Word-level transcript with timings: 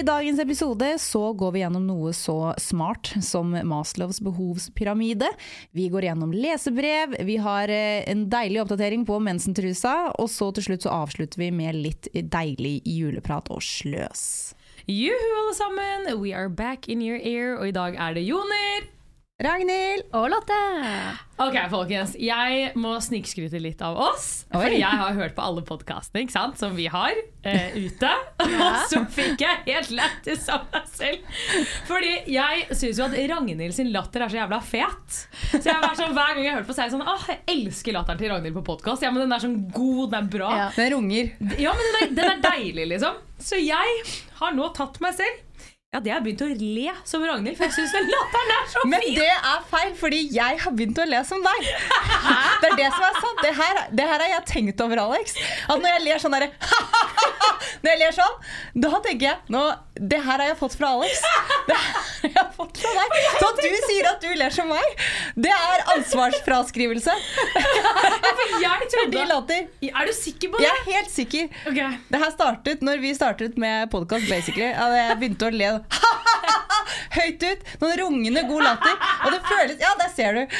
I 0.00 0.02
dagens 0.02 0.40
episode 0.40 0.98
så 0.98 1.32
går 1.32 1.50
vi 1.52 1.60
gjennom 1.60 1.82
noe 1.84 2.14
så 2.16 2.54
smart 2.56 3.10
som 3.20 3.50
Maslows 3.68 4.22
behovspyramide. 4.24 5.26
Vi 5.76 5.90
går 5.92 6.06
gjennom 6.06 6.30
lesebrev, 6.32 7.18
vi 7.28 7.36
har 7.36 7.68
eh, 7.68 8.06
en 8.08 8.22
deilig 8.32 8.62
oppdatering 8.62 9.04
på 9.04 9.18
mensentrusa, 9.20 10.14
og 10.16 10.30
så 10.32 10.48
til 10.56 10.70
slutt 10.70 10.86
så 10.86 10.94
avslutter 11.02 11.42
vi 11.42 11.50
med 11.52 11.76
litt 11.76 12.08
deilig 12.16 12.78
juleprat 12.88 13.50
og 13.52 13.60
sløs. 13.60 14.22
Juhu, 14.88 15.28
alle 15.42 15.58
sammen! 15.58 16.08
We 16.22 16.32
are 16.32 16.48
back 16.48 16.88
in 16.88 17.04
your 17.04 17.20
ear, 17.20 17.58
og 17.58 17.68
i 17.68 17.76
dag 17.76 18.00
er 18.00 18.16
det 18.16 18.24
Joner. 18.24 18.88
Ragnhild! 19.40 20.10
Og 20.12 20.26
Lotte! 20.28 20.56
Ok, 21.40 21.54
folkens. 21.72 22.10
Jeg 22.20 22.74
må 22.76 22.90
snikskryte 23.00 23.56
litt 23.56 23.80
av 23.80 23.96
oss. 23.96 24.44
Oi. 24.50 24.58
For 24.58 24.74
jeg 24.74 24.98
har 25.00 25.16
hørt 25.16 25.32
på 25.38 25.46
alle 25.46 25.62
podkastene 25.64 26.28
som 26.60 26.74
vi 26.76 26.84
har 26.92 27.16
eh, 27.48 27.72
ute. 27.72 28.10
Og 28.44 28.76
så 28.92 29.00
fikk 29.08 29.40
jeg 29.40 29.62
helt 29.70 29.94
lættis 29.96 30.44
av 30.52 30.66
meg 30.74 30.92
selv. 30.92 31.40
Fordi 31.88 32.12
jeg 32.34 32.68
syns 32.68 33.00
jo 33.00 33.08
at 33.08 33.16
Ragnhild 33.32 33.78
sin 33.78 33.88
latter 33.94 34.26
er 34.26 34.34
så 34.34 34.42
jævla 34.42 34.60
fet. 34.60 35.20
Så 35.54 35.64
jeg 35.64 35.80
var 35.86 35.96
sånn, 35.96 36.12
Hver 36.12 36.36
gang 36.36 36.44
jeg 36.44 36.52
har 36.52 36.60
hørt 36.60 36.68
på, 36.68 36.76
så 36.76 36.84
er 36.84 36.90
jeg 36.90 36.98
sånn 36.98 37.08
Åh, 37.08 37.28
jeg 37.32 37.42
elsker 37.56 37.96
latteren 37.96 38.20
til 38.20 38.34
Ragnhild 38.34 38.60
på 38.60 38.68
podkast. 38.74 39.08
Ja, 39.08 39.14
men 39.14 39.24
den 39.24 39.32
er 39.32 39.48
sånn 39.48 39.60
god, 39.72 40.10
den 40.12 40.20
er 40.20 40.32
bra. 40.36 40.54
Ja. 40.66 40.72
Den 40.76 40.98
runger. 40.98 41.32
Ja, 41.56 41.72
men 41.78 41.86
den 41.88 42.02
er, 42.02 42.16
den 42.20 42.34
er 42.36 42.44
deilig, 42.44 42.90
liksom. 42.92 43.24
Så 43.40 43.56
jeg 43.56 44.02
har 44.42 44.52
nå 44.52 44.68
tatt 44.76 45.00
meg 45.00 45.16
selv 45.16 45.46
Ja, 45.90 45.98
det 45.98 46.12
har 46.12 46.20
jeg 46.20 46.22
begynt 46.28 46.42
å 46.44 46.46
le 46.54 46.92
som 47.02 47.24
Ragnhild, 47.26 47.56
for 47.58 47.66
jeg 47.66 47.74
syns 47.74 47.94
den 47.96 48.04
latteren 48.12 48.50
er 48.54 48.66
så 48.70 48.82
Men 48.86 49.02
det 49.16 49.24
er 49.26 49.64
feil, 49.72 49.88
fordi 49.98 50.20
jeg 50.30 50.60
har 50.62 50.74
begynt 50.78 51.00
å 51.02 51.06
le 51.10 51.18
som 51.26 51.42
deg. 51.42 51.64
Det 52.62 52.68
er 52.68 52.76
det 52.78 52.90
som 52.94 53.06
er 53.08 53.16
sant. 53.18 53.42
Det 53.42 53.50
her, 53.58 53.80
det 53.98 54.06
her 54.06 54.22
har 54.22 54.30
jeg 54.36 54.44
tenkt 54.52 54.84
over, 54.84 55.00
Alex. 55.02 55.34
At 55.66 55.82
når 55.82 55.96
jeg 55.96 56.04
ler 56.04 56.22
sånn 56.22 56.36
derre 56.36 56.52
Når 57.82 57.90
jeg 57.90 57.98
ler 58.00 58.14
sånn, 58.14 58.36
da 58.84 59.00
tenker 59.02 59.26
jeg 59.26 59.52
nå, 59.52 59.60
Det 60.12 60.18
her 60.20 60.40
har 60.42 60.46
jeg 60.52 60.58
fått 60.60 60.76
fra 60.78 60.92
Alex. 60.94 61.24
Det 61.66 61.76
her 61.80 61.98
har 62.22 62.30
jeg 62.38 62.46
fått 62.60 62.80
fra 62.84 62.94
deg. 63.00 63.18
Så 63.40 63.50
at 63.50 63.60
du 63.64 63.76
sier 63.88 64.08
at 64.12 64.22
du 64.22 64.30
ler 64.38 64.54
som 64.54 64.70
meg, 64.70 65.04
det 65.42 65.52
er 65.56 65.84
ansvarsfraskrivelse. 65.96 67.18
For 67.50 68.56
jeg 68.62 68.90
trodde 68.94 69.26
latter. 69.32 69.66
Er 69.90 70.06
du 70.06 70.14
sikker 70.14 70.54
på 70.54 70.62
det? 70.62 70.68
Jeg 70.68 70.78
er 70.78 70.88
helt 70.94 71.12
sikker. 71.16 71.50
Okay. 71.72 71.98
Det 72.14 72.22
her 72.22 72.34
startet 72.36 72.86
når 72.86 73.02
vi 73.02 73.12
startet 73.18 73.58
med 73.60 73.90
podkast, 73.90 74.30
basically. 74.30 74.70
Jeg 74.70 75.18
begynte 75.18 75.50
å 75.50 75.54
le 75.54 75.79
høyt 77.20 77.42
ut. 77.42 77.60
Noen 77.82 77.98
rungende 78.00 78.42
god 78.48 78.62
latter. 78.66 78.94
Og 79.26 79.32
det 79.34 79.40
føles 79.48 79.80
Ja, 79.82 79.90
der 79.98 80.10
ser 80.14 80.38
du! 80.38 80.42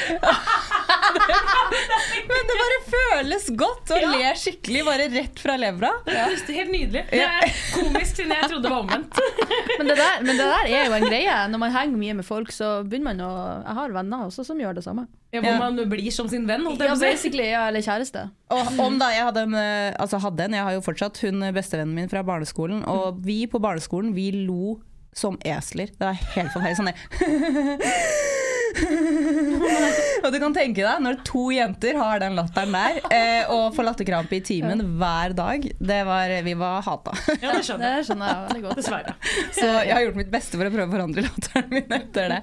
Men 2.31 2.47
det 2.49 2.55
bare 2.59 2.79
føles 2.91 3.45
godt 3.59 3.91
å 3.95 3.99
Ja. 4.01 4.09
le 4.11 4.31
skikkelig 4.39 4.81
bare 4.87 5.05
rett 5.13 5.39
fra 5.41 5.55
levra. 5.59 5.89
Er 6.07 6.35
helt 6.35 6.71
nydelig. 6.71 7.03
Det 7.11 7.21
er 7.21 7.53
komisk 7.75 8.15
siden 8.19 8.33
jeg 8.35 8.49
trodde 8.51 8.63
det 8.67 8.71
var 8.73 8.81
omvendt. 8.83 9.13
Men 9.79 9.87
det, 9.91 9.95
der, 9.97 10.19
men 10.21 10.37
det 10.37 10.45
der 10.45 10.65
er 10.69 10.85
jo 10.89 10.93
en 10.97 11.05
greie. 11.07 11.35
Når 11.51 11.59
man 11.63 11.71
henger 11.73 11.97
mye 11.97 12.13
med 12.19 12.25
folk, 12.27 12.51
så 12.53 12.67
begynner 12.85 13.07
man 13.11 13.21
å 13.25 13.29
Jeg 13.65 13.75
har 13.79 13.89
venner 13.95 14.25
også 14.27 14.41
som 14.47 14.59
gjør 14.61 14.73
det 14.77 14.83
samme. 14.85 15.03
Ja, 15.31 15.39
hvor 15.45 15.57
man 15.63 15.79
blir 15.89 16.11
som 16.11 16.27
sin 16.29 16.45
venn, 16.49 16.65
holdt 16.67 16.81
jeg 16.83 16.89
Ja, 16.91 16.95
på 16.95 17.07
å 17.07 17.17
si. 17.17 17.29
ja, 17.47 17.63
eller 17.69 17.81
kjæreste. 17.85 18.25
Og 18.51 18.79
om 18.83 18.97
da 18.99 19.07
jeg 19.15 19.23
hadde 19.29 19.41
en, 19.47 19.55
eh, 19.55 19.93
altså 20.01 20.19
hadde 20.19 20.43
en, 20.49 20.53
jeg 20.59 20.63
har 20.67 20.73
jo 20.75 20.81
fortsatt 20.83 21.17
hun 21.23 21.39
bestevennen 21.55 21.95
min 21.95 22.09
fra 22.11 22.21
barneskolen, 22.27 22.83
og 22.85 23.21
vi 23.23 23.45
på 23.47 23.59
barneskolen, 23.63 24.11
vi 24.17 24.27
lo 24.43 24.75
som 25.13 25.39
esler. 25.45 25.91
Det 25.97 26.05
var 26.05 26.19
helt 26.35 26.53
forferdelig. 26.53 26.77
Sånn 26.79 26.91
der. 26.91 28.47
og 30.23 30.29
du 30.33 30.37
kan 30.41 30.53
tenke 30.55 30.83
deg, 30.83 31.01
når 31.03 31.19
to 31.27 31.47
jenter 31.53 31.97
har 31.99 32.21
den 32.23 32.37
latteren 32.37 32.75
der, 32.75 32.99
eh, 33.13 33.51
og 33.51 33.75
får 33.75 33.87
latterkrampe 33.89 34.37
i 34.37 34.41
timen 34.45 34.83
hver 34.99 35.35
dag, 35.37 35.65
det 35.79 35.99
var, 36.07 36.33
vi 36.45 36.53
var 36.59 36.81
hata. 36.85 37.13
Ja, 37.41 37.53
det 37.55 37.63
skjønner 37.67 37.87
jeg. 37.87 38.01
Det 38.01 38.07
skjønner 38.09 38.31
jeg 38.31 38.45
veldig 38.47 38.63
godt. 38.65 38.79
Dessverre. 38.81 39.15
Så 39.55 39.67
jeg 39.67 39.93
har 39.93 40.05
gjort 40.05 40.19
mitt 40.21 40.31
beste 40.33 40.59
for 40.59 40.67
å 40.69 40.73
prøve 40.73 40.87
å 40.87 40.93
forandre 40.95 41.25
latteren 41.27 41.69
min 41.73 41.95
etter 41.97 42.35
det. 42.35 42.39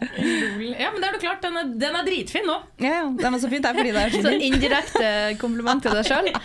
Ja, 0.79 0.91
men 0.93 1.01
det 1.03 1.09
er 1.11 1.17
jo 1.17 1.23
klart, 1.23 1.43
den 1.45 1.59
er, 1.63 1.71
den 1.85 1.99
er 2.01 2.09
dritfin 2.09 2.47
nå. 2.49 2.59
Ja, 2.83 2.95
ja, 2.99 3.07
Den 3.19 3.35
er 3.39 3.43
så 3.43 3.51
fint, 3.51 3.65
det 3.65 3.73
er 3.73 3.79
fordi 3.79 3.95
det 3.97 4.05
er 4.05 4.15
Så 4.15 4.23
sånn. 4.27 4.45
indirekte 4.49 5.13
kompliment 5.41 5.83
til 5.85 5.97
deg 5.99 6.09
sjøl. 6.09 6.31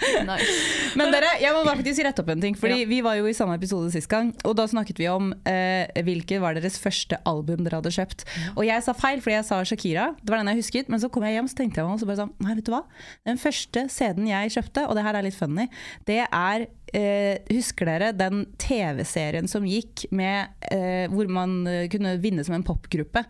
Nice. 0.00 0.94
Men 0.98 1.12
dere, 1.12 1.28
jeg 1.40 1.52
må 1.54 1.60
bare 1.64 1.78
faktisk 1.80 2.02
rette 2.04 2.22
opp 2.22 2.30
en 2.32 2.40
ting, 2.42 2.54
Fordi 2.58 2.84
vi 2.88 3.00
var 3.04 3.16
jo 3.18 3.26
i 3.28 3.34
samme 3.36 3.54
episode 3.58 3.90
sist 3.92 4.08
gang, 4.10 4.30
og 4.48 4.54
da 4.58 4.64
snakket 4.70 4.98
vi 5.00 5.06
om 5.12 5.30
eh, 5.48 5.86
hvilket 6.06 6.40
var 6.42 6.56
deres 6.56 6.78
første 6.80 7.18
album 7.28 7.64
dere 7.66 7.78
hadde 7.80 7.92
kjøpt. 7.94 8.24
Og 8.56 8.62
jeg 8.66 8.84
sa 8.84 8.94
feil, 8.96 9.20
fordi 9.30 9.38
jeg 9.38 9.46
sa 9.46 9.58
Shakira. 9.64 10.06
Det 10.18 10.32
var 10.32 10.40
den 10.40 10.50
jeg 10.50 10.60
husket. 10.60 10.90
Men 10.90 11.00
så 11.02 11.10
kom 11.12 11.24
jeg 11.26 11.36
hjem 11.36 11.48
så 11.50 11.58
tenkte 11.60 11.80
jeg 11.80 11.86
meg 11.86 11.94
om, 11.94 12.00
så 12.00 12.08
bare 12.08 12.20
sånn, 12.24 12.32
nei, 12.42 12.56
vet 12.58 12.66
du 12.66 12.72
hva? 12.74 12.82
Den 13.28 13.40
første 13.40 13.84
CD-en 13.92 14.30
jeg 14.30 14.54
kjøpte, 14.56 14.86
og 14.88 14.98
det 14.98 15.04
her 15.06 15.18
er 15.18 15.26
litt 15.26 15.38
funny, 15.38 15.66
det 16.08 16.18
er 16.26 16.66
eh, 16.96 17.36
Husker 17.50 17.86
dere 17.86 18.10
den 18.16 18.44
TV-serien 18.60 19.50
som 19.50 19.68
gikk 19.68 20.08
med 20.14 20.50
eh, 20.72 21.06
hvor 21.12 21.30
man 21.30 21.60
eh, 21.70 21.86
kunne 21.92 22.16
vinne 22.22 22.44
som 22.46 22.56
en 22.58 22.66
popgruppe? 22.66 23.22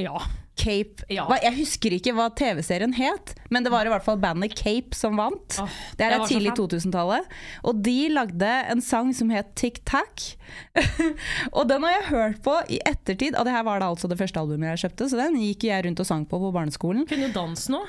Ja. 0.00 0.16
Cape 0.56 1.04
Ja. 1.08 1.24
hva, 1.26 1.38
Jeg 1.42 1.56
husker 1.56 1.94
ikke 1.96 2.12
hva 2.16 2.26
TV-serien 2.36 2.92
het, 2.94 3.34
men 3.50 3.64
det 3.64 3.72
var 3.72 3.86
i 3.86 3.92
hvert 3.92 4.04
fall 4.04 4.18
bandet 4.20 4.54
Cape 4.58 4.94
som 4.94 5.16
vant. 5.16 5.58
Oh, 5.62 5.68
det 5.96 6.06
er 6.06 6.26
tidlig 6.28 6.52
fan. 6.52 6.68
2000-tallet. 6.68 7.32
Og 7.64 7.80
de 7.82 7.96
lagde 8.12 8.50
en 8.72 8.80
sang 8.84 9.14
som 9.16 9.30
het 9.32 9.54
Tic 9.56 9.80
Tac. 9.88 10.36
og 11.56 11.66
den 11.70 11.82
har 11.86 11.96
jeg 11.96 12.08
hørt 12.10 12.42
på 12.44 12.58
i 12.68 12.78
ettertid, 12.84 13.34
og 13.38 13.48
det 13.48 13.54
her 13.56 13.64
var 13.66 13.80
da 13.80 13.88
altså 13.92 14.08
det 14.12 14.18
første 14.20 14.40
albumet 14.40 14.74
jeg 14.74 14.84
kjøpte, 14.86 15.08
så 15.12 15.22
den 15.24 15.40
gikk 15.40 15.64
jeg 15.70 15.86
rundt 15.86 16.00
og 16.04 16.06
sang 16.08 16.28
på 16.28 16.38
på 16.42 16.52
barneskolen. 16.54 17.06
Kunne 17.08 17.32
du 17.32 17.36
danse 17.36 17.72
nå. 17.72 17.80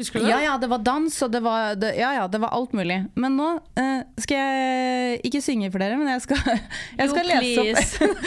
Husker 0.00 0.20
du 0.20 0.24
det? 0.24 0.30
Ja, 0.30 0.40
ja, 0.40 0.52
det 0.58 0.68
var 0.72 0.78
dans, 0.78 1.16
og 1.22 1.32
det 1.32 1.42
var, 1.44 1.74
det, 1.76 1.92
ja, 1.98 2.12
ja, 2.16 2.28
det 2.28 2.40
var 2.40 2.54
alt 2.56 2.72
mulig. 2.72 2.96
Men 3.14 3.36
nå 3.36 3.48
eh, 3.78 4.04
skal 4.24 4.40
jeg 4.40 5.20
ikke 5.28 5.42
synge 5.44 5.68
for 5.74 5.84
dere, 5.84 5.98
men 6.00 6.08
jeg 6.14 6.24
skal, 6.24 6.40
jeg 7.00 7.12
skal 7.12 7.28
Jo, 7.28 7.40
lese 7.42 8.08
opp 8.08 8.24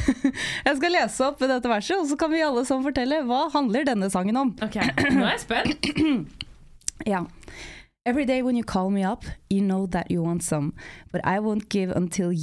Jeg 0.66 0.80
skal 0.80 0.94
lese 0.96 1.28
opp 1.28 1.44
dette 1.44 1.70
verset, 1.70 2.00
og 2.00 2.08
så 2.10 2.18
kan 2.18 2.32
vi 2.34 2.42
alle 2.42 2.64
sammen 2.66 2.86
fortelle 2.88 3.22
hva 3.28 3.44
handler 3.54 3.86
denne 3.86 4.10
sangen 4.10 4.40
om. 4.40 4.50
Ok, 4.64 4.80
nå 5.14 5.22
er 5.22 5.36
jeg 5.36 5.44
spent. 5.44 5.88
ja. 7.14 7.24
Every 8.04 8.26
day 8.26 8.42
when 8.42 8.56
you 8.56 8.64
call 8.64 8.90
me 8.90 9.04
up, 9.04 9.24
you 9.48 9.62
know 9.62 9.86
that 9.86 10.10
you 10.10 10.22
want 10.22 10.42
some, 10.42 10.74
but 11.12 11.22
I 11.24 11.38
won't 11.38 11.70
give 11.70 11.90
until 11.90 12.34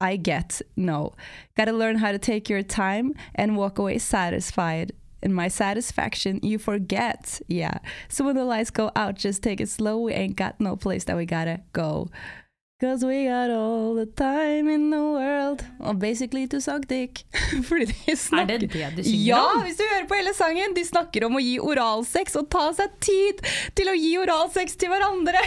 I 0.00 0.16
get 0.16 0.62
no. 0.76 1.14
Gotta 1.56 1.72
learn 1.72 1.96
how 1.96 2.12
to 2.12 2.18
take 2.18 2.48
your 2.48 2.62
time 2.62 3.14
and 3.34 3.56
walk 3.56 3.78
away 3.78 3.98
satisfied. 3.98 4.92
In 5.22 5.34
my 5.34 5.48
satisfaction, 5.48 6.40
you 6.42 6.58
forget. 6.58 7.40
Yeah. 7.48 7.78
So 8.08 8.24
when 8.24 8.36
the 8.36 8.44
lights 8.44 8.70
go 8.70 8.90
out, 8.96 9.16
just 9.16 9.42
take 9.42 9.60
it 9.60 9.68
slow. 9.68 9.98
We 9.98 10.12
ain't 10.14 10.36
got 10.36 10.60
no 10.60 10.76
place 10.76 11.04
that 11.04 11.16
we 11.16 11.26
gotta 11.26 11.60
go. 11.72 12.08
Cause 12.80 13.04
we 13.04 13.26
got 13.26 13.50
all 13.50 13.94
the 13.94 14.06
time 14.06 14.66
in 14.72 14.88
the 14.88 14.96
world. 15.02 15.62
Og 15.80 15.98
basically 16.00 16.46
to 16.46 16.60
suck 16.60 16.86
dick. 16.88 17.24
Fordi 17.68 17.84
de 17.84 17.94
Er 18.32 18.46
det 18.46 18.60
det 18.72 18.96
du 18.96 19.02
synger 19.02 19.26
ja, 19.26 19.42
om? 19.56 19.62
hvis 19.62 19.76
du 19.76 19.84
hører 19.92 20.06
på 20.08 20.14
hele 20.14 20.32
sangen. 20.34 20.72
De 20.74 20.84
snakker 20.84 21.26
om 21.26 21.36
å 21.36 21.42
gi 21.44 21.58
oralsex 21.60 22.36
og 22.40 22.48
ta 22.48 22.70
seg 22.72 22.96
tid 23.04 23.44
til 23.76 23.92
å 23.92 23.98
gi 24.00 24.14
oralsex 24.22 24.80
til 24.80 24.88
hverandre. 24.88 25.44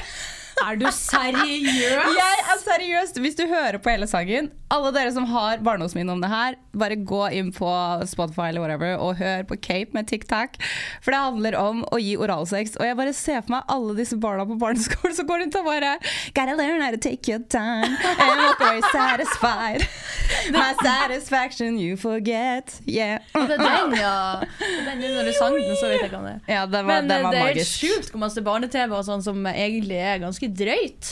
Er 0.62 0.78
du 0.78 0.86
seriøs? 0.86 2.14
Jeg 2.22 2.44
er 2.54 2.62
seriøst, 2.62 3.18
hvis 3.26 3.36
du 3.42 3.48
hører 3.50 3.82
på 3.82 3.90
hele 3.90 4.06
sangen 4.08 4.52
Alle 4.74 4.90
dere 4.96 5.12
som 5.14 5.26
har 5.30 5.62
barndomsminne 5.64 6.14
om 6.16 6.22
det 6.24 6.30
her 6.32 6.56
Bare 6.80 6.96
gå 6.98 7.22
inn 7.38 7.52
på 7.54 7.70
Spotify 8.10 8.48
eller 8.50 8.64
whatever 8.64 8.96
Og 9.04 9.20
hør 9.20 9.44
på 9.50 9.58
Cape 9.62 9.94
med 9.94 10.08
TikTok. 10.10 10.58
For 11.04 11.14
det 11.14 11.20
handler 11.22 11.58
om 11.60 11.84
å 11.94 12.00
gi 12.02 12.16
oralsex 12.18 12.78
Og 12.80 12.88
jeg 12.88 12.98
bare 12.98 13.14
ser 13.18 13.44
for 13.44 13.56
meg 13.58 13.74
alle 13.76 13.96
disse 14.00 14.18
barna 14.22 14.48
på 14.50 14.58
barneskolen 14.62 15.16
Som 15.18 15.30
går 15.30 15.44
rundt 15.44 15.60
og 15.60 15.68
bare 15.70 15.94
Gotta 16.34 16.58
learn 16.58 16.82
how 16.82 16.92
to 16.96 17.02
take 17.02 17.30
your 17.30 17.44
time 17.54 17.94
And 18.18 18.42
walk 18.42 18.64
away 18.66 18.82
satisfied 18.90 19.86
My 20.56 20.74
satisfaction 20.82 21.78
you 21.80 21.98
forget 21.98 22.80
Yeah 22.90 23.20
Det 23.34 23.60
er 23.60 23.64
den, 23.64 23.98
ja. 24.00 24.18
Det 24.60 24.88
er 24.88 25.00
den, 25.00 25.04
når 25.18 25.30
du 25.30 25.34
sang 25.38 25.58
den, 25.60 25.76
så 25.78 25.90
vet 25.92 26.02
jeg 26.06 26.12
hva 26.14 26.22
det 26.26 26.34
er. 26.34 26.42
Ja, 26.50 26.66
den 26.66 26.88
var, 26.88 27.02
Men 27.02 27.10
den 27.10 27.18
eh, 27.20 27.24
var 27.26 27.36
det 27.36 27.42
er 27.42 27.50
magisk 27.52 27.84
sjukt 27.84 28.12
hvor 28.14 28.22
masse 28.24 28.44
barne-TV 28.46 28.96
og 28.98 29.06
sånn 29.08 29.24
som 29.26 29.46
egentlig 29.50 30.00
er 30.02 30.22
ganske 30.24 30.50
drøyt. 30.50 31.12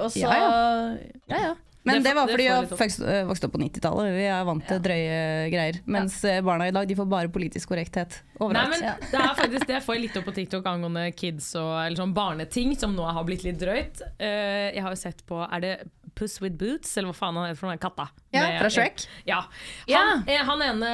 Og 0.00 0.10
så 0.14 0.22
Ja, 0.22 0.34
ja, 1.30 1.40
ja. 1.48 1.54
Men 1.84 2.00
det, 2.00 2.08
det 2.08 2.14
var 2.16 2.30
fordi 2.30 2.44
jeg 2.46 2.68
vokste, 2.70 3.08
øh, 3.12 3.30
opp 3.30 3.52
på 3.52 3.60
90-tallet. 3.60 4.14
Vi 4.16 4.24
er 4.32 4.46
vant 4.48 4.64
til 4.68 4.78
drøye 4.86 5.18
greier. 5.52 5.80
Mens 5.84 6.16
ja. 6.24 6.38
barna 6.44 6.68
i 6.70 6.72
dag 6.72 6.88
de 6.88 6.96
får 6.96 7.08
bare 7.10 7.32
politisk 7.32 7.74
korrekthet 7.74 8.16
Nei, 8.40 8.62
men 8.72 8.80
ja. 8.82 8.94
det 9.00 9.18
er 9.20 9.34
faktisk 9.36 9.68
det 9.68 9.76
jeg 9.76 9.84
får 9.84 10.00
litt 10.00 10.16
opp 10.18 10.24
på 10.28 10.34
TikTok 10.38 10.66
angående 10.68 11.04
kids 11.16 11.50
og 11.60 11.74
eller 11.82 12.00
sånn 12.00 12.14
barneting, 12.16 12.72
som 12.78 12.96
nå 12.96 13.04
har 13.04 13.26
blitt 13.28 13.44
litt 13.46 13.60
drøyt. 13.60 14.00
Uh, 14.16 14.72
jeg 14.72 14.82
har 14.84 14.96
jo 14.96 15.00
sett 15.00 15.22
på 15.28 15.38
Er 15.44 15.64
det 15.64 15.74
Puss 16.14 16.40
with 16.42 16.56
Boots, 16.60 16.92
eller 16.96 17.10
hva 17.12 17.16
faen 17.18 17.36
han 17.40 17.48
heter 17.48 17.58
for 17.60 17.68
noen 17.70 17.80
katta? 17.82 18.06
Ja, 18.34 18.44
fra 18.60 18.70
Shrek. 18.70 19.04
Ja. 19.28 19.40
Ja. 19.90 20.00
Han, 20.10 20.22
eh, 20.30 20.42
han 20.48 20.62
ene 20.66 20.90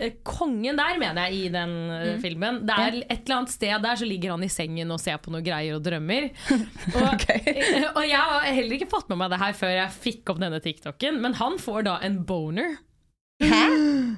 eh, 0.00 0.16
kongen 0.26 0.76
der, 0.80 0.98
mener 1.02 1.26
jeg, 1.28 1.46
i 1.46 1.52
den 1.54 1.74
eh, 1.90 2.04
Mm. 2.16 2.20
filmen. 2.22 2.60
Det 2.66 2.76
er 2.82 2.98
et 3.04 3.22
eller 3.24 3.36
annet 3.40 3.52
sted 3.54 3.82
der 3.82 3.96
så 4.00 4.06
ligger 4.08 4.34
han 4.36 4.42
i 4.46 4.50
sengen 4.52 4.90
og 4.94 5.00
ser 5.02 5.18
på 5.22 5.30
noen 5.34 5.44
greier 5.46 5.76
og 5.78 5.84
drømmer. 5.86 6.30
Og, 6.96 7.02
Ok. 7.14 7.26
eh, 7.46 7.86
og 7.94 8.02
jeg 8.06 8.18
har 8.20 8.46
heller 8.56 8.76
ikke 8.78 8.90
fått 8.90 9.08
med 9.12 9.18
meg 9.22 9.30
det 9.34 9.40
her 9.42 9.52
før 9.58 9.72
jeg 9.76 9.96
fikk 10.02 10.30
opp 10.34 10.38
denne 10.42 10.60
TikToken, 10.64 11.20
men 11.22 11.34
han 11.40 11.58
får 11.62 11.86
da 11.88 11.96
en 12.06 12.20
boner. 12.28 12.76
Hæ? 13.42 13.64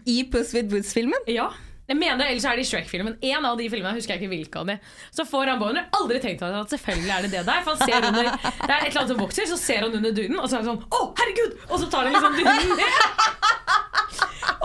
I 0.06 0.20
Puss 0.30 0.52
with 0.54 0.68
Boots-filmen? 0.70 1.24
Ja. 1.26 1.48
Jeg 1.88 1.96
mener, 1.96 2.26
Ellers 2.28 2.44
er 2.44 2.58
det 2.58 2.64
i 2.66 2.68
Shrek-filmen. 2.68 3.14
En 3.24 3.46
av 3.48 3.54
de 3.56 3.64
filmene, 3.72 3.94
husker 3.96 4.12
jeg 4.14 4.20
ikke 4.22 4.32
hvilke 4.34 4.60
av 4.60 4.66
de. 4.68 4.74
Så 5.16 5.24
får 5.28 5.48
han 5.54 5.60
boner. 5.62 5.86
Aldri 5.96 6.18
tenkt 6.20 6.42
over 6.44 6.58
at 6.60 6.74
selvfølgelig 6.74 7.12
er 7.14 7.24
det 7.24 7.30
det 7.32 7.44
der. 7.48 7.62
For 7.64 7.74
han 7.78 7.88
ser 7.88 8.08
under 8.10 8.28
Det 8.28 8.68
er 8.68 8.82
et 8.82 8.90
eller 8.90 9.00
annet 9.00 9.12
som 9.14 9.22
vokser, 9.22 9.48
så 9.48 9.56
ser 9.60 9.86
han 9.86 9.96
under 9.96 10.12
duden, 10.12 10.36
og 10.36 10.50
så 10.50 10.58
er 10.58 10.66
han 10.66 10.68
sånn 10.74 10.84
Å, 10.84 11.00
herregud! 11.22 11.56
Og 11.70 11.80
så 11.80 11.88
tar 11.92 12.04
han 12.10 12.12
liksom 12.12 12.36
duden 12.36 12.76
ned. 12.76 13.00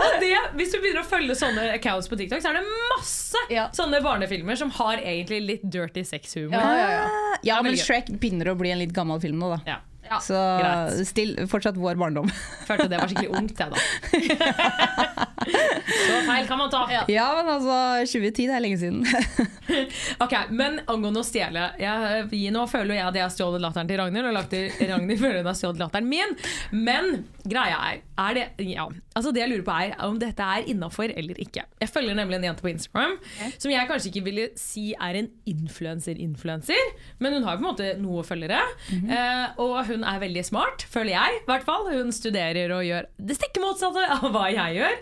Og 0.04 0.18
det, 0.20 0.32
hvis 0.58 0.72
du 0.74 0.78
begynner 0.82 1.00
å 1.04 1.06
følge 1.08 1.36
sånne 1.38 1.64
accounts 1.78 2.10
på 2.10 2.16
TikTok, 2.18 2.42
så 2.44 2.50
er 2.50 2.58
det 2.60 2.64
masse 2.92 3.40
Ja. 3.52 3.68
sånne 3.76 4.00
barnefilmer 4.04 4.58
som 4.58 4.72
har 4.76 5.00
egentlig 5.00 5.40
litt 5.46 5.64
dirty 5.70 6.04
sexhumor. 6.04 6.58
Ja, 6.58 6.76
ja, 6.76 6.88
ja. 6.90 7.36
Ja, 7.44 7.58
men. 7.64 7.76
Shrek 7.78 8.10
begynner 8.20 8.52
å 8.52 8.56
bli 8.58 8.72
en 8.74 8.80
litt 8.84 8.92
gammel 8.96 9.20
film 9.22 9.40
nå, 9.40 9.54
da. 9.56 9.78
Ja. 10.08 10.18
Så 10.20 10.36
greit. 10.36 11.06
still, 11.08 11.34
fortsatt 11.50 11.78
vår 11.80 11.96
barndom. 12.00 12.28
Følte 12.68 12.88
det 12.92 13.00
var 13.00 13.08
skikkelig 13.10 13.32
ungt, 13.40 13.60
jeg, 13.60 13.70
da. 13.72 13.78
Så 15.44 16.20
feil 16.24 16.46
kan 16.48 16.58
man 16.58 16.70
ta. 16.72 16.84
Ja. 16.92 17.02
Ja, 17.08 17.26
men 17.36 17.50
altså 17.54 17.76
2010, 18.08 18.46
det 18.48 18.54
er 18.56 18.64
lenge 18.64 18.78
siden. 18.80 19.04
Ok, 20.24 20.34
Men 20.52 20.76
angående 20.90 21.22
å 21.22 21.26
stjele 21.26 21.70
jeg, 21.80 22.50
Nå 22.54 22.66
føler 22.70 22.98
jeg 22.98 23.06
at 23.08 23.16
jeg 23.16 23.24
har 23.24 23.32
stjålet 23.32 23.62
latteren 23.64 23.88
til 23.88 23.98
Ragnhild, 24.00 24.28
og 24.28 24.36
Ragnhild 24.36 25.20
føler 25.22 25.40
hun 25.40 25.48
har 25.50 25.56
stjålet 25.58 25.80
latteren 25.82 26.08
min. 26.10 26.36
Men 26.76 27.24
greia 27.44 27.76
er, 27.92 28.00
er 28.18 28.36
det, 28.38 28.44
ja, 28.70 28.86
altså 29.16 29.32
det 29.34 29.42
jeg 29.44 29.50
lurer 29.52 29.64
på 29.66 29.74
er 29.84 29.94
om 30.06 30.18
dette 30.20 30.42
er 30.56 30.68
innafor 30.70 31.12
eller 31.12 31.38
ikke. 31.42 31.64
Jeg 31.82 31.90
følger 31.92 32.16
nemlig 32.16 32.38
en 32.38 32.46
jente 32.48 32.64
på 32.64 32.70
Instagram 32.72 33.16
som 33.60 33.70
jeg 33.72 33.88
kanskje 33.90 34.10
ikke 34.12 34.24
ville 34.26 34.46
si 34.60 34.92
er 34.94 35.18
en 35.20 35.28
influenser-influenser, 35.50 36.92
men 37.22 37.36
hun 37.36 37.44
har 37.46 37.58
på 37.58 37.64
en 37.64 37.68
måte 37.68 37.90
noe 38.00 38.24
følgere. 38.26 38.60
eh, 38.90 39.60
og 39.62 39.76
hun 39.88 40.04
er 40.06 40.20
veldig 40.22 40.44
smart, 40.46 40.84
føler 40.90 41.14
jeg. 41.14 41.40
i 41.42 41.44
hvert 41.48 41.64
fall. 41.66 41.88
Hun 41.92 42.12
studerer 42.14 42.72
og 42.76 42.84
gjør 42.86 43.08
det 43.18 43.36
stikk 43.38 43.60
motsatte 43.62 44.04
av 44.16 44.26
hva 44.34 44.46
jeg 44.52 44.78
gjør. 44.80 44.96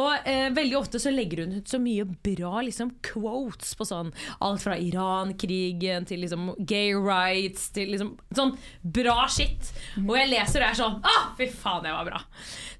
Og 0.00 0.28
eh, 0.30 0.48
veldig 0.56 0.78
ofte 0.80 1.00
så 1.02 1.12
legger 1.14 1.44
hun 1.44 1.58
ut 1.60 1.68
så 1.70 1.80
mye 1.82 2.06
bra 2.06 2.60
liksom, 2.66 2.94
quotes 3.06 3.74
på 3.78 3.86
sånn 3.88 4.12
alt 4.40 4.62
fra 4.64 4.76
Iran-krigen 4.80 6.06
til 6.08 6.22
liksom 6.24 6.52
gay 6.68 6.92
rights 6.96 7.68
til 7.74 7.92
liksom 7.94 8.14
sånn 8.36 8.54
bra 8.82 9.24
shit. 9.30 9.72
Og 10.06 10.14
jeg 10.18 10.30
leser 10.32 10.62
og 10.64 10.68
er 10.70 10.78
sånn 10.78 10.98
Å, 11.00 11.16
fy 11.38 11.46
faen, 11.50 11.79
det 11.84 11.94
var 11.94 12.08
bra. 12.08 12.20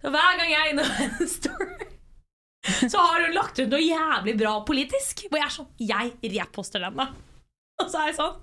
Så 0.00 0.12
hver 0.12 0.37
gang 0.41 0.52
jeg 0.52 0.61
er 0.61 0.75
inne 0.75 0.87
på 0.88 1.08
en 1.08 1.32
story 1.38 1.91
så 2.61 2.99
har 2.99 3.23
hun 3.25 3.35
lagt 3.35 3.58
ut 3.58 3.70
noe 3.73 3.81
jævlig 3.81 4.37
bra 4.41 4.58
politisk. 4.69 5.25
Hvor 5.31 5.41
jeg 5.41 5.47
er 5.47 5.55
sånn 5.55 5.70
Jeg 5.81 6.32
reposter 6.37 6.85
den, 6.85 6.99
da. 7.00 7.08
Og 7.81 7.88
så 7.88 8.02
er 8.02 8.11
jeg 8.11 8.19
sånn 8.19 8.35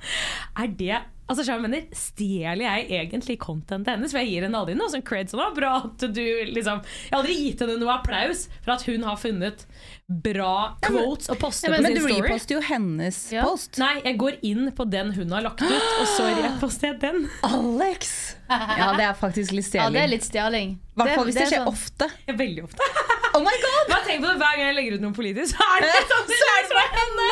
Er 0.57 0.71
det 0.79 1.01
Altså, 1.27 1.43
jeg 1.43 1.59
mener, 1.59 1.81
Stjeler 1.91 2.63
jeg 2.63 2.87
egentlig 3.01 3.35
contentet 3.43 3.91
hennes? 3.97 4.11
For 4.13 4.21
jeg 4.23 4.29
gir 4.31 4.45
henne 4.47 4.55
aldri 4.61 4.75
noe 4.79 4.87
sånn 4.93 5.03
cred. 5.03 5.27
som 5.29 5.41
var 5.41 5.51
bra 5.57 5.73
at 5.83 6.05
du 6.15 6.21
liksom 6.53 6.79
Jeg 6.85 7.11
har 7.11 7.19
aldri 7.19 7.35
gitt 7.41 7.59
henne 7.65 7.75
noe 7.81 7.93
applaus 7.97 8.45
for 8.63 8.71
at 8.77 8.85
hun 8.87 9.03
har 9.03 9.17
funnet 9.19 9.65
bra 10.07 10.77
quotes 10.81 11.27
og 11.33 11.39
poster. 11.41 11.67
Ja, 11.67 11.75
på 11.75 11.83
Men 11.83 11.97
sin 11.97 12.07
du 12.15 12.21
reposter 12.23 12.55
jo 12.55 12.61
hennes 12.63 13.17
Ja. 13.35 13.43
post. 13.43 13.75
Nei, 13.77 14.01
jeg 14.05 14.17
går 14.17 14.37
inn 14.47 14.71
på 14.71 14.87
den 14.89 15.11
hun 15.17 15.31
har 15.35 15.41
lagt 15.43 15.61
ut, 15.61 15.71
og 15.99 16.07
så 16.15 16.29
reposter 16.45 16.93
jeg 16.93 16.99
den. 17.03 17.25
Alex! 17.43 18.35
Ja, 18.49 18.93
det 18.95 19.03
er 19.09 19.13
faktisk 19.19 19.51
litt 19.51 19.67
stjeling. 19.67 19.83
Ja, 19.83 19.99
det 19.99 20.03
er 20.05 20.13
litt 20.15 20.23
stjeling. 20.23 20.77
I 20.79 21.01
hvert 21.01 21.15
fall 21.17 21.25
hvis 21.27 21.35
det, 21.35 21.43
det 21.43 21.51
skjer 21.51 21.65
sånn- 21.65 21.73
ofte. 21.75 22.07
Ja, 22.29 22.33
Veldig 22.39 22.63
ofte. 22.69 22.91
Oh 23.37 23.43
my 23.45 23.53
god! 23.61 23.91
Bare 23.91 24.05
tenk 24.07 24.23
på 24.23 24.31
det 24.31 24.39
hver 24.39 24.55
gang 24.57 24.71
jeg 24.71 24.75
legger 24.79 24.95
ut 24.97 25.03
noe 25.03 25.13
politisk, 25.13 25.53
så 25.53 25.65
er 25.75 25.83
det 25.85 25.91
sånn 26.09 26.31
Så 26.39 26.47
er 26.49 26.63
det 26.63 26.69
fra 26.71 26.85
henne! 26.95 27.27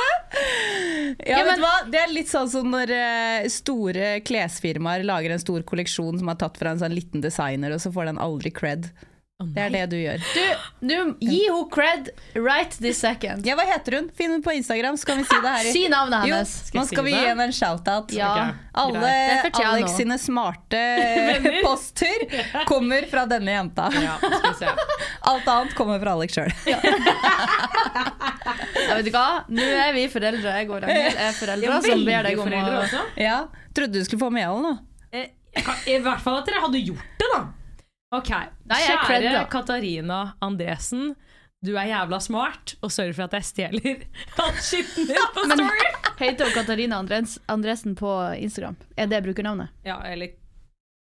Ja, 1.25 1.39
vet 1.47 1.57
du 1.57 1.63
hva? 1.63 1.73
Det 1.89 2.01
er 2.03 2.11
litt 2.13 2.29
sånn 2.29 2.51
som 2.51 2.69
når 2.69 2.91
eh, 2.93 3.47
store 3.49 4.11
klesfirmaer 4.27 5.05
lager 5.07 5.33
en 5.33 5.41
stor 5.41 5.65
kolleksjon 5.65 6.19
som 6.21 6.29
er 6.29 6.37
tatt 6.43 6.59
fra 6.61 6.75
en 6.75 6.81
sånn 6.83 6.93
liten 6.93 7.25
designer, 7.25 7.73
og 7.73 7.81
så 7.81 7.89
får 7.95 8.11
den 8.11 8.21
aldri 8.21 8.53
cred. 8.53 8.91
Det 9.35 9.59
er 9.59 9.69
det 9.73 9.79
du 9.91 9.95
gjør. 9.99 10.21
Du, 10.31 10.43
du, 10.87 10.93
gi 11.19 11.41
henne 11.43 11.65
cred 11.67 12.05
right 12.39 12.71
this 12.79 13.01
second. 13.03 13.43
Ja, 13.43 13.57
Hva 13.59 13.65
heter 13.67 13.97
hun? 13.97 14.05
Finn 14.15 14.31
henne 14.31 14.43
på 14.45 14.53
Instagram, 14.55 14.95
så 14.95 15.09
kan 15.09 15.17
vi 15.19 15.25
si 15.27 15.35
det 15.43 15.51
her. 15.51 15.65
i- 15.67 15.73
Si 15.75 15.81
navnet 15.91 16.23
hennes. 16.23 16.53
Jo, 16.71 16.79
nå 16.79 16.85
skal 16.87 17.03
vi 17.03 17.11
gi 17.11 17.19
henne 17.25 17.43
en 17.49 17.55
shout-out. 17.57 18.13
Ja. 18.15 18.29
Alle 18.79 19.09
Alex 19.51 19.89
nå. 19.91 19.97
sine 19.97 20.15
smarte 20.23 20.79
poster 21.65 22.23
kommer 22.69 23.03
fra 23.11 23.25
denne 23.27 23.57
jenta. 23.57 23.89
Ja, 23.99 24.15
skal 24.23 24.47
vi 24.47 24.53
se. 24.61 24.71
Alt 25.33 25.51
annet 25.51 25.75
kommer 25.75 25.99
fra 25.99 26.15
Alex 26.15 26.39
sjøl. 26.39 26.55
Ja, 26.71 26.79
vet 28.95 29.05
du 29.09 29.11
hva? 29.11 29.25
Nå 29.51 29.67
er 29.67 29.91
vi 29.99 30.07
foreldre. 30.15 30.55
Jeg 30.61 30.71
og 30.71 30.79
Ragnhild 30.85 31.19
er 31.27 31.35
foreldre 31.41 31.81
som 31.83 32.07
ber 32.07 32.29
deg 32.31 32.39
om 32.39 32.55
å. 32.55 33.03
Ja. 33.19 33.37
Trodde 33.75 33.99
du 33.99 34.07
skulle 34.07 34.23
få 34.23 34.31
medhold 34.31 34.63
nå. 34.63 34.73
Eh, 35.11 35.27
I 35.91 35.99
hvert 36.03 36.23
fall 36.23 36.39
at 36.39 36.47
dere 36.47 36.63
hadde 36.63 36.79
gjort 36.87 37.19
det, 37.19 37.27
da. 37.35 37.43
Ok, 38.15 38.29
Nei, 38.69 38.79
jeg 38.81 38.95
er 38.95 39.05
Kjære. 39.09 39.45
Katarina 39.53 40.19
Andresen. 40.45 41.13
Du 41.65 41.71
er 41.81 41.87
jævla 41.89 42.19
smart, 42.21 42.75
og 42.85 42.91
sorry 42.93 43.13
for 43.17 43.25
at 43.25 43.33
jeg 43.39 43.45
stjeler 43.47 44.03
all 44.43 44.51
skitten 44.61 45.07
din 45.09 45.17
på 45.33 45.45
Story. 45.49 45.87
Heter 46.19 46.45
hun 46.45 46.53
Katarina 46.53 46.99
Andres, 47.01 47.39
Andresen 47.49 47.95
på 47.97 48.11
Instagram? 48.37 48.75
Er 48.97 49.09
det 49.09 49.23
brukernavnet? 49.25 49.73
Ja, 49.87 49.97
eller 50.05 50.35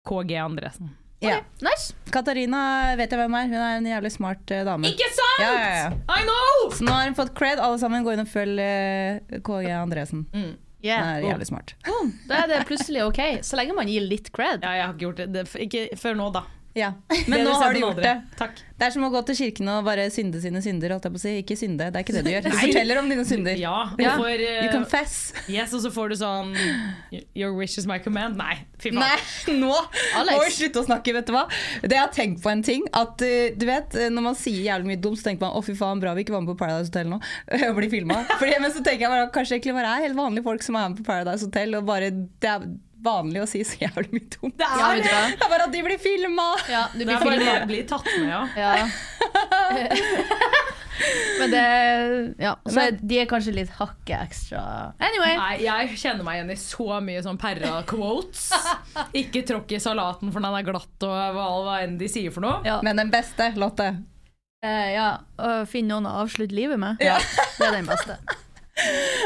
KG 0.05 0.35
Andresen. 0.43 0.91
Ja. 1.23 1.39
Nice. 1.63 1.95
Katarina 2.13 2.59
vet 2.99 3.09
jeg 3.09 3.17
hvem 3.17 3.33
er. 3.39 3.47
Hun 3.49 3.55
er 3.57 3.77
en 3.79 3.87
jævlig 3.89 4.11
smart 4.13 4.43
uh, 4.53 4.59
dame. 4.67 4.91
Ikke 4.91 5.07
sant?! 5.15 5.39
Ja, 5.41 5.47
ja, 5.55 5.71
ja. 5.79 5.87
I 6.19 6.27
know! 6.27 6.67
Så 6.75 6.85
nå 6.85 6.93
har 6.93 7.07
hun 7.09 7.17
fått 7.17 7.31
cred. 7.39 7.57
Alle 7.63 7.79
sammen 7.81 8.05
gå 8.05 8.13
inn 8.13 8.21
og 8.21 8.29
følg 8.29 8.61
uh, 8.61 9.39
KG 9.47 9.71
Andresen. 9.79 10.27
Hun 10.35 10.53
Yeah. 10.85 11.15
er 11.15 11.23
jævlig 11.25 11.47
smart. 11.49 11.71
Oh. 11.89 12.11
Da 12.29 12.43
er 12.43 12.51
det 12.51 12.57
plutselig 12.69 13.01
ok, 13.07 13.17
så 13.41 13.57
lenge 13.57 13.73
man 13.73 13.87
gir 13.89 14.03
litt 14.05 14.27
cred. 14.35 14.59
Ja, 14.61 14.75
jeg 14.77 14.83
har 14.85 14.91
ikke 14.93 15.01
gjort 15.07 15.17
det. 15.23 15.25
det 15.33 15.45
ikke 15.65 15.81
før 15.97 16.13
nå, 16.19 16.27
da. 16.35 16.43
Ja. 16.75 16.91
Men 17.31 17.45
nå 17.47 17.53
har 17.55 17.73
du 17.73 17.79
gjort 17.79 18.01
det. 18.03 18.13
Takk. 18.35 18.57
Det 18.75 18.89
er 18.89 18.91
som 18.91 19.05
å 19.07 19.09
gå 19.13 19.21
til 19.29 19.37
kirken 19.39 19.69
og 19.71 19.85
bare 19.87 20.09
synde 20.11 20.41
sine 20.43 20.59
synder. 20.59 20.91
Holdt 20.91 21.05
jeg 21.07 21.13
på 21.13 21.19
å 21.19 21.23
si. 21.23 21.31
Ikke 21.39 21.55
synde, 21.55 21.85
det 21.87 22.01
er 22.01 22.03
ikke 22.03 22.15
det 22.17 22.23
du 22.25 22.31
gjør. 22.33 22.43
Du 22.49 22.57
forteller 22.59 22.99
om 22.99 23.07
dine 23.11 23.23
synder. 23.27 23.55
Ja, 23.61 23.75
Ja. 24.01 24.15
for 24.19 24.27
uh, 24.27 24.57
You 24.65 24.71
confess. 24.73 25.15
Yes, 25.47 25.71
og 25.77 25.85
så 25.85 25.91
får 25.95 26.11
du 26.11 26.15
sånn 26.19 26.51
Your 27.31 27.53
wish 27.55 27.77
is 27.79 27.87
my 27.87 27.97
command. 28.03 28.35
Nei, 28.35 28.57
fy 28.83 28.91
faen. 28.91 28.99
Nei, 28.99 29.55
nå 29.61 29.71
Alex. 30.19 30.35
må 30.35 30.41
vi 30.43 30.51
slutte 30.57 30.83
å 30.83 30.87
snakke, 30.89 31.15
vet 31.15 31.29
du 31.29 31.33
hva. 31.37 31.45
Det 31.85 31.95
jeg 31.95 32.01
har 32.03 32.11
tenkt 32.15 32.43
på 32.43 32.51
en 32.51 32.63
ting, 32.67 32.83
at 32.91 33.23
uh, 33.23 33.35
du 33.55 33.65
vet, 33.69 33.95
uh, 33.95 34.09
når 34.11 34.27
man 34.27 34.35
sier 34.39 34.59
jævlig 34.67 34.91
mye 34.91 35.03
dumt, 35.07 35.21
så 35.21 35.29
tenker 35.29 35.47
man 35.47 35.55
å 35.55 35.63
fy 35.63 35.77
faen, 35.79 36.03
bra 36.03 36.11
vi 36.17 36.25
ikke 36.27 36.35
var 36.35 36.43
med 36.43 36.51
på 36.51 36.59
Paradise 36.65 36.91
Hotel 36.91 37.13
nå, 37.15 37.21
og 37.69 37.79
blir 37.79 37.93
filma. 37.93 38.19
Men 38.43 38.71
så 38.75 38.83
tenker 38.83 39.07
jeg 39.07 39.13
bare, 39.15 39.31
kanskje 39.35 39.55
egentlig 39.61 39.77
bare 39.79 39.95
er 39.95 40.09
helt 40.09 40.19
vanlige 40.19 40.43
folk 40.51 40.67
som 40.67 40.75
er 40.81 40.91
med 40.91 40.99
på 40.99 41.07
Paradise 41.07 41.47
Hotel, 41.47 41.79
og 41.79 41.87
bare 41.87 42.11
det 42.11 42.51
er 42.51 42.67
vanlig 43.05 43.41
å 43.43 43.47
si 43.49 43.59
så 43.67 43.75
jævlig 43.85 44.09
mye 44.15 44.27
dumt. 44.35 44.55
Det 44.59 44.67
er 44.67 44.73
det! 45.01 45.09
Det 45.35 45.45
er 45.45 45.49
bare 45.51 45.65
at 45.69 45.73
de 45.75 45.81
blir 45.85 45.99
filma! 46.01 46.47
Ja, 46.71 46.83
du 46.93 46.97
Det 46.99 47.05
blir 47.07 47.15
er 47.15 47.19
bare 47.29 47.39
det 47.61 47.67
blir 47.71 47.83
tatt 47.89 48.07
med, 48.17 48.29
ja. 48.29 48.41
Ja. 48.57 48.71
Men 51.39 51.51
det 51.51 52.35
Ja, 52.39 52.55
så 52.71 52.85
de 52.95 53.17
er 53.19 53.27
kanskje 53.29 53.51
litt 53.55 53.71
hakket 53.75 54.15
ekstra 54.15 54.61
Anyway. 55.03 55.35
Nei, 55.37 55.55
jeg 55.65 55.97
kjenner 55.99 56.23
meg 56.27 56.35
igjen 56.39 56.53
i 56.53 56.57
så 56.59 56.99
mye 57.03 57.23
sånn 57.25 57.39
perra-quotes. 57.41 58.43
Ikke 59.21 59.43
tråkk 59.47 59.69
i 59.75 59.79
salaten 59.83 60.31
for 60.33 60.39
den 60.43 60.55
er 60.55 60.63
glatt, 60.67 60.95
og 61.03 61.09
hva, 61.35 61.45
hva 61.67 61.75
enn 61.83 61.97
de 61.99 62.07
sier 62.11 62.31
for 62.33 62.41
noe. 62.45 62.57
Ja. 62.67 62.75
Men 62.85 62.95
den 63.01 63.11
beste, 63.13 63.45
Lotte. 63.59 63.87
Eh, 64.65 64.89
ja, 64.95 65.09
å 65.37 65.65
finne 65.69 65.89
noen 65.93 66.07
å 66.09 66.11
avslutte 66.23 66.55
livet 66.55 66.79
med. 66.81 66.93
Ja. 67.03 67.17
Det 67.59 67.65
er 67.67 67.73
den 67.81 67.89
beste. 67.91 68.13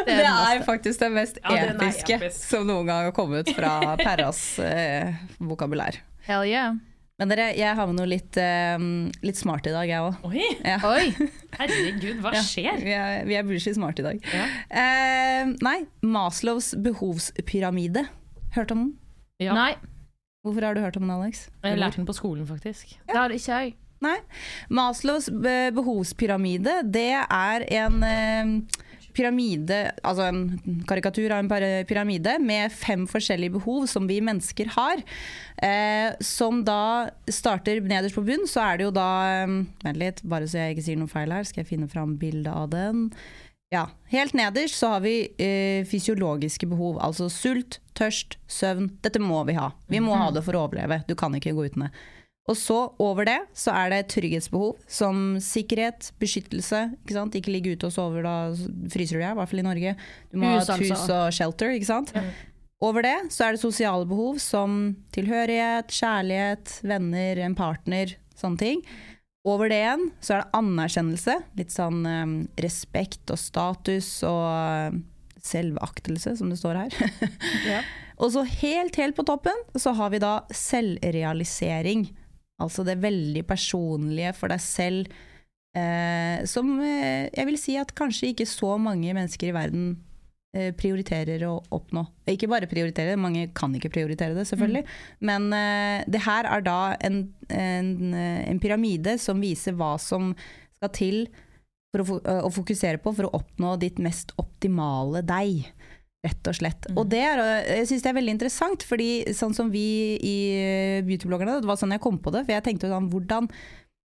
Det 0.06 0.16
det 0.20 0.26
er 0.28 0.62
faktisk 0.66 1.00
det 1.04 1.10
mest 1.14 1.40
Ja, 1.44 1.56
episke 1.74 2.16
episk. 2.18 2.44
som 2.50 2.68
noen 2.68 2.88
gang 2.90 3.10
har 3.10 3.16
kommet 3.16 3.50
fra 3.56 3.96
Perras 4.00 4.42
eh, 4.64 5.14
vokabulær. 5.40 5.98
Hell 6.28 6.46
yeah. 6.50 6.78
Men 7.20 7.28
dere, 7.34 7.50
jeg 7.58 7.76
har 7.76 7.88
med 7.90 7.98
noe 8.00 8.08
litt, 8.08 8.38
eh, 8.40 8.80
litt 9.28 9.36
smart 9.36 9.66
i 9.68 9.74
dag, 9.76 9.90
jeg 9.92 10.00
òg. 10.00 10.22
Oi, 10.30 10.46
Ja. 10.64 10.78
Oi! 10.88 11.10
herregud, 11.60 12.22
hva 12.24 12.32
Ja, 12.38 12.44
skjer? 12.48 12.80
Vi 12.80 12.94
er, 12.96 13.26
vi 13.28 13.36
er 13.36 13.44
bougie 13.44 13.74
smart 13.76 14.00
i 14.00 14.06
dag. 14.06 14.22
Ja. 14.32 14.46
Eh, 14.72 15.52
nei, 15.66 15.78
Maslows 16.06 16.72
behovspyramide. 16.80 18.06
Hørt 18.56 18.72
om 18.72 18.86
den? 18.86 18.94
Ja. 19.44 19.54
Nei, 19.58 19.74
Hvorfor 20.40 20.64
har 20.64 20.74
du 20.74 20.80
hørt 20.80 20.96
om 20.96 21.04
den, 21.04 21.12
Alex? 21.12 21.50
Jeg 21.68 21.76
lærte 21.82 22.00
den 22.00 22.06
på 22.08 22.14
skolen, 22.16 22.46
faktisk. 22.48 22.94
det 23.10 23.18
har 23.20 23.34
ikke 23.36 23.58
jeg. 23.60 23.74
Nei. 24.00 24.16
Maslows 24.72 25.28
behovspyramide, 25.76 26.78
det 26.88 27.10
er 27.20 27.66
en 27.82 28.04
eh, 28.08 28.54
pyramide, 29.20 29.80
altså 30.08 30.30
en 30.30 30.84
karikatur 30.88 31.34
av 31.36 31.44
en 31.44 31.86
pyramide 31.90 32.38
med 32.44 32.72
fem 32.74 33.06
forskjellige 33.10 33.58
behov 33.58 33.88
som 33.92 34.08
vi 34.10 34.22
mennesker 34.24 34.72
har. 34.78 35.04
Eh, 35.60 36.16
som 36.24 36.64
da 36.68 37.10
starter 37.28 37.84
nederst 37.84 38.16
på 38.16 38.24
bunn, 38.28 38.48
så 38.48 38.64
er 38.64 38.80
det 38.80 38.88
jo 38.88 38.96
da 38.96 39.10
eh, 39.28 39.60
Vent 39.84 40.00
litt, 40.00 40.24
bare 40.24 40.48
så 40.48 40.64
jeg 40.64 40.78
ikke 40.78 40.88
sier 40.88 41.00
noe 41.02 41.12
feil 41.12 41.36
her, 41.36 41.46
skal 41.48 41.64
jeg 41.64 41.72
finne 41.74 41.92
fram 41.92 42.16
bildet 42.22 42.52
av 42.54 42.72
den. 42.72 43.08
Ja, 43.70 43.86
Helt 44.10 44.34
nederst 44.34 44.80
så 44.80 44.96
har 44.96 45.04
vi 45.04 45.30
eh, 45.38 45.86
fysiologiske 45.86 46.66
behov, 46.72 46.98
altså 47.06 47.28
sult, 47.30 47.78
tørst, 47.98 48.40
søvn. 48.50 48.88
Dette 49.06 49.22
må 49.22 49.44
vi 49.46 49.60
ha. 49.60 49.70
Vi 49.92 50.02
må 50.02 50.16
ha 50.18 50.32
det 50.34 50.42
for 50.48 50.58
å 50.58 50.64
overleve. 50.66 51.04
Du 51.06 51.14
kan 51.20 51.36
ikke 51.38 51.54
gå 51.54 51.68
uten 51.70 51.86
det. 51.86 51.92
Og 52.50 52.58
så 52.58 52.78
over 53.02 53.28
det 53.30 53.38
så 53.58 53.74
er 53.78 53.92
det 53.94 54.08
trygghetsbehov 54.10 54.80
som 54.90 55.38
sikkerhet, 55.44 56.12
beskyttelse. 56.22 56.86
Ikke 57.04 57.18
sant? 57.18 57.36
Ikke 57.38 57.54
ligge 57.54 57.76
ute 57.76 57.90
og 57.90 57.94
sove, 57.94 58.24
da 58.26 58.52
fryser 58.90 59.20
du 59.20 59.22
deg, 59.22 59.34
i 59.36 59.38
hvert 59.38 59.52
fall 59.52 59.62
i 59.62 59.68
Norge. 59.68 59.98
Du 60.32 60.40
må 60.42 60.56
Hus, 60.56 60.64
ha 60.66 60.78
et 60.78 60.86
hus 60.88 60.96
altså. 60.96 61.20
og 61.20 61.36
shelter, 61.38 61.76
ikke 61.78 61.92
sant. 61.92 62.16
Over 62.80 63.04
det 63.04 63.16
så 63.36 63.46
er 63.46 63.56
det 63.56 63.62
sosiale 63.62 64.08
behov 64.08 64.40
som 64.42 64.80
tilhørighet, 65.16 65.92
kjærlighet, 65.94 66.80
venner, 66.88 67.44
en 67.46 67.58
partner, 67.60 68.16
sånne 68.40 68.62
ting. 68.62 68.84
Over 69.48 69.72
det 69.72 69.80
igjen 69.84 70.10
så 70.24 70.36
er 70.36 70.44
det 70.44 70.60
anerkjennelse. 70.60 71.38
Litt 71.60 71.76
sånn 71.76 72.02
um, 72.08 72.36
respekt 72.60 73.32
og 73.32 73.40
status 73.40 74.10
og 74.28 74.46
uh, 74.48 75.00
selvaktelse, 75.44 76.38
som 76.40 76.52
det 76.52 76.60
står 76.60 76.86
her. 76.86 77.02
Ja. 77.68 77.84
Og 78.20 78.34
så 78.34 78.42
helt, 78.44 78.98
helt 79.00 79.16
på 79.16 79.24
toppen 79.24 79.56
så 79.80 79.94
har 79.96 80.10
vi 80.12 80.20
da 80.20 80.42
selvrealisering. 80.52 82.02
Altså 82.64 82.86
det 82.88 83.00
veldig 83.04 83.46
personlige 83.48 84.36
for 84.38 84.52
deg 84.52 84.62
selv. 84.64 85.18
Eh, 85.78 86.46
som 86.50 86.76
eh, 86.82 87.30
jeg 87.30 87.50
vil 87.50 87.60
si 87.62 87.76
at 87.80 87.96
kanskje 87.98 88.32
ikke 88.34 88.48
så 88.50 88.76
mange 88.82 89.14
mennesker 89.16 89.52
i 89.52 89.56
verden 89.56 89.90
eh, 90.58 90.72
prioriterer 90.78 91.46
å 91.48 91.60
oppnå. 91.76 92.06
Ikke 92.30 92.50
bare 92.52 92.70
prioriterer, 92.70 93.20
mange 93.22 93.48
kan 93.58 93.76
ikke 93.78 93.94
prioritere 93.94 94.38
det, 94.38 94.48
selvfølgelig. 94.50 94.86
Men 95.30 95.52
eh, 95.56 96.08
det 96.10 96.24
her 96.26 96.50
er 96.50 96.66
da 96.66 96.80
en, 97.06 97.22
en, 97.54 97.94
en 98.16 98.64
pyramide 98.64 99.20
som 99.22 99.42
viser 99.42 99.78
hva 99.78 99.94
som 100.02 100.34
skal 100.80 100.96
til 100.96 101.24
for 101.94 102.04
å, 102.04 102.20
eh, 102.22 102.42
å 102.46 102.52
fokusere 102.54 103.02
på 103.02 103.14
for 103.18 103.28
å 103.28 103.36
oppnå 103.40 103.76
ditt 103.82 104.00
mest 104.04 104.34
optimale 104.42 105.24
deg. 105.26 105.70
Rett 106.20 106.50
og 106.52 106.56
slett. 106.58 106.88
Og 107.00 107.06
det 107.08 107.22
er, 107.24 107.40
jeg 107.64 107.88
syns 107.88 108.04
det 108.04 108.10
er 108.12 108.18
veldig 108.18 108.34
interessant, 108.36 108.84
fordi 108.84 109.12
sånn 109.36 109.54
som 109.56 109.70
vi 109.72 110.18
i 110.20 110.38
eh, 110.52 111.04
beautybloggerne, 111.08 111.62
det 111.64 111.70
var 111.70 111.80
sånn 111.80 111.96
jeg 111.96 112.04
kom 112.04 112.18
på 112.20 112.34
det, 112.36 112.42
for 112.44 112.58
jeg 112.58 112.66
tenkte 112.66 112.90
jo 112.90 112.96
sånn, 112.98 113.08
hvordan, 113.14 113.48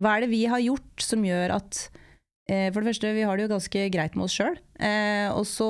hva 0.04 0.18
er 0.18 0.26
det 0.26 0.34
vi 0.34 0.42
har 0.52 0.60
gjort 0.60 1.06
som 1.06 1.24
gjør 1.24 1.56
at 1.56 1.80
eh, 2.52 2.68
for 2.74 2.82
det 2.82 2.90
første, 2.92 3.14
vi 3.16 3.24
har 3.24 3.40
det 3.40 3.46
jo 3.46 3.54
ganske 3.54 3.86
greit 3.96 4.20
med 4.20 4.28
oss 4.28 4.36
sjøl. 4.36 4.60
Eh, 4.84 5.30
og, 5.32 5.48
så, 5.48 5.70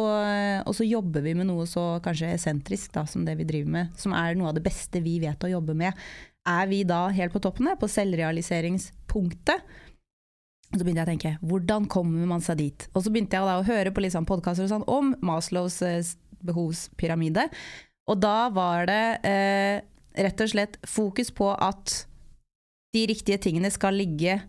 og 0.65 0.73
så 0.73 0.89
jobber 0.89 1.21
vi 1.21 1.35
med 1.37 1.51
noe 1.51 1.69
så 1.69 1.85
kanskje 2.01 2.33
esentrisk 2.33 2.97
da, 2.97 3.05
som 3.05 3.29
det 3.29 3.37
vi 3.37 3.47
driver 3.53 3.77
med, 3.77 3.93
som 4.01 4.17
er 4.17 4.33
noe 4.39 4.49
av 4.49 4.57
det 4.57 4.65
beste 4.65 5.05
vi 5.05 5.19
vet 5.21 5.45
å 5.45 5.53
jobbe 5.53 5.77
med. 5.77 6.03
Er 6.49 6.65
vi 6.71 6.81
da 6.81 7.05
helt 7.13 7.37
på 7.37 7.43
toppen, 7.45 7.69
der, 7.69 7.77
på 7.77 7.91
selvrealiseringspunktet? 7.93 9.69
Og 10.73 10.79
så 10.79 10.85
begynte 10.87 11.03
jeg 11.03 11.05
å 11.05 11.11
tenke, 11.11 11.31
hvordan 11.45 11.85
kommer 11.85 12.25
man 12.25 12.41
seg 12.41 12.57
dit? 12.57 12.85
Og 12.97 13.05
så 13.05 13.13
begynte 13.13 13.37
jeg 13.37 13.45
da 13.45 13.59
å 13.59 13.65
høre 13.67 13.93
på 13.93 14.01
litt 14.01 14.15
sånn 14.15 14.25
podkaster 14.25 14.65
sånn, 14.71 14.85
om 14.89 15.13
Maslows 15.21 15.77
eh, 15.85 16.01
behovspyramide. 16.45 17.47
Og 18.11 18.19
da 18.19 18.49
var 18.53 18.87
det 18.89 19.03
eh, 19.27 19.83
rett 20.23 20.43
og 20.43 20.51
slett 20.51 20.79
fokus 20.87 21.31
på 21.33 21.53
at 21.55 22.03
de 22.93 23.07
riktige 23.09 23.39
tingene 23.41 23.71
skal 23.73 23.95
ligge 23.97 24.41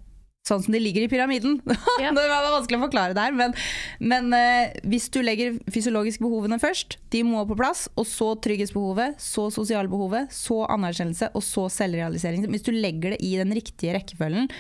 sånn 0.44 0.60
som 0.60 0.74
de 0.74 0.80
ligger 0.82 1.06
i 1.06 1.10
pyramiden. 1.10 1.58
Ja. 2.02 2.10
det 2.12 2.24
var 2.28 2.50
vanskelig 2.52 2.78
å 2.80 2.84
forklare 2.84 3.16
det 3.16 3.22
her, 3.22 3.34
men, 3.36 3.54
men 4.02 4.32
eh, 4.36 4.74
hvis 4.90 5.06
du 5.14 5.20
legger 5.24 5.56
fysiologiske 5.72 6.24
behovene 6.24 6.58
først, 6.60 6.98
de 7.14 7.22
må 7.26 7.44
på 7.48 7.56
plass, 7.58 7.86
og 7.96 8.08
så 8.08 8.34
trygghetsbehovet, 8.44 9.20
så 9.22 9.46
sosialbehovet, 9.54 10.32
så 10.34 10.64
anerkjennelse, 10.74 11.30
og 11.32 11.44
så 11.46 11.68
selvrealisering. 11.72 12.44
Hvis 12.52 12.66
du 12.66 12.74
legger 12.74 13.14
det 13.14 13.22
i 13.24 13.36
den 13.40 13.54
riktige 13.56 13.94
rekkefølgen, 13.96 14.50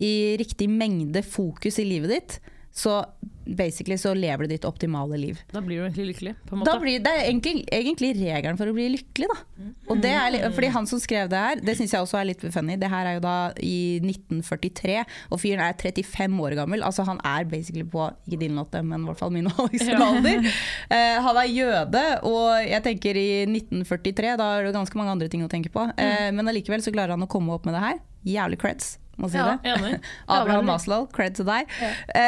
i 0.00 0.36
riktig 0.40 0.68
mengde 0.72 1.24
fokus 1.24 1.80
i 1.82 1.88
livet 1.88 2.14
ditt, 2.14 2.38
så 2.76 3.00
basically 3.46 3.96
så 3.98 4.10
lever 4.14 4.44
du 4.44 4.50
ditt 4.50 4.64
optimale 4.66 5.16
liv. 5.16 5.38
Da 5.52 5.62
blir 5.64 5.78
du 5.78 5.84
egentlig 5.86 6.08
lykkelig, 6.10 6.32
på 6.44 6.56
en 6.56 6.60
måte. 6.60 6.72
Da 6.72 6.80
blir, 6.82 6.98
det 7.00 7.12
er 7.12 7.28
egentlig, 7.28 7.62
egentlig 7.72 8.10
regelen 8.18 8.58
for 8.58 8.68
å 8.68 8.74
bli 8.76 8.88
lykkelig, 8.96 9.28
da. 9.30 9.68
Og 9.92 10.02
det 10.02 10.10
er, 10.12 10.36
fordi 10.52 10.70
han 10.74 10.88
som 10.90 11.00
skrev 11.00 11.30
det 11.32 11.40
her, 11.40 11.62
det 11.62 11.76
syns 11.78 11.94
jeg 11.94 12.04
også 12.04 12.18
er 12.20 12.28
litt 12.32 12.42
funny. 12.52 12.76
Det 12.80 12.90
her 12.90 13.08
er 13.08 13.16
jo 13.16 13.22
da 13.24 13.36
i 13.62 13.78
1943, 14.02 14.98
og 15.30 15.40
fyren 15.40 15.62
er 15.64 15.78
35 15.78 16.42
år 16.48 16.58
gammel. 16.58 16.84
Altså 16.86 17.06
han 17.08 17.22
er 17.24 17.46
basically 17.48 17.86
på, 17.86 18.10
ikke 18.26 18.42
din 18.42 18.58
låte, 18.58 18.82
men 18.84 19.06
i 19.06 19.10
hvert 19.10 19.22
fall 19.22 19.32
min 19.34 19.48
og 19.52 19.62
Alex 19.66 19.86
sin 19.86 20.08
alder. 20.10 20.44
Eh, 20.96 21.16
han 21.22 21.38
er 21.40 21.48
jøde, 21.50 22.02
og 22.28 22.62
jeg 22.62 22.82
tenker 22.84 23.18
i 23.18 23.28
1943, 23.48 24.34
da 24.38 24.46
er 24.54 24.66
det 24.66 24.74
ganske 24.76 24.98
mange 24.98 25.14
andre 25.14 25.28
ting 25.32 25.42
å 25.44 25.50
tenke 25.50 25.72
på. 25.72 25.82
Mm. 25.96 26.36
men 26.36 26.50
allikevel 26.50 26.82
så 26.84 26.92
klarer 26.94 27.14
han 27.14 27.24
å 27.24 27.30
komme 27.30 27.54
opp 27.54 27.66
med 27.66 27.74
det 27.76 27.82
her. 27.82 27.98
Jævlig 28.26 28.58
creds, 28.62 28.96
må 29.16 29.30
si 29.32 29.38
Ja. 29.40 29.56
det. 29.56 29.72
Enig. 29.74 29.94
Abraham. 30.28 30.66
Maslow, 30.68 31.06
cred 31.12 31.36
til 31.38 31.46
deg. 31.48 31.68
Ja. 31.80 31.92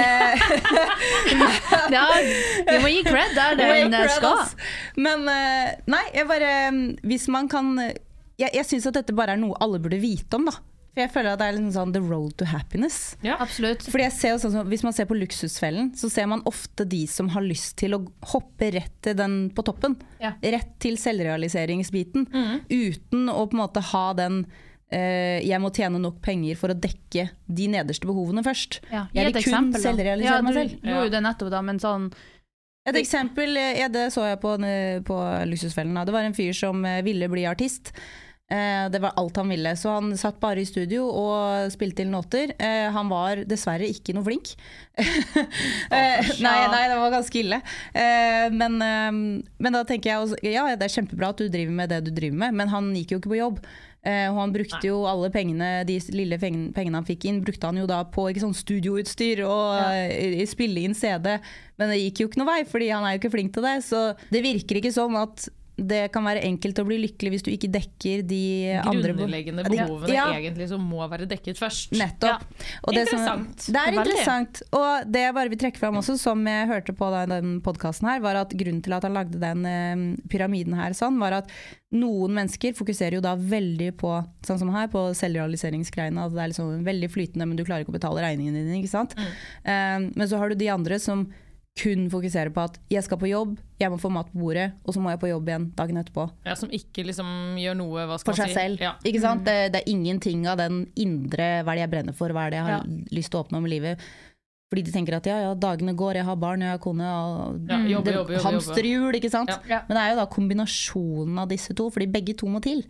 Ja, 1.92 2.04
vi 2.68 2.78
må 2.83 2.90
gi 2.92 3.02
cred 3.07 3.35
der 3.37 3.57
den 3.59 3.95
eh, 3.95 4.09
skal. 4.12 4.38
ass. 4.42 4.54
Men 4.97 5.26
eh, 5.33 5.75
nei, 5.90 6.02
jeg 6.14 6.26
bare 6.28 6.50
Hvis 7.07 7.28
man 7.33 7.49
kan 7.50 7.71
Jeg, 8.38 8.50
jeg 8.54 8.64
syns 8.68 8.87
at 8.90 8.99
dette 9.00 9.14
bare 9.16 9.35
er 9.37 9.40
noe 9.40 9.57
alle 9.64 9.80
burde 9.83 9.99
vite 10.02 10.38
om, 10.38 10.49
da. 10.50 10.54
For 10.92 11.02
jeg 11.04 11.12
føler 11.14 11.30
at 11.35 11.40
det 11.42 11.49
er 11.49 11.57
litt 11.59 11.75
sånn 11.76 11.92
the 11.95 12.00
road 12.02 12.33
to 12.40 12.47
happiness. 12.49 12.97
Ja. 13.23 13.37
Absolutt. 13.42 13.85
Fordi 13.87 14.07
jeg 14.09 14.14
ser 14.16 14.38
sånn 14.42 14.57
Hvis 14.71 14.83
man 14.87 14.95
ser 14.97 15.07
på 15.11 15.16
Luksusfellen, 15.18 15.92
så 15.99 16.11
ser 16.11 16.26
man 16.30 16.42
ofte 16.49 16.87
de 16.88 17.04
som 17.11 17.28
har 17.35 17.45
lyst 17.47 17.76
til 17.83 17.95
å 17.95 18.00
hoppe 18.33 18.73
rett 18.75 18.97
til 19.07 19.14
den 19.18 19.45
på 19.54 19.62
toppen. 19.68 19.95
Ja. 20.23 20.33
Rett 20.42 20.73
til 20.83 20.99
selvrealiseringsbiten. 20.99 22.26
Mm. 22.33 22.57
Uten 22.66 23.28
å 23.30 23.45
på 23.47 23.54
en 23.59 23.62
måte 23.62 23.85
ha 23.92 24.07
den 24.18 24.40
eh, 24.47 24.64
jeg 24.90 25.61
må 25.61 25.68
tjene 25.76 25.99
nok 26.00 26.21
penger 26.25 26.57
for 26.57 26.73
å 26.73 26.76
dekke 26.80 27.26
de 27.45 27.66
nederste 27.68 28.09
behovene 28.09 28.40
først. 28.47 28.78
Ja, 28.88 29.02
Jeg 29.12 29.26
et 29.26 29.35
vil 29.35 29.42
kun 29.42 29.42
eksempel, 29.42 29.83
selvrealisere 29.83 30.38
ja, 30.38 30.45
meg 30.47 30.54
selv. 30.57 30.78
Ja, 30.83 31.02
jo 31.04 31.11
det 31.12 31.21
nettopp, 31.26 31.50
da, 31.52 31.61
men 31.62 31.78
sånn 31.83 32.07
Et 32.88 32.97
eksempel, 32.97 33.52
ja, 33.76 33.88
det 33.92 34.07
så 34.14 34.25
jeg 34.25 34.40
på, 34.40 34.54
på 35.04 35.18
Luksusfellen. 35.50 35.99
Det 36.09 36.14
var 36.14 36.25
en 36.25 36.33
fyr 36.38 36.54
som 36.57 36.80
eh, 36.88 37.02
ville 37.04 37.28
bli 37.28 37.45
artist. 37.45 37.92
Eh, 38.49 38.88
Det 38.88 39.00
var 39.02 39.12
alt 39.21 39.37
han 39.37 39.50
ville. 39.52 39.75
Så 39.76 39.92
han 39.92 40.14
satt 40.16 40.38
bare 40.40 40.62
i 40.62 40.64
studio 40.64 41.04
og 41.11 41.68
spilte 41.75 42.00
inn 42.00 42.14
låter. 42.16 42.54
Eh, 42.57 42.88
Han 42.95 43.11
var 43.12 43.42
dessverre 43.45 43.85
ikke 43.92 44.14
noe 44.16 44.25
flink. 44.25 44.54
Eh, 45.88 46.30
nei, 46.40 46.57
nei, 46.73 46.80
det 46.88 46.97
var 47.00 47.12
ganske 47.12 47.38
ille. 47.40 47.61
Eh, 47.92 48.49
Men, 48.52 48.80
eh, 48.83 49.12
men 49.59 49.73
da 49.76 49.85
tenker 49.85 50.11
jeg 50.11 50.25
også, 50.25 50.40
ja, 50.45 50.64
det 50.76 50.88
er 50.88 50.95
kjempebra 50.97 51.30
at 51.33 51.40
du 51.45 51.49
driver 51.52 51.73
med 51.76 51.92
det 51.92 52.00
du 52.07 52.11
driver 52.14 52.40
med, 52.47 52.57
men 52.62 52.73
han 52.73 52.90
gikk 52.97 53.12
jo 53.14 53.21
ikke 53.21 53.33
på 53.35 53.38
jobb. 53.42 53.61
Eh, 54.08 54.26
og 54.30 54.38
han 54.40 54.54
brukte 54.54 54.80
jo 54.86 55.02
alle 55.10 55.28
pengene, 55.34 55.82
de 55.88 55.98
lille 56.14 56.38
pengene, 56.40 56.96
han 56.96 57.06
fikk 57.08 57.26
inn, 57.28 57.42
brukte 57.44 57.68
han 57.68 57.80
jo 57.80 57.88
da 57.90 58.00
på 58.08 58.28
ikke 58.30 58.44
sånn 58.46 58.56
studioutstyr 58.56 59.42
og 59.44 59.82
eh, 59.92 60.40
spille 60.48 60.86
inn 60.86 60.96
CD. 60.96 61.34
Men 61.78 61.92
det 61.92 62.00
gikk 62.00 62.22
jo 62.22 62.30
ikke 62.30 62.40
noe 62.40 62.50
vei, 62.50 62.60
fordi 62.68 62.90
han 62.94 63.04
er 63.04 63.14
jo 63.14 63.22
ikke 63.22 63.34
flink 63.34 63.52
til 63.54 63.66
det. 63.66 63.76
Så 63.86 64.04
det 64.32 64.44
virker 64.46 64.80
ikke 64.80 64.94
som 64.94 65.18
at 65.20 65.48
det 65.78 66.00
kan 66.11 66.25
være 66.26 66.42
enkelt 66.42 66.78
å 66.82 66.85
bli 66.88 66.97
lykkelig 67.04 67.30
hvis 67.35 67.44
du 67.47 67.50
ikke 67.52 67.70
dekker 67.70 68.25
de 68.26 68.40
andre 68.82 69.12
Grunnleggende 69.14 69.64
behovene 69.68 70.11
ja. 70.11 70.26
egentlig 70.35 70.66
som 70.73 70.82
må 70.82 71.06
være 71.11 71.28
dekket 71.30 71.61
først. 71.61 71.92
Nettopp. 71.94 72.42
Og 72.82 72.94
det 72.97 73.06
som- 73.08 73.47
det 73.47 73.76
er 73.85 73.94
interessant. 73.94 74.62
Og 74.75 75.06
det 75.06 75.23
jeg 75.23 75.35
bare 75.35 75.49
vil 75.49 75.58
trekke 75.58 75.78
fram 75.78 75.94
også, 76.00 76.18
som 76.18 76.44
jeg 76.47 76.68
hørte 76.68 76.92
på 76.99 77.11
den 77.30 77.61
podkasten 77.62 78.08
her, 78.11 78.20
var 78.20 78.35
at 78.42 78.50
grunnen 78.50 78.82
til 78.82 78.92
at 78.92 79.06
han 79.06 79.14
lagde 79.14 79.38
den 79.38 79.64
eh, 79.66 80.16
pyramiden 80.28 80.75
her, 80.75 80.90
sånn, 80.99 81.18
var 81.18 81.32
at 81.32 81.50
noen 81.92 82.35
mennesker 82.35 82.75
fokuserer 82.76 83.16
jo 83.16 83.20
da 83.25 83.37
veldig 83.37 83.92
på 83.97 84.12
sånn 84.44 84.58
som 84.58 84.73
her, 84.75 84.88
på 84.92 85.08
selvrealiseringsgreiene. 85.16 86.26
At 86.26 86.35
det 86.35 86.42
er 86.42 86.52
liksom 86.52 86.85
veldig 86.85 87.11
flytende, 87.14 87.47
men 87.47 87.56
du 87.56 87.64
klarer 87.64 87.87
ikke 87.87 87.94
å 87.94 88.00
betale 88.00 88.25
regningene 88.26 88.64
dine. 88.66 88.82
ikke 88.82 88.90
sant? 88.92 89.14
Eh, 89.64 89.99
men 90.11 90.26
så 90.28 90.38
har 90.38 90.50
du 90.50 90.58
de 90.58 90.68
andre 90.75 90.99
som 90.99 91.28
kun 91.78 92.08
fokuserer 92.12 92.50
på 92.54 92.64
at 92.66 92.78
jeg 92.90 93.04
skal 93.06 93.18
på 93.20 93.28
jobb, 93.30 93.56
jeg 93.78 93.90
må 93.92 93.99
få 94.02 94.11
mat 94.11 94.28
på 94.32 94.40
bordet, 94.42 94.73
og 94.85 94.94
så 94.94 95.02
må 95.02 95.12
jeg 95.12 95.20
på 95.23 95.30
jobb 95.30 95.49
igjen 95.50 95.66
dagen 95.78 96.00
etterpå. 96.00 96.25
Ja, 96.47 96.56
som 96.58 96.73
ikke 96.75 97.04
liksom 97.06 97.28
gjør 97.62 97.76
noe 97.78 98.06
hva 98.11 98.16
skal 98.18 98.32
For 98.35 98.42
seg 98.42 98.50
si? 98.50 98.56
selv. 98.58 98.82
Ja. 98.82 98.94
Ikke 99.06 99.23
sant? 99.23 99.44
Det, 99.47 99.56
det 99.75 99.82
er 99.85 99.92
ingenting 99.92 100.47
av 100.50 100.58
den 100.61 100.80
indre 100.99 101.50
hva 101.62 101.75
er 101.75 101.78
det 101.78 101.85
jeg 101.87 101.92
brenner 101.94 102.16
for, 102.18 102.35
hva 102.35 102.47
er 102.49 102.54
det 102.54 102.61
jeg 102.61 102.66
har 102.73 102.88
lyst 103.20 103.30
til 103.32 103.40
å 103.40 103.44
oppnå 103.47 103.62
med 103.64 103.73
livet. 103.76 104.08
Fordi 104.68 104.82
de 104.85 104.92
tenker 104.92 105.16
at 105.16 105.25
ja, 105.30 105.38
ja, 105.47 105.52
dagene 105.56 105.94
går, 105.97 106.18
jeg 106.20 106.26
har 106.28 106.37
barn, 106.37 106.61
jeg 106.66 106.75
har 106.75 106.80
kone, 106.85 107.08
og 107.08 107.70
Ja, 107.70 107.78
jobbe, 107.88 108.12
jobbe, 108.12 108.35
jobbe, 108.37 108.42
hamsterhjul, 108.44 109.16
ikke 109.16 109.30
sant. 109.32 109.49
Ja. 109.54 109.61
Ja. 109.78 109.82
Men 109.88 109.97
det 109.97 110.02
er 110.02 110.11
jo 110.12 110.18
da 110.18 110.26
kombinasjonen 110.35 111.38
av 111.40 111.49
disse 111.49 111.73
to, 111.78 111.88
fordi 111.94 112.11
begge 112.18 112.37
to 112.37 112.50
må 112.52 112.61
til, 112.64 112.85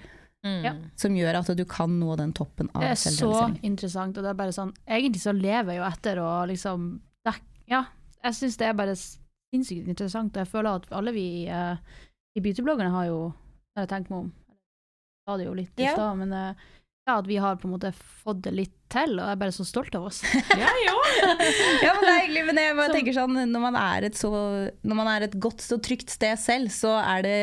Mm. 0.47 0.85
Som 0.95 1.17
gjør 1.19 1.41
at 1.41 1.49
du 1.59 1.65
kan 1.67 1.91
nå 1.99 2.15
den 2.15 2.31
toppen 2.31 2.69
av 2.71 2.85
Det 2.85 2.93
er 2.93 2.99
så 3.11 3.31
interessant, 3.67 4.15
og 4.21 4.23
det 4.23 4.31
er 4.31 4.37
bare 4.39 4.53
sånn 4.55 4.71
Egentlig 4.87 5.19
så 5.19 5.33
lever 5.35 5.73
jeg 5.75 5.81
jo 5.81 5.87
etter 5.89 6.21
å 6.23 6.29
liksom 6.47 6.85
Ja, 7.67 7.81
jeg 8.25 8.39
syns 8.39 8.59
det 8.61 8.67
er 8.69 8.79
bare 8.79 8.97
sinnssykt 8.99 9.89
interessant, 9.89 10.35
og 10.37 10.45
jeg 10.45 10.51
føler 10.51 10.81
at 10.81 10.91
alle 10.99 11.15
vi 11.17 11.29
uh, 11.49 11.77
i 12.37 12.43
beautybloggerne 12.45 12.93
har 12.95 13.09
jo 13.09 13.21
Når 13.77 13.85
jeg 13.85 13.91
tenkt 13.93 14.11
meg 14.11 14.19
om 14.27 14.33
Jeg 14.33 15.29
sa 15.29 15.37
det 15.39 15.47
jo 15.47 15.55
litt 15.57 15.81
i 15.81 15.87
Ja. 15.87 15.95
stad, 15.97 16.19
men 16.21 16.35
uh, 16.35 16.67
ja, 17.09 17.15
at 17.23 17.29
vi 17.29 17.39
har 17.41 17.57
på 17.57 17.65
en 17.65 17.73
måte 17.73 17.89
fått 17.97 18.43
det 18.45 18.53
litt 18.53 18.75
til, 18.93 19.15
og 19.17 19.23
jeg 19.25 19.33
er 19.33 19.41
bare 19.41 19.53
så 19.57 19.65
stolt 19.65 19.95
av 19.97 20.11
oss. 20.11 20.19
Ja, 20.61 20.73
jo. 20.85 20.97
Ja, 21.85 21.95
men 21.97 22.05
det 22.05 22.11
er 22.11 22.19
egentlig, 22.19 22.43
men 22.51 22.61
jeg 22.61 22.77
bare 22.77 22.93
tenker 22.93 23.17
sånn, 23.17 23.39
når 23.49 23.63
man, 23.65 23.79
er 23.81 24.09
et 24.11 24.19
så, 24.19 24.31
når 24.85 24.99
man 24.99 25.09
er 25.15 25.25
et 25.25 25.39
godt 25.41 25.65
og 25.73 25.81
trygt 25.87 26.13
sted 26.13 26.37
selv, 26.41 26.69
så 26.75 26.99
er 27.01 27.25
det 27.25 27.39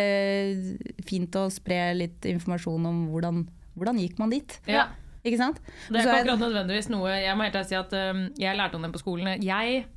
fint 1.09 1.33
å 1.41 1.47
spre 1.53 1.79
litt 1.97 2.29
informasjon 2.29 2.85
om 2.91 3.01
hvordan, 3.09 3.41
hvordan 3.73 4.03
gikk 4.03 4.21
man 4.21 4.33
dit. 4.35 4.53
Ja. 4.69 4.85
Ikke 5.25 5.41
sant? 5.41 5.57
Det 5.89 5.97
er 5.97 6.05
ikke 6.05 6.19
akkurat 6.19 6.41
nødvendigvis 6.43 6.87
noe 6.93 7.15
Jeg 7.17 7.33
må 7.33 7.47
helt 7.47 7.55
ærlig 7.57 7.71
si 7.71 7.77
at 7.79 7.93
um, 7.97 8.19
jeg 8.37 8.57
lærte 8.59 8.77
om 8.77 8.83
det 8.85 8.91
på 8.93 9.01
skolen. 9.01 9.31
Jeg 9.41 9.87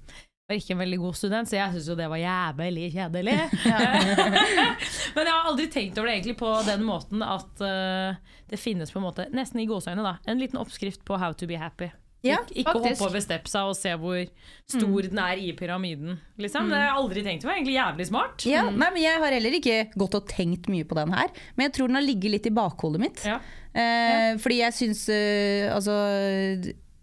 var 0.48 0.56
ikke 0.56 0.72
en 0.72 0.80
veldig 0.80 0.98
god 1.02 1.16
student, 1.18 1.48
så 1.50 1.58
jeg 1.58 1.72
syntes 1.74 1.88
jo 1.90 1.94
det 1.98 2.08
var 2.08 2.20
jævlig 2.22 2.88
kjedelig. 2.94 3.36
Men 5.14 5.28
jeg 5.28 5.34
har 5.34 5.48
aldri 5.50 5.68
tenkt 5.72 5.98
over 6.00 6.08
det 6.08 6.14
egentlig 6.16 6.36
på 6.40 6.52
den 6.64 6.84
måten 6.88 7.24
at 7.24 7.64
uh, 7.64 8.36
det 8.48 8.60
finnes 8.60 8.92
på 8.92 9.00
en 9.00 9.08
måte, 9.10 9.28
nesten 9.36 9.60
i 9.60 9.68
gåseøyne, 9.68 10.04
da, 10.04 10.16
en 10.24 10.40
liten 10.40 10.60
oppskrift 10.60 11.04
på 11.08 11.18
how 11.20 11.36
to 11.36 11.48
be 11.50 11.58
happy. 11.60 11.90
Ja, 12.24 12.40
Ik 12.48 12.64
ikke 12.64 12.72
faktisk. 12.72 12.96
hoppe 12.98 13.10
over 13.12 13.22
stepsa 13.22 13.60
og 13.68 13.76
se 13.78 13.92
hvor 14.00 14.22
stor 14.66 15.06
den 15.06 15.20
er 15.22 15.38
i 15.38 15.52
pyramiden. 15.54 16.16
Liksom. 16.40 16.66
Det 16.66 16.74
har 16.74 16.88
jeg 16.88 16.94
aldri 16.98 17.22
tenkt 17.22 17.44
på. 17.46 17.52
Egentlig 17.52 17.76
jævlig 17.76 18.06
smart. 18.08 18.46
Ja, 18.48 18.64
nei, 18.72 18.88
men 18.88 19.02
Jeg 19.04 19.20
har 19.22 19.36
heller 19.36 19.54
ikke 19.54 19.76
gått 19.94 20.16
og 20.18 20.26
tenkt 20.32 20.66
mye 20.72 20.88
på 20.88 20.98
den 20.98 21.14
her, 21.14 21.30
men 21.54 21.68
jeg 21.68 21.76
tror 21.76 21.92
den 21.92 22.00
har 22.00 22.06
ligget 22.08 22.34
litt 22.34 22.48
i 22.50 22.54
bakhodet 22.56 23.04
mitt. 23.04 23.22
Ja. 23.22 23.38
Eh, 23.70 24.32
fordi 24.42 24.58
jeg 24.64 24.74
syns 24.74 25.04
uh, 25.12 25.76
altså 25.76 25.94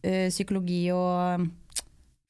uh, 0.03 0.27
psykologi 0.33 0.81
og 0.91 1.47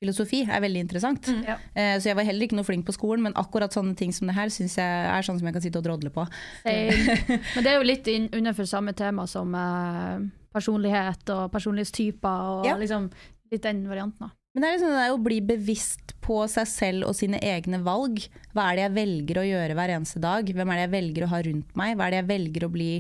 filosofi 0.06 0.44
er 0.46 0.62
veldig 0.64 0.86
interessant. 0.86 1.28
Ja. 1.44 1.58
Eh, 1.74 1.98
så 2.00 2.12
jeg 2.14 2.16
var 2.22 2.24
heller 2.30 2.46
ikke 2.48 2.56
noe 2.62 2.68
flink 2.70 2.86
på 2.88 2.94
skolen, 2.96 3.26
men 3.26 3.34
akkurat 3.42 3.74
sånne 3.74 3.98
ting 3.98 4.14
som 4.16 4.30
det 4.30 4.38
her 4.38 4.54
syns 4.54 4.78
jeg 4.78 5.10
er 5.12 5.26
sånn 5.26 5.42
som 5.42 5.50
jeg 5.50 5.58
kan 5.58 5.66
sitte 5.66 5.82
og 5.82 5.90
drodle 5.90 6.14
på. 6.14 6.24
Men 6.66 7.64
det 7.66 7.72
er 7.74 7.78
jo 7.80 7.86
litt 7.90 8.08
inn, 8.12 8.30
innenfor 8.32 8.68
samme 8.70 8.94
tema 8.98 9.26
som 9.28 9.54
eh, 9.58 10.24
personlighet 10.56 11.30
og 11.36 11.50
personlighetstyper, 11.54 12.50
og 12.62 12.66
Ja. 12.70 12.78
liksom 12.80 13.10
litt 13.52 13.62
den 13.66 13.84
varianten. 13.90 14.30
da. 14.30 14.32
Men 14.56 14.62
det 14.64 14.68
er 14.70 14.78
liksom 14.78 14.94
det 14.96 15.04
er 15.04 15.14
å 15.14 15.24
bli 15.24 15.42
bevisst 15.44 16.14
på 16.24 16.38
seg 16.50 16.68
selv 16.72 17.10
og 17.10 17.16
sine 17.18 17.40
egne 17.44 17.82
valg. 17.84 18.22
Hva 18.56 18.70
er 18.72 18.76
det 18.80 18.84
jeg 18.86 18.94
velger 18.96 19.42
å 19.42 19.48
gjøre 19.50 19.76
hver 19.76 19.92
eneste 19.98 20.22
dag? 20.24 20.48
Hvem 20.48 20.72
er 20.72 20.76
det 20.80 20.86
jeg 20.86 20.94
velger 20.96 21.26
å 21.26 21.32
ha 21.34 21.42
rundt 21.44 21.76
meg? 21.76 21.98
Hva 21.98 22.08
er 22.08 22.12
det 22.16 22.22
jeg 22.22 22.30
velger 22.32 22.66
å 22.66 22.72
bli 22.72 22.92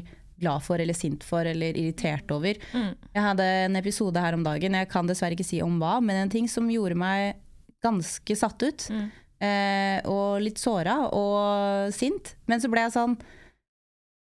glad 0.42 0.64
for 0.66 0.82
eller 0.82 0.98
sint 0.98 1.24
for 1.26 1.48
eller 1.48 1.78
irritert 1.78 2.32
over? 2.36 2.60
Mm. 2.74 2.92
Jeg 3.16 3.26
hadde 3.28 3.48
en 3.66 3.80
episode 3.80 4.22
her 4.22 4.38
om 4.38 4.44
dagen, 4.46 4.78
jeg 4.80 4.92
kan 4.92 5.10
dessverre 5.10 5.38
ikke 5.38 5.48
si 5.48 5.62
om 5.64 5.80
hva, 5.82 5.98
men 6.04 6.24
en 6.24 6.34
ting 6.34 6.50
som 6.52 6.72
gjorde 6.72 6.98
meg 7.00 7.40
ganske 7.86 8.38
satt 8.38 8.66
ut. 8.66 8.88
Mm. 8.92 9.08
Eh, 9.46 9.98
og 10.10 10.40
litt 10.44 10.62
såra 10.62 10.96
og 11.14 11.94
sint. 11.94 12.36
Men 12.50 12.64
så 12.64 12.72
ble 12.72 12.86
jeg 12.86 12.94
sånn 12.96 13.18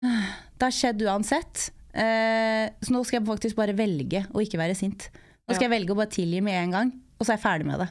Det 0.03 0.65
har 0.67 0.75
skjedd 0.75 1.05
uansett. 1.07 1.69
Eh, 1.95 2.67
så 2.83 2.93
nå 2.93 3.01
skal 3.07 3.21
jeg 3.21 3.29
faktisk 3.29 3.57
bare 3.57 3.75
velge 3.77 4.25
å 4.35 4.43
ikke 4.43 4.59
være 4.59 4.75
sint. 4.77 5.07
Nå 5.45 5.55
skal 5.55 5.69
jeg 5.69 5.75
velge 5.77 5.93
å 5.93 5.97
bare 5.97 6.11
tilgi 6.11 6.41
med 6.43 6.57
en 6.57 6.75
gang, 6.75 6.91
og 7.15 7.23
så 7.23 7.33
er 7.33 7.37
jeg 7.37 7.45
ferdig 7.45 7.67
med 7.69 7.81
det. 7.83 7.87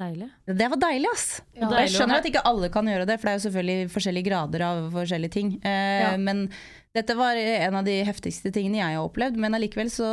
Deilig. 0.00 0.26
Det 0.46 0.66
var 0.72 0.80
deilig, 0.82 1.06
ass! 1.12 1.26
Ja. 1.54 1.68
Og 1.68 1.76
jeg 1.78 1.92
skjønner 1.94 2.18
at 2.18 2.26
ikke 2.26 2.42
alle 2.50 2.68
kan 2.74 2.88
gjøre 2.90 3.06
det, 3.06 3.14
for 3.20 3.28
det 3.28 3.32
er 3.34 3.38
jo 3.38 3.44
selvfølgelig 3.44 3.90
forskjellige 3.94 4.26
grader 4.26 4.64
av 4.66 4.88
forskjellige 4.94 5.34
ting. 5.36 5.52
Eh, 5.62 6.00
Ja. 6.02 6.16
Men 6.18 6.48
dette 6.94 7.14
var 7.14 7.38
en 7.38 7.78
av 7.78 7.84
de 7.86 7.94
heftigste 8.06 8.50
tingene 8.54 8.80
jeg 8.80 8.96
har 8.98 9.06
opplevd. 9.06 9.38
Men 9.38 9.54
allikevel 9.54 9.90
så 9.94 10.10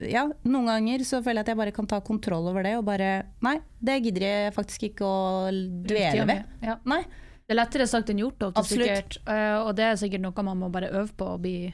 Ja, 0.00 0.28
noen 0.46 0.68
ganger 0.70 1.02
så 1.02 1.18
føler 1.20 1.40
jeg 1.42 1.46
at 1.48 1.48
jeg 1.48 1.58
bare 1.58 1.72
kan 1.74 1.86
ta 1.90 1.98
kontroll 2.00 2.46
over 2.46 2.62
det 2.62 2.76
og 2.78 2.84
bare 2.86 3.26
Nei, 3.42 3.56
det 3.82 3.96
gidder 4.04 4.24
jeg 4.28 4.52
faktisk 4.54 4.84
ikke 4.92 5.02
å 5.04 5.48
dvele 5.50 6.24
ved. 6.28 6.44
Ja. 6.62 6.76
Nei. 6.86 7.02
Det 7.48 7.56
er 7.56 7.58
lettere 7.58 7.86
sagt 7.88 8.10
enn 8.12 8.20
gjort, 8.20 8.42
ofte, 8.46 8.62
sikkert. 8.76 9.16
Uh, 9.26 9.64
og 9.66 9.74
det 9.74 9.84
er 9.88 9.96
sikkert 9.96 10.20
noe 10.22 10.44
man 10.44 10.60
må 10.60 10.68
bare 10.70 10.90
øve 10.92 11.10
på 11.16 11.32
å, 11.34 11.38
bli, 11.40 11.72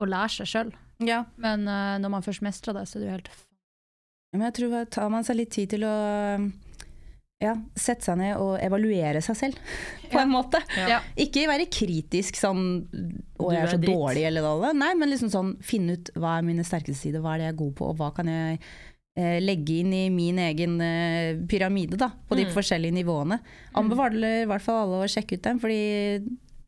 å 0.00 0.08
lære 0.08 0.32
seg 0.40 0.48
sjøl. 0.50 0.72
Ja. 1.04 1.22
Men 1.36 1.62
uh, 1.68 1.96
når 2.00 2.10
man 2.16 2.24
først 2.26 2.42
mestrer 2.42 2.74
det, 2.74 2.86
så 2.88 2.98
er 2.98 3.02
det 3.04 3.08
jo 3.08 3.16
helt 3.18 3.30
Men 4.32 4.42
jeg 4.46 4.54
tror 4.60 4.74
at 4.82 4.90
tar 4.94 5.08
man 5.10 5.24
seg 5.26 5.36
litt 5.40 5.50
tid 5.50 5.70
til 5.74 5.82
å 5.88 5.94
ja, 7.40 7.54
sette 7.78 8.04
seg 8.04 8.18
ned 8.20 8.36
og 8.36 8.58
evaluere 8.60 9.22
seg 9.24 9.36
selv, 9.38 9.56
på 10.12 10.18
en 10.20 10.28
måte. 10.32 10.60
Ja. 10.76 10.98
Ikke 11.16 11.46
være 11.48 11.66
kritisk 11.72 12.36
sånn 12.36 12.60
'Å, 13.40 13.48
jeg 13.54 13.62
er 13.62 13.72
så 13.72 13.78
dritt. 13.80 13.94
dårlig', 13.96 14.26
eller 14.28 14.44
noe. 14.44 14.72
Nei, 14.76 14.92
men 14.94 15.08
liksom 15.10 15.30
sånn 15.32 15.54
finne 15.64 15.96
ut 15.96 16.10
hva 16.20 16.36
er 16.38 16.44
mine 16.46 16.62
sterkeste 16.68 17.00
sider, 17.08 17.22
hva 17.24 17.34
er 17.34 17.38
det 17.40 17.46
jeg 17.48 17.54
er 17.54 17.62
god 17.64 17.74
på, 17.80 17.88
og 17.88 17.96
hva 17.96 18.10
kan 18.14 18.28
jeg 18.28 18.58
eh, 19.16 19.38
legge 19.42 19.80
inn 19.80 19.92
i 19.96 20.04
min 20.12 20.36
egen 20.38 20.76
eh, 20.84 21.34
pyramide, 21.48 21.96
da, 21.98 22.10
på 22.28 22.36
de 22.38 22.44
Mm. 22.44 22.52
forskjellige 22.54 22.94
nivåene. 23.00 23.40
Anbefaler 23.74 24.42
i 24.44 24.46
hvert 24.46 24.62
fall 24.62 24.84
alle 24.84 25.00
å 25.04 25.08
sjekke 25.10 25.34
ut 25.40 25.42
dem, 25.48 25.58
fordi 25.58 25.80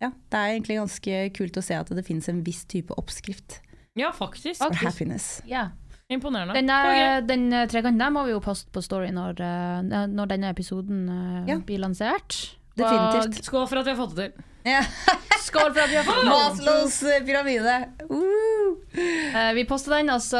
ja, 0.02 0.08
det 0.10 0.34
er 0.40 0.48
egentlig 0.56 0.80
ganske 0.80 1.20
kult 1.36 1.56
å 1.60 1.62
se 1.62 1.74
at 1.78 1.86
det 1.94 2.04
finnes 2.04 2.28
en 2.28 2.42
viss 2.42 2.64
type 2.64 2.90
oppskrift 2.98 3.60
Ja, 3.94 4.10
faktisk. 4.10 4.58
for 4.58 4.72
Faktisk. 4.72 4.82
happiness. 4.88 5.42
Ja. 5.46 5.68
Imponerende. 6.12 6.54
Den, 6.58 6.70
Ok. 6.70 6.96
er, 7.02 7.20
den 7.28 7.44
eh, 7.52 7.66
trekanten 7.70 7.98
der 8.02 8.10
må 8.14 8.24
vi 8.26 8.34
jo 8.34 8.40
poste 8.44 8.70
på 8.74 8.82
Story 8.84 9.10
når, 9.14 9.40
eh, 9.40 10.06
når 10.12 10.32
denne 10.34 10.50
episoden 10.54 11.04
eh, 11.08 11.50
Ja. 11.54 11.58
blir 11.58 11.78
lansert. 11.82 12.56
Definitivt. 12.76 13.44
Skål 13.44 13.66
for 13.68 13.82
at 13.82 13.86
vi 13.88 13.92
har 13.92 13.98
fått 14.00 14.14
det 14.16 14.30
til. 14.32 14.44
Ja. 14.64 14.80
Skål 15.48 15.72
for 15.74 15.82
at 15.82 15.90
vi 15.90 15.96
har 15.98 16.04
fått 16.06 16.22
det 16.22 16.30
Maslows 16.36 17.02
eh, 17.10 17.20
pyramide! 17.26 17.74
Uh. 18.08 18.78
Eh, 18.96 19.52
vi 19.58 19.64
poster 19.68 19.96
den, 19.98 20.10
og 20.14 20.20
så 20.24 20.38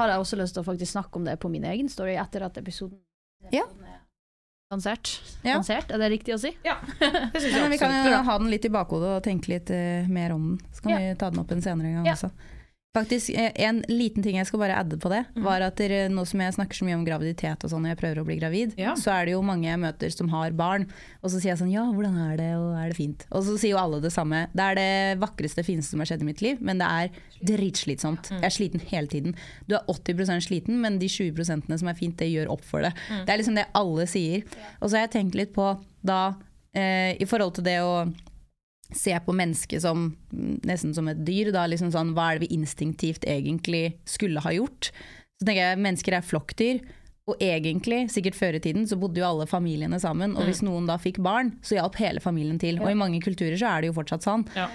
har 0.00 0.08
jeg 0.14 0.22
også 0.24 0.38
lyst 0.40 0.56
til 0.56 0.64
å 0.64 0.66
faktisk 0.66 0.94
snakke 0.96 1.20
om 1.20 1.24
det 1.28 1.36
på 1.42 1.50
min 1.52 1.64
egen 1.68 1.88
story 1.92 2.16
etter 2.18 2.46
at 2.48 2.58
episoden 2.58 2.98
Ja. 3.54 3.64
er 3.66 3.98
lansert. 4.70 5.12
Ja. 5.44 5.56
lansert. 5.58 5.90
Er 5.90 5.98
det 5.98 6.10
riktig 6.12 6.34
å 6.36 6.38
si? 6.40 6.52
Ja, 6.66 6.76
det 7.00 7.40
syns 7.42 7.50
Ja, 7.52 7.58
jeg 7.58 7.62
men 7.66 7.70
vi 7.74 7.78
kan 7.82 7.94
jo 8.06 8.22
ha 8.26 8.38
den 8.38 8.50
litt 8.52 8.64
i 8.66 8.70
bakhodet 8.72 9.12
og 9.18 9.22
tenke 9.26 9.50
litt 9.54 9.70
eh, 9.74 10.06
mer 10.10 10.34
om 10.36 10.56
den. 10.56 10.66
Så 10.74 10.84
kan 10.86 10.96
vi 10.98 11.14
ta 11.18 11.30
den 11.30 11.42
opp 11.42 11.50
en 11.54 11.62
senere 11.64 11.94
gang 11.98 12.10
også. 12.14 12.30
Faktisk, 12.94 13.30
eh, 13.30 13.52
En 13.54 13.84
liten 13.88 14.22
ting 14.22 14.34
jeg 14.36 14.46
skal 14.48 14.58
bare 14.58 14.74
adde 14.80 14.96
på 14.98 15.08
det, 15.08 15.24
Mhm. 15.36 15.44
var 15.44 15.60
at 15.62 15.76
der, 15.76 16.08
nå 16.08 16.26
som 16.26 16.40
jeg 16.40 16.54
snakker 16.54 16.74
så 16.74 16.84
mye 16.84 16.94
om 16.96 17.04
graviditet 17.04 17.62
og 17.62 17.70
sånn, 17.70 17.82
når 17.82 17.90
jeg 17.94 17.98
prøver 17.98 18.18
å 18.18 18.24
bli 18.26 18.36
gravid, 18.40 18.74
Ja. 18.76 18.94
så 18.94 19.12
er 19.12 19.26
det 19.26 19.32
jo 19.32 19.42
mange 19.42 19.62
jeg 19.66 19.78
møter 19.78 20.10
som 20.10 20.28
har 20.28 20.50
barn. 20.50 20.88
Og 21.22 21.30
så 21.30 21.36
sier 21.40 21.54
jeg 21.54 21.58
sånn 21.58 21.70
ja, 21.70 21.84
hvordan 21.84 22.32
er 22.32 22.36
det, 22.36 22.56
og 22.56 22.74
er 22.74 22.88
det 22.88 22.96
fint? 22.96 23.26
Og 23.30 23.44
så 23.44 23.56
sier 23.56 23.70
jo 23.70 23.76
alle 23.78 24.00
det 24.00 24.10
samme. 24.10 24.48
Det 24.52 24.60
er 24.60 24.74
det 24.74 25.20
vakreste, 25.20 25.62
fineste 25.64 25.90
som 25.90 26.00
har 26.00 26.06
skjedd 26.06 26.22
i 26.22 26.24
mitt 26.24 26.42
liv, 26.42 26.60
men 26.60 26.78
det 26.78 26.88
er 26.88 27.10
dritslitsomt. 27.44 28.28
Jeg 28.28 28.42
er 28.42 28.50
sliten 28.50 28.80
hele 28.80 29.06
tiden. 29.06 29.34
Du 29.68 29.76
er 29.76 29.84
80% 29.86 30.42
sliten, 30.42 30.80
men 30.80 30.98
de 30.98 31.06
20 31.06 31.44
som 31.78 31.88
er 31.88 31.94
fint, 31.94 32.16
det 32.16 32.26
gjør 32.32 32.50
opp 32.50 32.64
for 32.64 32.82
det. 32.82 32.92
Det 33.24 33.28
er 33.28 33.38
liksom 33.38 33.54
det 33.54 33.66
alle 33.72 34.04
sier. 34.08 34.42
Og 34.82 34.90
så 34.90 34.96
har 34.98 35.06
jeg 35.06 35.12
tenkt 35.12 35.34
litt 35.36 35.52
på 35.54 35.78
da, 36.04 36.34
eh, 36.74 37.12
i 37.20 37.24
forhold 37.24 37.54
til 37.54 37.62
det 37.62 37.78
å 37.78 38.12
se 38.96 39.14
på 39.24 39.34
mennesket 39.36 39.82
som 39.84 40.10
mm, 40.32 40.60
nesten 40.68 40.94
som 40.96 41.08
et 41.10 41.20
dyr. 41.26 41.52
Da, 41.54 41.66
liksom 41.70 41.92
sånn, 41.94 42.14
hva 42.16 42.30
er 42.30 42.38
det 42.38 42.48
vi 42.48 42.56
instinktivt 42.58 43.26
egentlig 43.28 43.98
skulle 44.08 44.42
ha 44.44 44.54
gjort? 44.54 44.90
Så 45.40 45.46
tenker 45.46 45.62
jeg 45.62 45.84
Mennesker 45.86 46.16
er 46.16 46.26
flokkdyr. 46.26 46.82
Og 47.30 47.42
egentlig, 47.44 48.08
sikkert 48.10 48.34
før 48.34 48.56
i 48.58 48.62
tiden, 48.64 48.86
så 48.90 48.98
bodde 48.98 49.20
jo 49.20 49.28
alle 49.28 49.46
familiene 49.46 50.00
sammen. 50.02 50.34
Og 50.34 50.48
hvis 50.48 50.64
noen 50.66 50.88
da 50.88 50.96
fikk 50.98 51.20
barn, 51.22 51.52
så 51.62 51.76
hjalp 51.76 51.98
hele 52.00 52.22
familien 52.22 52.58
til. 52.58 52.80
Og 52.82 52.90
i 52.90 52.98
mange 52.98 53.20
kulturer 53.22 53.54
så 53.60 53.70
er 53.70 53.82
det 53.84 53.92
jo 53.92 53.98
fortsatt 54.00 54.26
sånn. 54.26 54.46
Ja. 54.56 54.66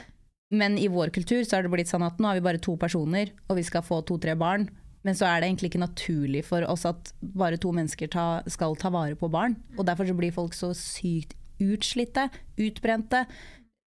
Men 0.55 0.77
i 0.79 0.87
vår 0.91 1.11
kultur 1.11 1.41
så 1.43 1.57
er 1.57 1.65
det 1.65 1.73
blitt 1.73 1.91
sånn 1.91 2.05
at 2.05 2.21
nå 2.21 2.29
har 2.29 2.37
vi 2.37 2.45
bare 2.45 2.61
to 2.61 2.77
personer, 2.79 3.33
og 3.49 3.59
vi 3.59 3.65
skal 3.65 3.83
få 3.83 3.99
to-tre 4.07 4.37
barn. 4.39 4.69
Men 5.05 5.17
så 5.17 5.27
er 5.27 5.41
det 5.41 5.49
egentlig 5.49 5.73
ikke 5.73 5.83
naturlig 5.83 6.45
for 6.47 6.65
oss 6.69 6.85
at 6.89 7.11
bare 7.21 7.59
to 7.61 7.73
mennesker 7.75 8.09
ta, 8.13 8.27
skal 8.49 8.77
ta 8.79 8.93
vare 8.93 9.17
på 9.19 9.29
barn. 9.33 9.57
Og 9.75 9.83
derfor 9.89 10.07
så 10.07 10.15
blir 10.17 10.33
folk 10.33 10.55
så 10.57 10.71
sykt 10.77 11.35
utslitte, 11.61 12.29
utbrente. 12.59 13.25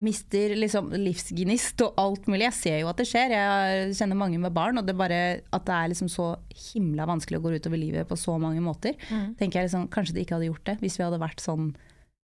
Mister 0.03 0.57
liksom 0.59 0.91
livsgnist 0.99 1.83
og 1.87 1.95
alt 2.03 2.27
mulig. 2.27 2.49
Jeg 2.49 2.57
ser 2.59 2.79
jo 2.83 2.89
at 2.91 2.99
det 2.99 3.07
skjer. 3.07 3.35
Jeg 3.37 3.95
kjenner 3.95 4.19
mange 4.19 4.41
med 4.43 4.51
barn, 4.55 4.81
og 4.81 4.87
det 4.89 4.97
er 4.97 4.99
bare 4.99 5.21
at 5.55 5.65
det 5.69 5.77
er 5.79 5.93
liksom 5.93 6.11
så 6.11 6.33
himla 6.73 7.07
vanskelig 7.07 7.39
å 7.39 7.45
gå 7.45 7.55
utover 7.55 7.79
livet 7.79 8.09
på 8.11 8.19
så 8.19 8.35
mange 8.43 8.63
måter. 8.65 8.99
Mm. 9.13 9.37
Tenker 9.39 9.61
jeg 9.61 9.71
liksom, 9.71 9.87
Kanskje 9.93 10.17
de 10.17 10.25
ikke 10.25 10.39
hadde 10.39 10.51
gjort 10.51 10.67
det 10.67 10.77
hvis 10.83 10.99
vi 10.99 11.07
hadde 11.07 11.23
vært 11.23 11.43
sånn 11.45 11.71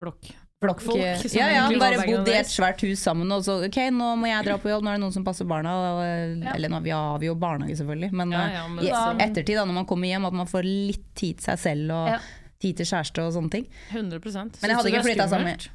Blokk. 0.04 0.30
blokk. 0.62 0.84
Folk 0.84 1.00
Ja, 1.34 1.48
ja, 1.50 1.66
bare 1.80 2.04
bodd 2.06 2.30
i 2.30 2.36
et 2.38 2.52
svært 2.52 2.84
hus 2.86 3.02
sammen, 3.02 3.32
og 3.32 3.42
så 3.48 3.58
ok, 3.66 3.78
nå 3.96 4.14
må 4.20 4.30
jeg 4.30 4.46
dra 4.46 4.58
på 4.62 4.70
jobb, 4.70 4.84
nå 4.86 4.92
er 4.92 5.00
det 5.00 5.04
noen 5.06 5.16
som 5.16 5.26
passer 5.26 5.48
barna. 5.50 5.74
Og, 5.80 6.44
Ja. 6.44 6.54
Eller 6.54 6.70
nå 6.70 6.82
vi 6.84 6.94
har 6.94 7.18
vi 7.20 7.32
jo 7.32 7.36
barnehage, 7.36 7.78
selvfølgelig, 7.80 8.12
men, 8.12 8.32
Ja, 8.32 8.46
eh, 8.46 8.54
ja, 8.54 8.68
men 8.68 8.86
i 8.86 9.24
ettertid, 9.24 9.56
da, 9.56 9.66
når 9.66 9.74
man 9.82 9.86
kommer 9.90 10.08
hjem, 10.08 10.26
at 10.28 10.34
man 10.34 10.48
får 10.48 10.64
litt 10.64 11.08
tid 11.16 11.38
til 11.40 11.46
seg 11.50 11.60
selv 11.60 11.92
og 11.92 12.08
Ja. 12.14 12.20
tid 12.60 12.78
til 12.78 12.86
kjæreste 12.86 13.20
og 13.26 13.34
sånne 13.34 13.52
ting. 13.52 13.68
100 13.92 14.62
Men 14.62 14.70
jeg 14.70 14.78
hadde 14.78 14.92
ikke 14.92 15.08
flytta 15.10 15.28
sammen. 15.30 15.68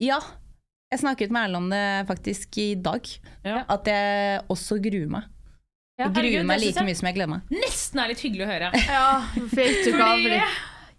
Ja, 0.00 0.18
jeg 0.92 1.00
snakket 1.00 1.32
med 1.32 1.46
Erlend 1.48 1.56
om 1.64 1.70
det 1.72 1.84
faktisk 2.10 2.58
i 2.60 2.68
dag. 2.84 3.06
Ja. 3.46 3.62
At 3.72 3.88
jeg 3.88 4.42
også 4.52 4.76
gruer 4.84 5.08
meg. 5.18 5.30
Ja, 6.00 6.06
Jeg 6.08 6.14
gruer 6.16 6.44
meg 6.48 6.60
like 6.60 6.76
jeg- 6.76 6.84
mye 6.88 6.96
som 6.98 7.06
jeg 7.08 7.16
gleder 7.16 7.30
meg. 7.34 7.48
Nesten 7.52 8.00
er 8.02 8.08
litt 8.12 8.20
hyggelig 8.24 8.44
å 8.46 8.50
høre. 8.52 8.68
Ja, 8.88 9.08
vet 9.56 9.82
du 9.86 9.90
hva? 9.96 10.12
Fordi 10.16 10.42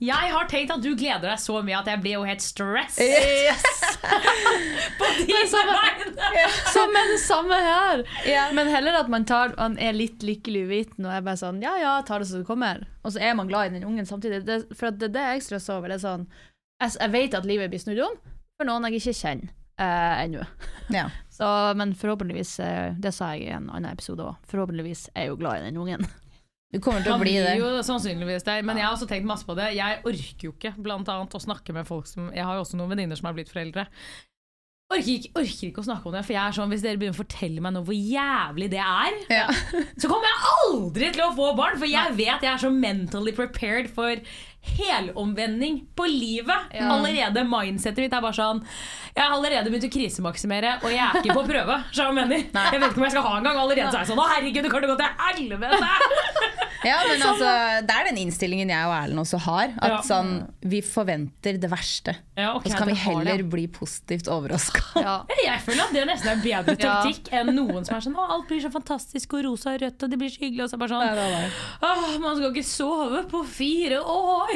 jeg 0.04 0.32
har 0.34 0.48
tenkt 0.52 0.72
at 0.74 0.82
du 0.84 0.90
gleder 1.00 1.30
deg 1.30 1.40
så 1.40 1.62
mye 1.64 1.78
at 1.80 1.88
jeg 1.88 2.02
blir 2.04 2.16
jo 2.18 2.24
helt 2.28 2.42
stress 2.44 2.98
Yes! 3.00 3.62
på 5.00 5.10
dine 5.22 5.44
vegne. 5.70 6.44
Som 6.74 6.98
en 7.00 7.14
samme 7.22 7.60
her! 7.64 8.04
Yeah. 8.28 8.52
Men 8.58 8.68
heller 8.74 8.98
at 9.00 9.10
man, 9.14 9.24
tar, 9.30 9.54
man 9.58 9.78
er 9.80 9.96
litt 9.96 10.26
lykkelig 10.26 10.66
uviten 10.68 11.06
og 11.08 11.14
er 11.16 11.24
bare 11.26 11.40
sånn 11.40 11.62
ja 11.64 11.76
ja, 11.80 11.94
tar 12.04 12.20
det 12.20 12.28
som 12.32 12.42
det 12.44 12.48
kommer. 12.50 12.84
Og 13.06 13.14
så 13.16 13.22
er 13.24 13.38
man 13.40 13.48
glad 13.48 13.70
i 13.72 13.78
den 13.78 13.88
ungen 13.88 14.06
samtidig. 14.10 14.44
Det, 14.50 14.64
for 14.76 14.90
det, 14.92 15.00
det 15.00 15.10
er 15.12 15.16
det 15.20 15.26
jeg 15.38 15.48
stresser 15.48 15.78
over. 15.78 15.94
Det 15.94 16.02
er 16.02 16.06
sånn, 16.08 16.28
jeg, 16.84 16.96
jeg 17.00 17.14
vet 17.16 17.40
at 17.40 17.48
livet 17.48 17.72
blir 17.74 17.84
snudd 17.86 18.04
om 18.10 18.18
for 18.60 18.68
noen 18.70 18.90
jeg 18.90 19.00
ikke 19.02 19.16
kjenner. 19.22 19.54
Eh, 19.80 20.24
ennå. 20.26 20.44
Ja. 20.94 21.08
Så, 21.38 21.48
men 21.80 21.96
forhåpentligvis, 21.98 22.60
eh, 22.62 22.92
det 23.02 23.14
sa 23.16 23.32
jeg 23.34 23.48
i 23.48 23.54
en 23.56 23.70
annen 23.74 23.90
episode 23.94 24.22
òg, 24.26 24.36
forhåpentligvis 24.52 25.08
er 25.16 25.26
jeg 25.26 25.34
jo 25.34 25.40
glad 25.42 25.62
i 25.62 25.70
den 25.72 25.80
ungen. 25.84 26.06
Du 26.74 26.80
kommer 26.82 27.04
til 27.06 27.14
å 27.14 27.20
bli 27.22 27.36
det. 27.38 27.52
jo 27.60 27.68
sannsynligvis 27.86 28.48
det, 28.48 28.56
men 28.66 28.80
jeg 28.80 28.88
har 28.88 28.96
også 28.96 29.06
tenkt 29.06 29.28
masse 29.30 29.46
på 29.46 29.54
det. 29.54 29.76
Jeg 29.78 30.00
orker 30.10 30.48
jo 30.48 30.54
ikke 30.56 30.72
blant 30.82 31.06
annet 31.14 31.36
å 31.38 31.42
snakke 31.44 31.70
med 31.76 31.86
folk 31.86 32.08
som 32.10 32.32
Jeg 32.34 32.48
har 32.48 32.58
jo 32.58 32.64
også 32.64 32.80
noen 32.80 32.90
venninner 32.96 33.14
som 33.20 33.28
har 33.30 33.36
blitt 33.38 33.52
foreldre. 33.54 33.84
Orker 34.90 35.12
ikke, 35.12 35.30
orker 35.38 35.68
ikke 35.70 35.84
å 35.84 35.86
snakke 35.86 36.10
om 36.10 36.16
det, 36.18 36.24
for 36.26 36.34
jeg 36.34 36.42
er 36.42 36.56
sånn, 36.58 36.74
hvis 36.74 36.82
dere 36.82 36.98
begynner 37.02 37.14
å 37.14 37.22
fortelle 37.22 37.62
meg 37.62 37.76
nå 37.76 37.84
hvor 37.86 37.94
jævlig 37.98 38.72
det 38.74 38.82
er, 38.82 39.20
Ja. 39.30 39.46
så 40.02 40.10
kommer 40.10 40.26
jeg 40.32 40.50
aldri 40.64 41.12
til 41.14 41.24
å 41.28 41.32
få 41.38 41.52
barn! 41.62 41.78
For 41.82 41.90
jeg 41.94 42.18
vet 42.18 42.42
jeg 42.46 42.52
er 42.56 42.62
så 42.66 42.74
mentally 42.74 43.34
prepared 43.38 43.94
for 43.94 44.26
helomvending 44.78 45.82
på 45.96 46.06
livet. 46.10 46.72
Allerede 46.80 47.44
mindsetet 47.48 47.98
mitt 48.06 48.14
er 48.16 48.24
bare 48.24 48.38
sånn 48.38 48.62
Jeg 49.14 49.22
har 49.24 49.36
allerede 49.36 49.70
begynt 49.70 49.86
å 49.86 49.92
krisemaksimere, 49.94 50.78
og 50.84 50.90
jeg 50.90 51.04
er 51.04 51.20
ikke 51.22 51.36
på 51.38 51.46
prøve. 51.50 51.80
Jeg. 51.94 52.48
Jeg 52.74 52.80
vet 52.82 52.90
ikke 52.90 53.02
om 53.02 53.08
jeg 53.08 53.16
skal 53.16 53.28
ha 53.28 53.38
en 53.38 53.44
gang. 53.50 53.58
Allerede 53.64 53.92
så 53.92 54.00
er 54.00 54.06
jeg 54.06 54.12
sånn 54.14 54.24
Å, 54.24 54.30
herregud, 54.34 54.64
det 54.64 54.72
kan 54.74 54.88
gå 54.90 54.98
til 54.98 55.14
helvete! 55.28 55.94
Ja, 56.84 56.98
men 57.08 57.22
altså, 57.24 57.48
Det 57.88 57.96
er 57.96 58.08
den 58.10 58.18
innstillingen 58.26 58.72
jeg 58.74 58.88
og 58.90 58.94
Erlend 58.98 59.22
også 59.24 59.40
har. 59.46 59.72
At 59.80 59.94
Ja. 59.94 60.00
sånn, 60.04 60.34
Vi 60.60 60.82
forventer 60.84 61.58
det 61.60 61.70
verste. 61.72 62.16
Ja, 62.36 62.56
okay, 62.58 62.72
og 62.72 62.74
så 62.74 62.78
kan 62.78 62.88
vi 62.90 62.96
heller 62.98 63.44
bli 63.44 63.68
positivt 63.68 64.28
overraska. 64.28 64.82
Ja. 65.00 65.14
Jeg 65.46 65.62
føler 65.62 65.84
at 65.86 65.94
det 65.94 66.06
nesten 66.10 66.32
er 66.34 66.42
bedre 66.44 66.76
Ja. 66.80 66.96
taktikk 67.04 67.32
enn 67.32 67.54
noen 67.56 67.86
som 67.86 67.96
er 67.96 68.02
sånn 68.04 68.18
Å, 68.18 68.28
alt 68.36 68.48
blir 68.50 68.60
så 68.60 68.72
fantastisk 68.74 69.34
og 69.38 69.46
rosa 69.46 69.76
og 69.76 69.82
rødt, 69.82 70.04
og 70.04 70.10
det 70.12 70.20
blir 70.20 70.34
så 70.34 70.42
hyggelig. 70.44 70.64
Og 70.66 70.70
så 70.70 70.76
er 70.76 70.82
det 70.84 70.90
bare 70.90 71.00
sånn 71.08 71.52
Åh, 71.88 72.20
man 72.20 72.36
skal 72.36 72.52
ikke 72.52 72.68
sove 72.68 73.24
på 73.32 73.44
fire 73.48 74.02
år! 74.04 74.53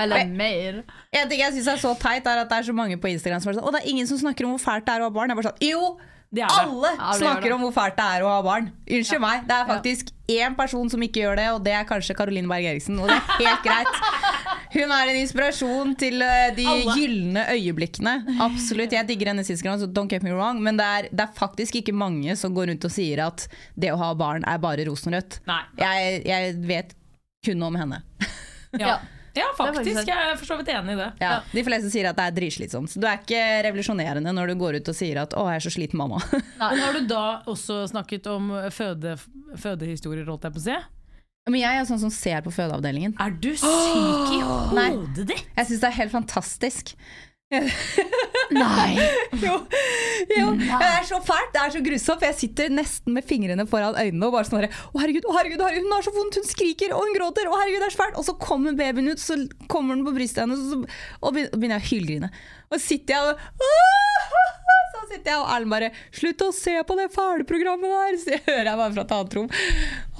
Eller 0.00 0.30
mer. 0.34 0.82
En 1.12 1.28
ting 1.30 1.40
jeg 1.42 1.56
syns 1.58 1.72
er 1.74 1.82
så 1.82 1.94
teit, 2.00 2.26
er 2.26 2.44
at 2.44 2.50
det 2.52 2.60
er 2.62 2.68
så 2.70 2.76
mange 2.76 2.96
på 3.00 3.10
Instagram 3.10 3.42
som 3.42 3.50
er 3.52 3.58
sånn 3.58 3.66
Og 3.66 3.74
det 3.74 3.82
er 3.84 3.90
ingen 3.92 4.06
som 4.10 4.20
snakker 4.20 4.46
om 4.48 4.54
hvor 4.56 4.62
fælt 4.62 4.86
det 4.88 4.94
er 4.96 5.04
å 5.04 5.10
ha 5.10 5.14
barn. 5.14 5.30
Jeg 5.30 5.36
er 5.36 5.42
bare 5.42 5.52
sånn, 5.52 5.68
jo! 5.70 5.90
Det 6.30 6.44
er 6.44 6.46
det. 6.46 6.58
Alle 6.62 6.90
Ja, 6.94 7.06
snakker 7.18 7.48
det. 7.48 7.54
om 7.56 7.62
hvor 7.64 7.72
fælt 7.74 7.96
det 7.98 8.04
er 8.06 8.22
å 8.22 8.28
ha 8.30 8.42
barn. 8.46 8.68
Unnskyld 8.86 9.22
meg. 9.24 9.40
Det 9.48 9.54
er 9.56 9.64
faktisk 9.66 10.12
én 10.30 10.54
person 10.54 10.86
som 10.92 11.02
ikke 11.02 11.24
gjør 11.24 11.40
det, 11.40 11.46
og 11.56 11.64
det 11.66 11.72
er 11.74 11.88
kanskje 11.88 12.14
Caroline 12.14 12.46
Berg 12.46 12.68
Eriksen. 12.70 13.00
Og 13.02 13.10
det 13.10 13.16
er 13.16 13.40
helt 13.40 13.64
greit. 13.64 13.98
Hun 14.76 14.94
er 14.94 15.10
en 15.10 15.18
inspirasjon 15.24 15.96
til 15.98 16.22
eh, 16.22 16.52
de 16.54 16.68
gylne 16.94 17.42
øyeblikkene. 17.50 18.12
Absolutt. 18.46 18.94
Jeg 18.94 19.08
digger 19.10 19.32
henne 19.32 19.42
sist 19.48 19.66
gang, 19.66 19.80
så 19.82 19.88
don't 19.90 20.06
get 20.12 20.22
me 20.22 20.30
wrong. 20.30 20.62
Men 20.62 20.78
det 20.78 20.86
er, 20.86 21.08
det 21.10 21.26
er 21.26 21.34
faktisk 21.34 21.80
ikke 21.82 21.96
mange 21.98 22.38
som 22.38 22.54
går 22.54 22.70
rundt 22.70 22.86
og 22.86 22.94
sier 22.94 23.24
at 23.26 23.48
det 23.74 23.90
å 23.90 23.98
ha 23.98 24.12
barn 24.14 24.46
er 24.46 24.62
bare 24.62 24.86
rosenrødt. 24.86 25.40
Nei. 25.50 25.64
Jeg, 25.82 26.22
jeg 26.30 26.54
vet 26.70 26.94
kun 27.42 27.66
om 27.66 27.74
henne. 27.82 28.04
Ja, 28.78 29.00
ja 29.34 29.48
faktisk 29.56 29.80
faktisk. 29.80 30.08
Jeg 30.10 30.30
er 30.30 30.36
for 30.38 30.46
så 30.46 30.58
vidt 30.60 30.70
enig 30.74 30.94
i 30.94 31.00
det. 31.00 31.08
Ja, 31.22 31.32
de 31.50 31.64
fleste 31.66 31.90
sier 31.92 32.10
at 32.10 32.18
det 32.18 32.28
er 32.28 32.36
dritslitsomt. 32.38 32.94
Du 32.94 33.06
er 33.06 33.18
ikke 33.18 33.42
revolusjonerende 33.66 34.34
når 34.36 34.52
du 34.52 34.60
går 34.60 34.80
ut 34.80 34.92
og 34.92 34.96
sier 34.96 35.22
at 35.22 35.34
'å, 35.34 35.48
jeg 35.50 35.60
er 35.60 35.66
så 35.66 35.74
sliten, 35.74 35.98
mamma'. 36.00 36.22
Men 36.58 36.84
har 36.84 36.92
du 36.98 37.06
da 37.10 37.42
også 37.46 37.82
snakket 37.90 38.26
om 38.30 38.50
føde, 38.70 39.18
fødehistorier, 39.56 40.26
holdt 40.26 40.48
jeg 40.48 40.56
på 40.56 40.62
å 40.62 40.66
si? 40.68 40.78
Men 41.48 41.62
jeg 41.62 41.80
er 41.80 41.86
sånn 41.88 42.02
som 42.02 42.12
ser 42.12 42.42
på 42.44 42.52
fødeavdelingen. 42.52 43.16
Er 43.18 43.32
du 43.32 43.50
syk 43.56 44.34
i 44.36 44.40
hodet 44.44 45.26
ditt? 45.26 45.46
Jeg 45.56 45.66
syns 45.66 45.80
det 45.82 45.88
er 45.88 45.96
helt 45.96 46.12
fantastisk. 46.12 46.94
Nei! 48.54 48.94
Jo, 49.42 49.56
jo. 50.36 50.50
Det 50.58 50.86
er 50.86 51.06
så 51.06 51.18
fælt, 51.26 51.50
det 51.54 51.62
er 51.62 51.72
så 51.74 51.82
grusomt. 51.82 52.24
Jeg 52.26 52.36
sitter 52.38 52.70
nesten 52.72 53.14
med 53.16 53.26
fingrene 53.26 53.66
foran 53.70 53.98
øynene 53.98 54.28
og 54.28 54.36
bare 54.36 54.46
sånn 54.46 54.60
herre, 54.60 54.70
Å, 54.90 55.00
herregud, 55.02 55.26
å, 55.26 55.34
herregud, 55.34 55.64
herregud, 55.64 55.88
hun 55.88 55.96
har 55.96 56.06
så 56.06 56.14
vondt, 56.14 56.38
hun 56.38 56.46
skriker, 56.46 56.94
og 56.94 57.06
hun 57.06 57.16
gråter. 57.16 57.50
Å, 57.50 57.58
herregud, 57.62 57.82
det 57.82 57.90
er 57.90 57.96
så 57.96 58.02
fælt. 58.04 58.18
Og 58.20 58.26
så 58.28 58.36
kommer 58.42 58.78
babyen 58.78 59.10
ut, 59.10 59.22
så 59.22 59.38
kommer 59.70 59.98
den 59.98 60.06
på 60.06 60.14
brystet 60.18 60.44
hennes, 60.44 60.62
og 60.62 60.70
så 60.70 61.26
og 61.26 61.36
begynner 61.36 61.78
jeg 61.78 61.82
å 61.84 61.90
hylgrine. 61.90 62.32
Og 62.70 62.78
så 62.78 62.82
sitter 62.84 63.16
jeg 63.16 63.34
og 63.34 63.46
Så 63.60 64.59
sitter 65.10 65.32
jeg 65.34 65.40
og 65.42 65.48
Erlend 65.54 65.70
bare 65.74 65.90
'Slutt 66.12 66.44
å 66.46 66.50
se 66.54 66.76
på 66.86 66.96
det 66.98 67.08
fæle 67.14 67.44
programmet 67.48 67.90
der!' 67.90 68.18
Så 68.20 68.30
jeg 68.36 68.42
hører 68.46 68.70
jeg 68.70 68.76
bare 68.80 68.92
fra 68.96 69.02
et 69.06 69.14
annet 69.16 69.34
rom. 69.38 69.50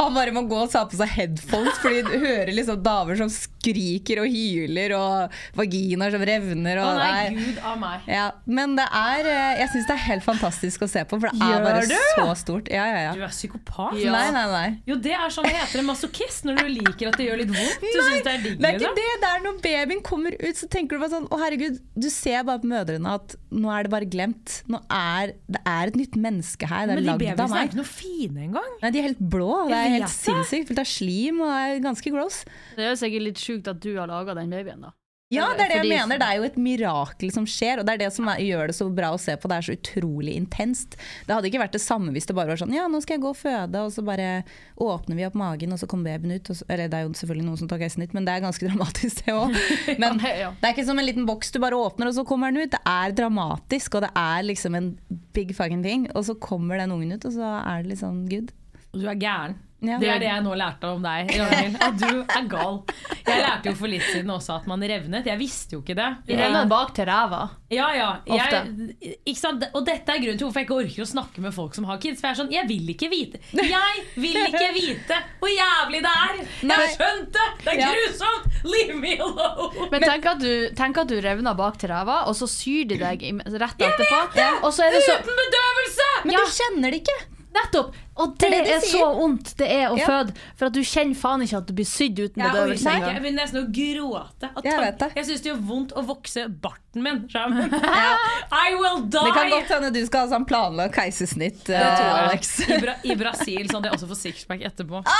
Han 0.00 0.14
bare 0.16 0.32
må 0.32 0.42
gå 0.48 0.56
og 0.64 0.70
ta 0.72 0.84
på 0.88 0.96
seg 0.96 1.08
headphones, 1.12 1.76
fordi 1.82 2.02
du 2.06 2.14
hører 2.24 2.52
liksom 2.56 2.82
damer 2.82 3.16
som 3.20 3.28
skriker 3.28 4.22
og 4.22 4.28
hyler, 4.32 4.94
og 4.96 5.34
vaginaer 5.58 6.14
som 6.14 6.22
revner. 6.24 6.78
Å 6.80 6.86
Og 6.88 6.96
nei, 6.96 7.28
det 7.28 7.38
er- 7.38 7.44
gud 7.44 7.58
av 7.70 7.78
meg. 7.78 8.00
ja, 8.08 8.30
men 8.46 8.76
det 8.76 8.86
er 8.90 9.20
eh, 9.28 9.58
Jeg 9.60 9.68
syns 9.74 9.86
det 9.86 9.94
er 9.96 10.04
helt 10.08 10.24
fantastisk 10.24 10.80
å 10.82 10.88
se 10.88 11.04
på, 11.04 11.20
for 11.20 11.28
det 11.28 11.36
er 11.40 11.50
Gjør 11.50 11.64
bare 11.64 11.86
du? 11.86 11.96
så 12.16 12.36
stort. 12.40 12.70
Ja, 12.72 12.86
ja, 12.86 13.12
Du 13.12 13.22
er 13.22 13.28
psykopat. 13.28 13.98
Ja. 14.00 14.12
Nei, 14.12 14.30
nei, 14.32 14.46
nei. 14.50 14.68
Jo, 14.86 14.96
det 14.96 15.12
er 15.12 15.28
sånn 15.28 15.44
det 15.44 15.52
heter 15.56 15.78
en 15.80 15.86
masochist, 15.90 16.44
når 16.48 16.56
du 16.62 16.68
liker 16.80 17.08
at 17.12 17.16
det 17.20 17.28
gjør 17.28 17.38
litt 17.44 17.52
vondt. 17.52 17.80
Du 17.80 18.00
syns 18.00 18.24
det 18.24 18.32
er 18.34 18.42
digg, 18.44 18.58
Det 18.60 18.68
er 18.68 18.78
ikke 18.78 18.80
liksom. 18.80 18.96
det. 18.96 19.20
Det 19.20 19.28
er 19.34 19.40
når 19.44 19.60
babyen 19.62 20.02
kommer 20.02 20.32
ut, 20.40 20.56
så 20.56 20.68
tenker 20.70 20.96
du 20.96 20.98
bare 21.04 21.10
sånn 21.12 21.28
Å, 21.28 21.38
herregud. 21.44 21.78
Du 21.98 22.08
ser 22.10 22.42
bare 22.44 22.58
på 22.62 22.70
mødrene 22.72 23.12
at 23.14 23.36
nå 23.52 23.68
er 23.78 23.82
det 23.84 23.90
bare 23.92 24.08
glemt. 24.08 24.62
Nå 24.68 24.79
er 24.90 25.32
Det 25.50 25.60
er 25.66 25.90
et 25.90 25.96
nytt 25.98 26.16
menneske 26.16 26.68
her. 26.70 26.86
Det 26.86 26.94
er 26.94 27.00
Men 27.00 27.04
de 27.04 27.10
babyene 27.12 27.58
er 27.60 27.68
ikke 27.68 27.80
noe 27.80 27.90
fine 27.90 28.46
engang. 28.48 28.70
Nei, 28.82 28.90
De 28.90 29.02
er 29.02 29.08
helt 29.10 29.22
blå. 29.32 29.50
Det 29.70 29.76
er 29.80 29.94
helt 29.98 30.14
sinnssykt. 30.14 30.70
Fullt 30.70 30.82
av 30.84 30.88
slim 30.90 31.40
og 31.44 31.50
det 31.52 31.60
er 31.66 31.84
ganske 31.84 32.14
gross. 32.14 32.44
Det 32.76 32.86
er 32.86 32.90
jo 32.94 33.00
sikkert 33.02 33.26
litt 33.28 33.42
sjukt 33.42 33.68
at 33.70 33.80
du 33.82 33.92
har 33.98 34.10
laga 34.10 34.34
den 34.38 34.50
babyen, 34.54 34.86
da. 34.88 34.94
Ja, 35.30 35.44
det 35.54 35.62
er 35.62 35.68
det 35.70 35.74
jeg 35.76 35.82
Fordi- 35.84 35.90
mener. 35.94 36.18
Det 36.18 36.26
er 36.26 36.36
jo 36.40 36.42
et 36.48 36.56
mirakel 36.58 37.30
som 37.30 37.44
skjer, 37.46 37.78
og 37.78 37.86
det 37.86 37.92
er 37.94 37.98
det 38.02 38.12
som 38.12 38.26
er, 38.26 38.38
gjør 38.42 38.66
det 38.66 38.74
så 38.74 38.88
bra 38.92 39.12
å 39.14 39.20
se 39.22 39.36
på. 39.38 39.46
Det 39.46 39.56
er 39.56 39.62
så 39.62 39.76
utrolig 39.78 40.32
intenst. 40.34 40.96
Det 41.26 41.30
hadde 41.36 41.46
ikke 41.46 41.60
vært 41.62 41.76
det 41.76 41.80
samme 41.84 42.10
hvis 42.10 42.26
det 42.26 42.34
bare 42.34 42.48
var 42.50 42.56
sånn 42.58 42.74
ja, 42.74 42.88
nå 42.90 42.98
skal 43.00 43.14
jeg 43.14 43.22
gå 43.22 43.30
og 43.30 43.36
føde, 43.38 43.78
og 43.78 43.92
så 43.94 44.02
bare 44.04 44.42
åpner 44.76 45.14
vi 45.14 45.26
opp 45.28 45.34
magen, 45.38 45.70
og 45.72 45.78
så 45.78 45.86
kommer 45.86 46.10
babyen 46.18 46.34
ut. 46.34 46.50
Og 46.50 46.56
så, 46.58 46.64
eller 46.68 46.88
det 46.90 46.98
er 46.98 47.06
jo 47.06 47.14
selvfølgelig 47.14 47.46
noen 47.46 47.58
som 47.62 47.68
tar 47.70 47.78
keisersnitt, 47.78 48.12
men 48.12 48.24
det 48.26 48.34
er 48.34 48.42
ganske 48.42 48.66
dramatisk 48.70 49.22
det 49.24 49.32
òg. 49.38 49.54
Men 50.02 50.18
Ja. 50.18 50.50
det 50.50 50.66
er 50.66 50.74
ikke 50.74 50.86
som 50.90 50.98
en 50.98 51.06
liten 51.06 51.26
boks 51.30 51.52
du 51.54 51.60
bare 51.62 51.78
åpner, 51.78 52.10
og 52.10 52.14
så 52.18 52.26
kommer 52.26 52.50
den 52.50 52.64
ut. 52.66 52.70
Det 52.74 52.82
er 52.84 53.12
dramatisk, 53.12 53.94
og 53.94 54.02
det 54.08 54.10
er 54.18 54.42
liksom 54.42 54.74
en 54.74 54.98
big 55.32 55.54
fucking 55.54 55.82
ting. 55.86 56.08
Og 56.16 56.24
så 56.26 56.34
kommer 56.34 56.76
den 56.82 56.90
ungen 56.90 57.12
ut, 57.14 57.24
og 57.24 57.32
så 57.38 57.54
er 57.62 57.82
det 57.84 57.92
litt 57.94 58.02
sånn 58.02 58.26
good. 58.28 58.50
Du 58.92 59.06
er 59.06 59.14
gæren. 59.14 59.54
Ja. 59.80 59.96
Det 60.00 60.08
er 60.12 60.18
det 60.20 60.26
jeg 60.28 60.42
nå 60.44 60.54
lærte 60.60 60.88
om 60.92 61.02
deg. 61.04 61.30
At 61.86 61.96
du 62.00 62.20
er 62.20 62.48
gal. 62.52 62.80
Jeg 63.24 63.40
lærte 63.40 63.70
jo 63.70 63.76
for 63.78 63.88
litt 63.88 64.04
siden 64.10 64.28
også 64.34 64.58
at 64.58 64.66
man 64.68 64.82
revnet. 64.84 65.24
Jeg 65.30 65.38
visste 65.40 65.76
jo 65.76 65.80
ikke 65.80 65.94
det. 65.96 66.08
Revner 66.28 66.66
bak 66.68 66.92
til 66.96 67.06
ræva. 67.08 67.38
Ja, 67.72 67.86
ja. 67.96 68.08
Jeg? 68.26 69.70
Og 69.72 69.84
dette 69.86 70.12
er 70.12 70.20
grunnen 70.20 70.36
til 70.40 70.46
hvorfor 70.48 70.60
jeg 70.60 70.66
ikke 70.68 70.78
orker 70.82 71.04
å 71.04 71.08
snakke 71.08 71.44
med 71.44 71.54
folk 71.56 71.74
som 71.78 71.86
har 71.88 72.00
kids. 72.02 72.20
For 72.20 72.28
jeg 72.28 72.36
er 72.36 72.40
sånn, 72.42 72.52
jeg 72.52 72.68
vil 72.68 72.92
ikke 72.92 73.08
vite. 73.12 73.40
Jeg 73.56 74.04
vil 74.20 74.36
ikke 74.42 74.68
vite 74.80 75.20
hvor 75.40 75.52
jævlig 75.54 76.02
det 76.04 76.12
er! 76.26 76.42
Jeg 76.60 76.76
har 76.76 76.92
skjønt 76.98 77.32
det! 77.38 77.48
Det 77.64 77.74
er 77.74 77.82
grusomt! 77.86 78.60
Leave 78.68 78.98
me 79.00 79.14
alone! 79.16 79.88
Men 79.94 80.04
tenk 80.04 80.26
at 80.34 80.42
du, 80.44 80.52
tenk 80.76 81.00
at 81.00 81.08
du 81.08 81.16
revner 81.24 81.56
bak 81.56 81.78
til 81.80 81.88
ræva, 81.94 82.22
og 82.28 82.36
så 82.36 82.48
syr 82.50 82.84
de 82.90 82.98
deg 83.00 83.22
i- 83.24 83.32
rett 83.40 83.80
etterpå. 83.80 84.20
Jeg 84.36 84.60
så 84.76 84.84
er 84.86 84.96
det 84.98 85.04
så 85.06 85.16
Uten 85.20 85.40
bedøvelse! 85.44 86.08
Men 86.28 86.36
du 86.36 86.56
kjenner 86.60 86.90
det 86.96 87.00
ikke! 87.04 87.18
Nettopp! 87.50 87.94
Og 88.20 88.34
Det 88.38 88.50
det, 88.50 88.58
er 88.60 88.64
det 88.64 88.70
de 88.70 88.74
er 88.76 88.84
så 88.92 89.06
vondt 89.16 89.48
det 89.58 89.66
er 89.74 89.86
å 89.90 89.96
Ja. 89.98 90.06
føde, 90.06 90.34
for 90.56 90.66
at 90.68 90.72
du 90.76 90.80
kjenner 90.86 91.16
faen 91.18 91.42
ikke 91.42 91.56
at 91.58 91.66
du 91.66 91.72
blir 91.74 91.88
sydd 91.88 92.18
uten 92.20 92.36
Jeg 92.42 92.46
orker 92.46 92.52
bedøvelse 92.60 92.92
ikke. 92.94 93.08
Jeg 93.14 93.22
begynner 93.24 93.42
nesten 93.42 93.60
å 93.60 93.66
gråte. 93.78 94.50
At 94.56 94.64
Jeg 94.68 94.76
tank- 94.76 94.98
det. 95.00 95.08
Jeg 95.16 95.24
syns 95.30 95.40
det 95.42 95.50
gjør 95.50 95.62
vondt 95.70 95.92
å 95.98 96.04
vokse 96.06 96.44
barten 96.62 97.02
min. 97.02 97.18
ja. 97.32 98.12
I 98.52 98.74
will 98.78 99.00
die! 99.02 99.24
Det 99.24 99.34
kan 99.34 99.50
godt 99.50 99.68
hende 99.74 99.90
du 99.94 100.02
skal 100.06 100.26
ha 100.28 100.32
sånn 100.36 100.46
planlagt 100.46 100.94
keisersnitt, 100.94 101.64
jeg. 101.66 101.80
Alex. 101.80 102.60
I, 102.68 102.78
Bra 102.84 102.94
I 103.02 103.14
Brasil, 103.16 103.66
sånn 103.72 103.82
at 103.82 103.90
jeg 103.90 103.98
også 103.98 104.10
får 104.12 104.20
sixpack 104.26 104.60
etterpå. 104.70 105.02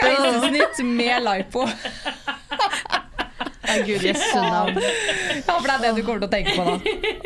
Keisersnitt 0.00 0.78
med 0.86 1.22
lipo. 1.26 1.66
Å, 3.64 3.76
Gud, 3.86 4.02
Jesu 4.04 4.36
navn. 4.40 4.76
Jeg 4.78 5.44
håper 5.48 5.68
det 5.70 5.74
er 5.74 5.82
det 5.84 5.92
du 5.96 6.02
kommer 6.06 6.20
til 6.22 6.28
å 6.28 6.32
tenke 6.34 6.54
på 6.56 6.64
da. 6.68 6.74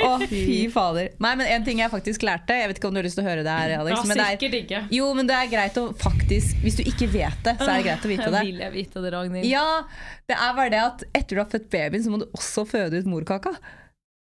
Å, 0.06 0.10
fy 0.30 0.58
fader. 0.72 1.10
Nei, 1.24 1.32
men 1.40 1.50
En 1.58 1.64
ting 1.66 1.80
jeg 1.82 1.90
faktisk 1.92 2.22
lærte, 2.28 2.54
jeg 2.60 2.70
vet 2.70 2.78
ikke 2.80 2.90
om 2.90 2.94
du 2.96 3.00
har 3.00 3.08
lyst 3.08 3.18
til 3.18 3.24
å 3.26 3.28
høre 3.28 3.42
det 3.46 3.56
her, 3.58 3.74
Alex. 3.80 3.96
Ja, 3.96 4.04
men 4.06 4.20
det 4.20 4.26
er, 4.26 4.36
sikkert 4.38 4.56
ikke. 4.62 4.82
jo, 4.98 5.08
men 5.18 5.30
det 5.30 5.36
er 5.38 5.50
greit 5.50 5.80
å 5.80 5.86
faktisk 5.98 6.62
Hvis 6.62 6.78
du 6.78 6.84
ikke 6.86 7.08
vet 7.12 7.42
det, 7.46 7.56
så 7.58 7.66
er 7.68 7.74
det 7.80 7.88
greit 7.88 8.06
å 8.06 8.12
vite 8.12 8.30
det. 8.36 8.44
Vil 8.48 8.62
jeg 8.64 8.74
vite 8.76 9.02
det, 9.04 9.12
Ragnhild? 9.16 9.48
Ja, 9.50 9.66
det 10.30 10.38
er 10.38 10.54
bare 10.60 10.72
det 10.76 10.80
at 10.84 11.04
etter 11.10 11.38
du 11.38 11.42
har 11.42 11.50
født 11.50 11.68
babyen, 11.72 12.04
så 12.04 12.14
må 12.14 12.22
du 12.22 12.28
også 12.36 12.64
føde 12.68 13.02
ut 13.02 13.10
morkaka. 13.10 13.54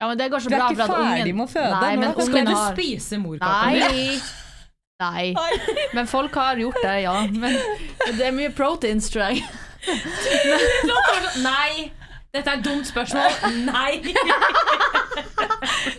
Ja, 0.02 0.10
men 0.10 0.18
det 0.20 0.30
går 0.32 0.44
så 0.44 0.50
Du 0.52 0.56
er 0.56 0.60
bra 0.60 0.72
ikke 0.72 0.88
for 0.88 0.98
ferdig 1.00 1.22
ungen 1.32 1.38
med 1.40 1.46
å 1.46 1.52
føde 1.54 1.78
Nei, 1.80 1.92
men 1.96 2.10
har 2.10 2.18
Skal 2.20 2.34
ungen 2.36 2.50
du 2.50 2.56
har 2.56 2.74
spise 2.76 3.20
morkaka? 3.22 3.92
Nei. 3.92 4.18
Nei. 5.00 5.36
Men 5.96 6.08
folk 6.08 6.36
har 6.40 6.60
gjort 6.60 6.80
det, 6.84 6.96
ja. 7.04 7.14
Men 7.28 7.56
det 8.16 8.28
er 8.30 8.36
mye 8.36 8.52
proteins, 8.56 9.10
tror 9.12 9.32
jeg. 9.32 9.44
Nei! 11.44 11.92
Dette 12.36 12.52
er 12.52 12.60
et 12.60 12.66
dumt 12.66 12.88
spørsmål. 12.88 13.32
Nei! 13.66 14.02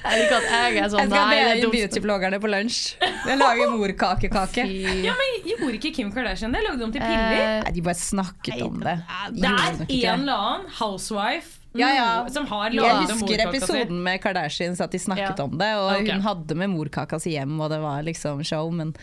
Jeg 0.07 0.21
liker 0.21 0.37
at 0.37 0.47
jeg 0.47 0.79
er 0.79 0.89
sånn 0.93 1.01
Jeg 1.01 1.11
skal 1.11 1.31
be 1.31 1.37
er 1.41 1.71
beautybloggerne 1.73 2.39
på 2.43 2.49
lunsj. 2.51 2.81
Jeg 3.01 3.39
lager 3.41 3.73
morkakekake. 3.73 4.65
Ja, 5.05 5.15
men 5.17 5.37
Gjorde 5.47 5.79
ikke 5.79 5.93
Kim 5.97 6.11
Kardashian 6.15 6.55
det? 6.55 6.63
Lagde 6.67 6.85
om 6.87 6.93
til 6.95 7.03
piller? 7.03 7.37
Eh, 7.37 7.61
Nei, 7.65 7.73
de 7.77 7.85
bare 7.87 7.99
snakket 7.99 8.65
om 8.67 8.81
det. 8.83 8.97
det 9.37 9.53
er 9.53 9.79
en 10.13 10.27
eller 10.27 10.35
annen 10.35 10.67
housewife 10.79 11.63
Ja, 11.77 11.91
ja. 11.93 12.09
som 12.33 12.47
har 12.51 12.71
Jeg 12.71 12.81
laget 12.81 13.15
om 13.15 13.23
husker 13.25 13.45
episoden 13.47 14.03
med 14.05 14.21
Kardashians 14.23 14.81
at 14.85 14.93
de 14.93 15.01
snakket 15.03 15.39
Ja. 15.39 15.45
om 15.45 15.57
det. 15.59 15.73
Og 15.81 15.91
okay. 15.95 16.13
hun 16.13 16.27
hadde 16.29 16.59
med 16.63 16.73
morkaka 16.73 17.21
si 17.23 17.35
hjem, 17.37 17.59
og 17.61 17.73
det 17.73 17.81
var 17.83 18.05
liksom 18.07 18.45
show. 18.45 18.71
Men 18.71 18.95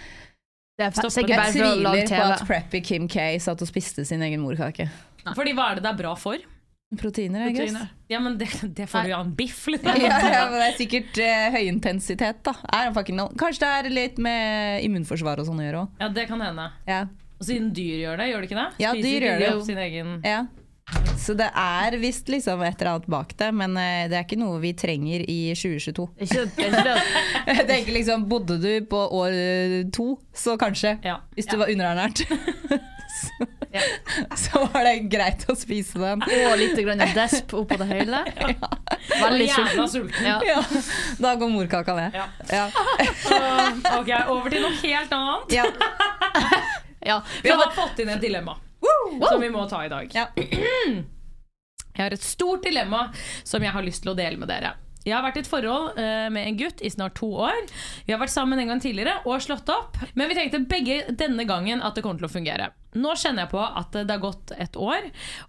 det 0.77 0.87
er 0.87 0.93
jeg 0.93 1.53
sviler 1.53 2.05
tviler 2.05 2.07
på 2.09 2.23
at 2.31 2.47
preppy 2.47 2.81
Kim 2.81 3.07
K 3.07 3.37
satt 3.39 3.61
og 3.61 3.69
spiste 3.69 4.05
sin 4.05 4.21
egen 4.21 4.41
morkake. 4.41 4.89
Fordi 5.33 5.53
hva 5.55 5.71
er 5.71 5.79
det 5.79 5.85
det 5.85 5.93
er 5.93 6.01
bra 6.01 6.15
for? 6.19 6.37
Proteiner, 6.99 7.47
I 7.49 7.53
guess. 7.55 7.75
Ja, 8.11 8.19
men 8.23 8.37
det, 8.37 8.49
det 8.75 8.87
får 8.89 9.07
du 9.07 9.13
jo 9.13 9.17
av 9.17 9.25
en 9.27 9.35
biff. 9.35 9.65
Liksom. 9.67 9.99
Ja, 10.03 10.19
ja, 10.21 10.45
men 10.51 10.59
det 10.59 10.69
er 10.69 10.77
sikkert 10.77 11.19
uh, 11.19 11.57
høyintensitet, 11.57 12.41
da. 12.45 12.55
Kanskje 13.39 13.63
det 13.65 13.71
er 13.73 13.91
litt 13.93 14.21
med 14.21 14.83
immunforsvar 14.87 15.41
og 15.41 15.49
sånn 15.49 15.61
å 15.61 15.67
gjøre 15.67 15.85
òg. 15.85 16.01
Ja, 16.03 16.09
det 16.13 16.27
kan 16.29 16.43
hende. 16.43 16.69
Ja. 16.89 17.05
Og 17.39 17.47
siden 17.47 17.71
dyr 17.75 18.03
gjør 18.05 18.19
det, 18.21 18.27
gjør 18.31 18.43
det 18.43 18.51
ikke 18.51 18.59
det? 18.59 18.67
Ja, 18.83 18.91
Spiser 18.93 19.07
dyr 19.09 19.25
gjør 19.27 19.39
de 19.39 19.45
det. 19.45 19.55
opp 19.55 19.65
sin 19.67 19.81
egen 19.83 20.19
ja. 20.23 20.43
Så 21.19 21.33
det 21.39 21.47
er 21.55 21.95
visst 22.01 22.27
liksom 22.31 22.61
et 22.65 22.81
eller 22.81 22.97
annet 22.97 23.07
bak 23.11 23.31
det, 23.39 23.49
men 23.55 23.77
eh, 23.79 24.05
det 24.11 24.17
er 24.19 24.25
ikke 24.25 24.39
noe 24.41 24.59
vi 24.63 24.73
trenger 24.77 25.23
i 25.31 25.37
2022. 25.55 26.07
Ikke, 26.25 26.43
det 26.43 26.65
er 26.65 26.73
ikke 26.73 26.83
det 26.83 26.95
at 26.97 27.47
Jeg 27.61 27.67
tenker 27.69 27.97
liksom, 27.97 28.25
Bodde 28.31 28.57
du 28.59 28.71
på 28.91 28.99
år 29.19 29.35
eh, 29.37 29.77
to, 29.95 30.13
så 30.35 30.57
kanskje. 30.59 30.97
Ja. 31.07 31.21
Hvis 31.37 31.47
du 31.51 31.55
var 31.61 31.71
underernært. 31.71 32.25
så, 33.73 34.37
så 34.43 34.63
var 34.73 34.83
det 34.87 34.93
greit 35.11 35.45
å 35.49 35.55
spise 35.57 35.99
den. 36.01 36.23
Og 36.23 36.55
litt 36.59 36.77
grann 36.79 37.03
desp 37.15 37.53
oppå 37.57 37.79
det 37.81 37.89
hele. 37.91 38.23
Ja. 38.53 38.69
Veldig 39.29 39.45
jævla 39.47 39.85
sulten. 39.87 40.11
sulten. 40.13 40.25
Ja. 40.25 40.37
Ja, 40.47 40.81
da 41.19 41.33
går 41.39 41.49
morkaka 41.51 41.95
ned. 41.97 42.15
Ja. 42.15 42.25
Ja. 42.49 42.67
Så, 43.23 43.39
ok, 43.99 44.11
over 44.31 44.53
til 44.53 44.63
noe 44.63 44.75
helt 44.79 45.15
annet. 45.15 45.55
Ja. 45.55 45.65
Ja. 47.03 47.17
Vi 47.43 47.51
har 47.51 47.73
fått 47.75 47.99
inn 47.99 48.13
et 48.13 48.21
dilemma 48.23 48.55
som 49.29 49.41
vi 49.41 49.49
må 49.51 49.65
ta 49.71 49.83
i 49.85 49.91
dag. 49.91 50.11
Ja. 50.15 50.29
Jeg 51.93 52.01
har 52.07 52.15
et 52.15 52.23
stort 52.25 52.63
dilemma 52.65 53.11
som 53.45 53.61
jeg 53.61 53.69
har 53.69 53.83
lyst 53.85 54.01
til 54.01 54.15
å 54.15 54.17
dele 54.17 54.39
med 54.41 54.49
dere. 54.49 54.71
Jeg 55.03 55.15
har 55.17 55.23
vært 55.25 55.39
i 55.39 55.43
et 55.43 55.49
forhold 55.49 55.99
eh, 55.99 56.29
med 56.33 56.47
en 56.47 56.59
gutt 56.59 56.83
i 56.83 56.91
snart 56.91 57.17
to 57.19 57.27
år. 57.45 57.59
Vi 58.07 58.13
har 58.13 58.21
vært 58.21 58.33
sammen 58.33 58.61
en 58.61 58.71
gang 58.71 58.83
tidligere 58.83 59.19
og 59.27 59.41
slått 59.43 59.71
opp. 59.73 59.99
Men 60.15 60.31
vi 60.31 60.37
tenkte 60.37 60.63
begge 60.69 61.01
denne 61.19 61.47
gangen 61.49 61.83
at 61.83 61.97
det 61.97 62.05
kommer 62.05 62.21
til 62.21 62.29
å 62.29 62.33
fungere. 62.33 62.71
Nå 62.93 63.15
kjenner 63.17 63.45
jeg 63.45 63.53
på 63.55 63.61
at 63.63 63.95
det 63.95 64.11
har 64.11 64.21
gått 64.21 64.53
et 64.61 64.77
år, 64.77 65.07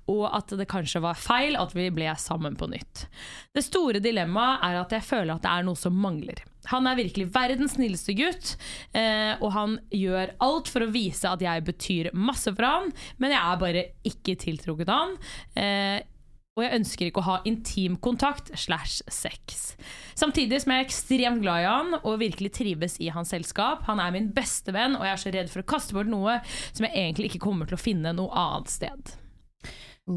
og 0.09 0.25
at 0.33 0.55
det 0.57 0.67
kanskje 0.71 1.03
var 1.05 1.19
feil 1.21 1.59
at 1.61 1.75
vi 1.77 1.91
ble 1.93 2.09
sammen 2.21 2.57
på 2.57 2.71
nytt. 2.73 3.05
Det 3.53 3.65
store 3.67 4.01
dilemmaet 4.05 4.65
er 4.65 4.81
at 4.81 4.95
jeg 4.97 5.05
føler 5.05 5.35
at 5.35 5.45
det 5.45 5.53
er 5.53 5.67
noe 5.67 5.79
som 5.79 5.97
mangler. 6.01 6.41
Han 6.73 6.89
er 6.89 6.97
virkelig 6.97 7.29
verdens 7.35 7.75
snilleste 7.77 8.15
gutt, 8.17 8.55
eh, 8.97 9.35
og 9.37 9.53
han 9.53 9.77
gjør 9.93 10.33
alt 10.45 10.71
for 10.73 10.87
å 10.87 10.91
vise 10.95 11.29
at 11.29 11.45
jeg 11.45 11.67
betyr 11.67 12.11
masse 12.17 12.49
for 12.49 12.65
han, 12.65 12.91
men 13.21 13.37
jeg 13.37 13.43
er 13.43 13.61
bare 13.61 13.87
ikke 14.09 14.39
tiltrukket 14.41 14.89
av 14.89 15.03
han. 15.05 15.17
Eh, 15.61 15.99
og 16.55 16.63
jeg 16.63 16.79
ønsker 16.79 17.09
ikke 17.09 17.23
å 17.23 17.27
ha 17.27 17.37
intim 17.51 17.97
kontakt 18.03 18.53
slash 18.59 19.03
sex. 19.11 19.75
Samtidig 20.15 20.61
som 20.63 20.71
jeg 20.71 20.85
er 20.85 20.87
ekstremt 20.87 21.43
glad 21.43 21.65
i 21.65 21.67
han 21.67 21.97
og 21.99 22.21
virkelig 22.23 22.53
trives 22.55 22.95
i 23.03 23.11
hans 23.11 23.33
selskap. 23.35 23.83
Han 23.89 24.03
er 24.03 24.15
min 24.15 24.31
beste 24.35 24.75
venn, 24.75 24.95
og 24.95 25.03
jeg 25.03 25.17
er 25.17 25.23
så 25.25 25.33
redd 25.35 25.51
for 25.51 25.65
å 25.65 25.71
kaste 25.75 25.97
bort 25.97 26.11
noe 26.11 26.39
som 26.71 26.87
jeg 26.87 26.95
egentlig 26.95 27.33
ikke 27.33 27.43
kommer 27.49 27.67
til 27.67 27.79
å 27.79 27.83
finne 27.83 28.15
noe 28.15 28.31
annet 28.39 28.71
sted. 28.71 29.15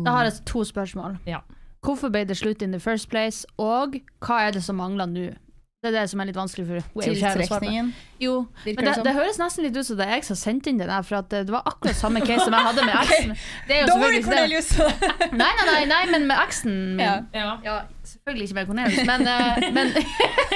Da 0.06 0.14
har 0.14 0.28
jeg 0.28 0.44
to 0.46 0.62
spørsmål. 0.68 1.18
Ja. 1.26 1.42
Hvorfor 1.82 2.12
ble 2.14 2.26
det 2.28 2.38
slutt 2.38 2.62
in 2.62 2.74
the 2.76 2.82
first 2.84 3.10
place, 3.10 3.48
og 3.58 3.98
hva 4.22 4.42
er 4.46 4.54
det 4.54 4.62
som 4.66 4.78
mangler 4.78 5.10
nå? 5.10 5.28
Det 5.78 5.92
er 5.92 5.94
det 5.94 6.04
som 6.10 6.18
er 6.24 6.26
litt 6.26 6.38
vanskelig 6.40 6.64
for 6.66 6.80
å 6.80 6.82
svare 6.82 7.12
på. 7.14 7.38
Tiltrekningen. 7.46 7.90
Jo, 8.18 8.32
Virker 8.64 8.80
men 8.82 8.88
det 8.88 8.94
det, 8.98 9.04
det 9.06 9.12
høres 9.14 9.38
nesten 9.38 9.62
litt 9.68 9.76
ut 9.78 9.86
som 9.86 10.00
det 10.00 10.08
er 10.08 10.16
jeg 10.16 10.24
som 10.26 10.38
sendte 10.40 10.72
inn 10.72 10.80
den 10.82 10.90
her, 10.90 11.04
for 11.06 11.20
at 11.20 11.28
det, 11.30 11.44
det 11.46 11.54
var 11.54 11.68
akkurat 11.70 12.00
samme 12.00 12.24
case 12.26 12.48
som 12.48 12.56
jeg 12.58 12.66
hadde 12.66 12.86
med 12.88 12.96
eksen. 13.04 13.36
Det 13.68 13.76
er 13.76 13.84
jo 13.84 13.90
Don't 13.92 14.02
worry, 14.02 14.18
selvfølgelig 14.24 14.58
ikke 14.58 14.72
det. 14.74 14.96
Cornelius! 14.98 15.36
Nei, 15.38 15.52
nei, 15.60 15.66
nei, 15.70 15.84
nei, 15.92 16.00
men 16.16 16.26
med 16.32 16.42
eksen 16.48 16.74
min. 16.98 17.04
Ja. 17.06 17.14
Ja. 17.38 17.52
Ja, 17.68 17.76
selvfølgelig 18.10 18.48
ikke 18.50 18.58
med 18.58 18.72
Cornelius, 18.72 19.06
men, 19.06 19.28
eh, 19.30 19.68
men 19.78 19.94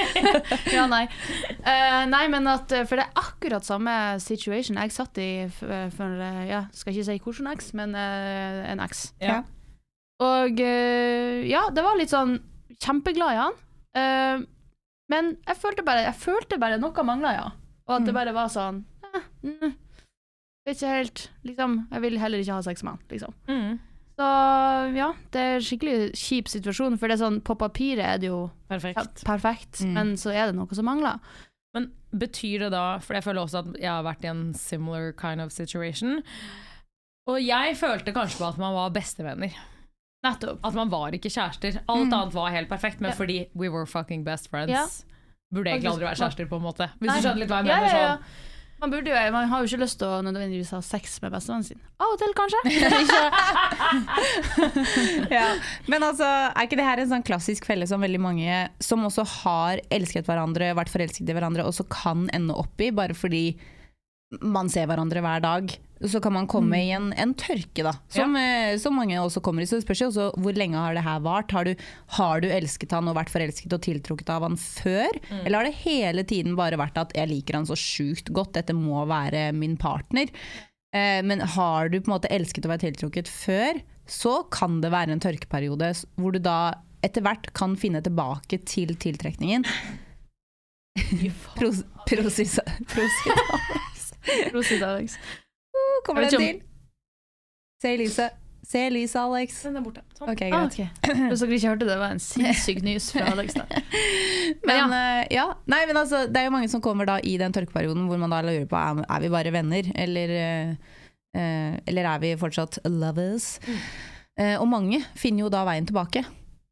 Ja, 0.76 0.86
nei. 0.90 1.02
Eh, 1.70 2.02
nei, 2.10 2.24
men 2.34 2.50
at 2.50 2.74
eh, 2.74 2.82
For 2.90 2.98
det 2.98 3.06
er 3.06 3.22
akkurat 3.22 3.66
samme 3.66 3.94
situation 4.26 4.80
jeg 4.82 4.94
satt 4.98 5.22
i 5.22 5.28
f- 5.46 5.62
eh, 5.62 5.86
for 5.94 6.18
eh, 6.18 6.42
Ja, 6.50 6.64
skal 6.74 6.96
ikke 6.96 7.06
si 7.12 7.18
hvilken 7.22 7.52
eks, 7.54 7.70
men 7.78 7.94
eh, 7.94 8.64
en 8.74 8.82
eks. 8.82 9.04
Ja. 9.22 9.38
Og 10.22 10.58
eh, 10.66 11.46
ja, 11.46 11.68
det 11.70 11.86
var 11.86 11.94
litt 12.02 12.10
sånn 12.10 12.40
kjempeglad 12.82 13.36
i 13.36 13.40
han. 13.44 13.56
Eh, 14.02 14.42
men 15.12 15.30
jeg 15.46 15.60
følte 15.60 15.84
bare, 15.86 16.06
jeg 16.08 16.16
følte 16.18 16.58
bare 16.62 16.80
noe 16.82 17.04
mangla, 17.06 17.32
ja. 17.36 17.46
Og 17.88 17.96
at 17.98 18.04
det 18.06 18.12
Mm. 18.14 18.18
bare 18.20 18.32
var 18.36 18.48
sånn 18.52 18.84
eh, 19.04 19.24
mm, 19.44 19.72
Vet 20.64 20.76
ikke 20.78 20.92
helt 20.94 21.22
Liksom, 21.44 21.72
jeg 21.90 22.00
vil 22.04 22.18
heller 22.22 22.38
ikke 22.44 22.54
ha 22.54 22.62
sex 22.62 22.82
med 22.86 22.92
han, 22.94 23.00
liksom. 23.10 23.34
Mm. 23.50 23.80
Så 24.20 24.26
ja, 24.94 25.08
det 25.34 25.40
er 25.40 25.64
skikkelig 25.64 26.12
kjip 26.20 26.50
situasjon, 26.52 26.98
for 27.00 27.08
det 27.10 27.16
er 27.16 27.22
sånn, 27.24 27.40
på 27.42 27.56
papiret 27.58 28.04
er 28.04 28.18
det 28.22 28.28
jo 28.28 28.42
ja, 28.44 28.76
Perfekt. 28.76 29.24
perfekt, 29.26 29.80
Mm. 29.82 29.92
men 29.96 30.12
så 30.20 30.30
er 30.30 30.46
det 30.52 30.54
noe 30.58 30.68
som 30.76 30.84
mangler. 30.86 31.18
Men 31.74 31.90
betyr 32.14 32.66
det 32.66 32.70
da 32.74 32.98
For 33.00 33.14
jeg 33.16 33.24
føler 33.24 33.40
også 33.42 33.62
at 33.64 33.80
jeg 33.80 33.88
har 33.90 34.04
vært 34.04 34.24
i 34.24 34.28
en 34.28 34.52
similar 34.54 35.12
kind 35.16 35.40
of 35.40 35.50
situation. 35.50 36.22
Og 37.26 37.38
jeg 37.40 37.74
følte 37.80 38.12
kanskje 38.12 38.38
på 38.42 38.48
at 38.52 38.58
man 38.60 38.74
var 38.76 38.90
bestevenner. 38.94 39.54
Nettopp. 40.24 40.58
At 40.64 40.74
man 40.78 40.90
var 40.92 41.10
ikke 41.16 41.30
kjærester. 41.32 41.80
Alt 41.88 42.08
Mm. 42.08 42.12
annet 42.12 42.34
var 42.34 42.50
helt 42.50 42.68
perfekt, 42.68 43.00
men 43.00 43.10
Ja. 43.10 43.16
fordi 43.16 43.48
we 43.54 43.68
were 43.68 43.86
fucking 43.86 44.24
best 44.24 44.48
friends. 44.50 44.70
Ja. 44.70 44.86
Burde 45.52 45.70
egentlig 45.70 45.90
aldri 45.90 46.04
være 46.06 46.16
kjærester, 46.16 46.46
på 46.48 46.56
en 46.56 46.62
måte. 46.62 46.88
Hvis 47.00 47.08
Nei. 47.10 47.20
du 47.20 47.28
skjønner 47.28 47.38
litt 47.42 47.48
hva 47.50 47.56
jeg 47.56 47.64
mener. 47.66 47.88
ja, 47.88 47.98
ja. 47.98 48.16
sånn. 48.16 48.22
Man, 48.82 48.90
burde 48.90 49.06
jo, 49.06 49.14
man 49.30 49.46
har 49.48 49.60
jo 49.62 49.66
ikke 49.68 49.78
lyst 49.84 49.98
til 50.00 50.08
å 50.08 50.22
nødvendigvis 50.26 50.70
ha 50.74 50.80
sex 50.82 51.20
med 51.22 51.30
bestevennen 51.30 51.62
sin. 51.64 51.78
Av 52.00 52.06
og 52.10 52.18
til, 52.18 52.32
kanskje. 52.34 52.58
Men 55.92 56.02
altså, 56.02 56.26
er 56.50 56.66
ikke 56.66 56.78
det 56.80 56.86
her 56.88 56.98
en 57.02 57.10
sånn 57.12 57.22
klassisk 57.26 57.64
felle 57.68 57.86
som 57.86 58.02
veldig 58.02 58.18
mange 58.22 58.56
som 58.82 59.04
også 59.06 59.22
har 59.44 59.78
elsket 59.94 60.26
hverandre, 60.26 60.72
vært 60.74 60.90
forelsket 60.90 61.30
i 61.30 61.36
hverandre, 61.36 61.62
og 61.68 61.74
så 61.76 61.86
kan 61.88 62.26
ende 62.34 62.56
opp 62.58 62.80
i, 62.82 62.90
bare 62.90 63.14
fordi 63.14 63.44
man 64.40 64.68
ser 64.72 64.88
hverandre 64.90 65.22
hver 65.24 65.40
dag. 65.44 65.74
Så 66.08 66.20
kan 66.22 66.34
man 66.34 66.48
komme 66.50 66.78
i 66.82 66.90
en, 66.94 67.10
en 67.12 67.34
tørke, 67.38 67.84
da. 67.84 67.92
Som, 68.12 68.34
ja. 68.38 68.72
som 68.80 68.96
mange 68.98 69.20
også 69.20 69.42
kommer 69.44 69.62
i. 69.62 69.68
Så 69.68 69.78
det 69.78 69.86
spørs 69.86 70.02
jo 70.02 70.08
også 70.10 70.26
hvor 70.42 70.56
lenge 70.58 70.80
har 70.80 70.96
det 70.96 71.04
her 71.06 71.22
vart. 71.24 71.52
Har 71.54 71.68
du, 71.68 71.86
har 72.18 72.42
du 72.42 72.48
elsket 72.50 72.94
han 72.96 73.10
og 73.10 73.16
vært 73.18 73.32
forelsket 73.32 73.76
og 73.76 73.84
tiltrukket 73.86 74.32
av 74.34 74.46
han 74.48 74.58
før? 74.60 75.20
Eller 75.42 75.60
har 75.60 75.68
det 75.68 75.78
hele 75.84 76.26
tiden 76.28 76.58
bare 76.58 76.80
vært 76.80 76.98
at 77.00 77.14
'jeg 77.16 77.30
liker 77.30 77.60
han 77.60 77.68
så 77.68 77.78
sjukt 77.78 78.32
godt, 78.34 78.54
dette 78.58 78.74
må 78.76 79.04
være 79.06 79.50
min 79.54 79.76
partner'? 79.76 80.32
Eh, 80.92 81.22
men 81.24 81.40
har 81.40 81.88
du 81.88 82.00
på 82.00 82.10
en 82.10 82.16
måte 82.18 82.32
elsket 82.32 82.66
og 82.66 82.74
vært 82.74 82.84
tiltrukket 82.86 83.28
før, 83.28 83.80
så 84.06 84.42
kan 84.52 84.80
det 84.82 84.92
være 84.92 85.14
en 85.14 85.22
tørkeperiode 85.22 85.92
hvor 86.20 86.34
du 86.34 86.40
da 86.42 86.74
etter 87.02 87.24
hvert 87.24 87.48
kan 87.56 87.74
finne 87.78 88.02
tilbake 88.04 88.60
til 88.68 88.94
tiltrekningen. 89.00 89.64
Prosit, 94.52 94.82
Alex. 94.82 95.16
Kommer 96.06 96.24
det 96.26 96.30
den 96.34 96.46
til? 96.46 96.62
Se 97.82 97.96
lyset. 97.98 98.38
Se 98.62 98.82
lyset, 98.94 99.16
Alex. 99.18 99.56
Den 99.66 99.76
er 99.80 99.82
borte. 99.82 100.04
Sånn. 100.14 100.28
Ok, 100.30 100.42
Ah, 100.54 100.64
okay. 100.68 100.86
ok. 101.02 101.22
Hvis 101.32 101.40
dere 101.42 101.56
ikke 101.56 101.70
hørte 101.72 101.86
det, 101.88 101.96
var 101.98 102.12
en 102.14 102.20
sinnssyk 102.22 102.78
nys 102.86 103.08
fra 103.10 103.24
Alex. 103.34 103.56
Da. 103.58 103.64
Men 104.68 104.84
men 104.92 105.26
ja. 105.34 105.48
Nei, 105.66 105.80
men 105.90 105.98
altså, 105.98 106.22
det 106.30 106.38
er 106.40 106.46
jo 106.46 106.52
mange 106.54 106.70
som 106.70 106.80
kommer 106.84 107.08
da 107.10 107.16
i 107.26 107.34
den 107.42 107.52
tørkeperioden 107.56 108.06
hvor 108.06 108.20
man 108.22 108.30
da 108.30 108.38
lurer 108.46 108.68
på 108.70 108.78
er, 108.78 109.02
er 109.02 109.24
vi 109.24 109.32
bare 109.34 109.52
venner, 109.56 109.90
eller, 110.06 110.34
eh, 110.38 110.94
eh, 111.34 111.74
eller 111.90 112.10
er 112.14 112.22
vi 112.22 112.30
fortsatt 112.38 112.78
lovers? 112.86 113.56
Eh, 114.38 114.54
og 114.62 114.68
mange 114.70 115.02
finner 115.18 115.44
jo 115.48 115.50
da 115.52 115.64
veien 115.66 115.90
tilbake. 115.90 116.22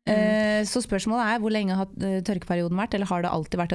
Eh, 0.09 0.63
så 0.71 0.81
spørsmålet 0.87 1.27
er 1.35 1.43
hvor 1.43 1.53
lenge 1.53 1.75
har 1.77 1.91
eh, 2.07 2.21
tørkeperioden 2.25 2.79
vært, 2.79 2.95
eller 2.97 3.11
har 3.11 3.27
det 3.27 3.35
alltid 3.35 3.61
vært 3.65 3.75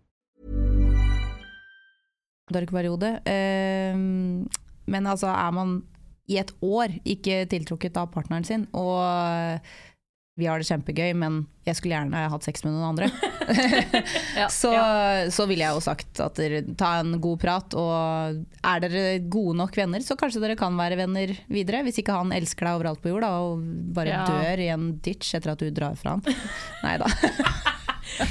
Tørkeperiode. 2.55 3.13
Eh, 3.27 3.95
men 4.91 5.07
altså, 5.07 5.29
er 5.31 5.55
man 5.55 5.79
i 6.31 6.37
et 6.39 6.51
år 6.63 6.93
ikke 7.03 7.45
tiltrukket 7.51 7.97
av 7.99 8.11
partneren 8.13 8.45
sin. 8.47 8.67
Og 8.77 9.01
vi 10.39 10.47
har 10.47 10.61
det 10.61 10.65
kjempegøy, 10.69 11.11
men 11.19 11.41
jeg 11.67 11.75
skulle 11.77 11.93
gjerne 11.97 12.21
hatt 12.31 12.45
sex 12.47 12.63
med 12.65 12.73
noen 12.73 12.93
andre. 12.93 13.11
Ja. 14.37 14.45
så, 14.61 14.69
så 15.33 15.43
ville 15.49 15.65
jeg 15.65 15.75
jo 15.75 15.81
sagt 15.83 16.21
at 16.23 16.37
dere 16.39 16.61
ta 16.79 16.93
en 17.01 17.17
god 17.21 17.41
prat, 17.41 17.73
og 17.75 18.37
er 18.63 18.83
dere 18.85 19.01
gode 19.33 19.57
nok 19.59 19.75
venner, 19.75 19.99
så 20.05 20.15
kanskje 20.15 20.39
dere 20.45 20.55
kan 20.59 20.77
være 20.79 20.95
venner 21.01 21.33
videre. 21.51 21.81
Hvis 21.83 21.99
ikke 21.99 22.15
han 22.15 22.31
elsker 22.35 22.69
deg 22.69 22.79
overalt 22.79 23.01
på 23.03 23.11
jorda 23.11 23.33
og 23.43 23.65
bare 23.97 24.13
Ja. 24.15 24.23
dør 24.29 24.63
i 24.63 24.69
en 24.71 24.87
ditch 25.03 25.35
etter 25.35 25.51
at 25.51 25.59
du 25.59 25.67
drar 25.75 25.99
fra 25.99 26.15
han. 26.15 26.23
Nei 26.85 26.95
da. 27.01 27.11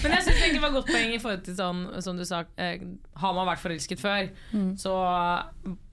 Men 0.02 0.12
jeg 0.16 0.22
synes 0.26 0.40
det 0.52 0.62
var 0.62 0.70
godt 0.74 0.86
poeng 0.90 1.14
i 1.14 1.18
forhold 1.22 1.44
til 1.46 1.56
sånn, 1.58 1.80
som 2.04 2.16
du 2.18 2.24
sa, 2.28 2.42
eh, 2.56 2.80
har 3.16 3.34
man 3.34 3.46
vært 3.48 3.62
forelsket 3.62 4.00
før, 4.02 4.28
så 4.76 4.94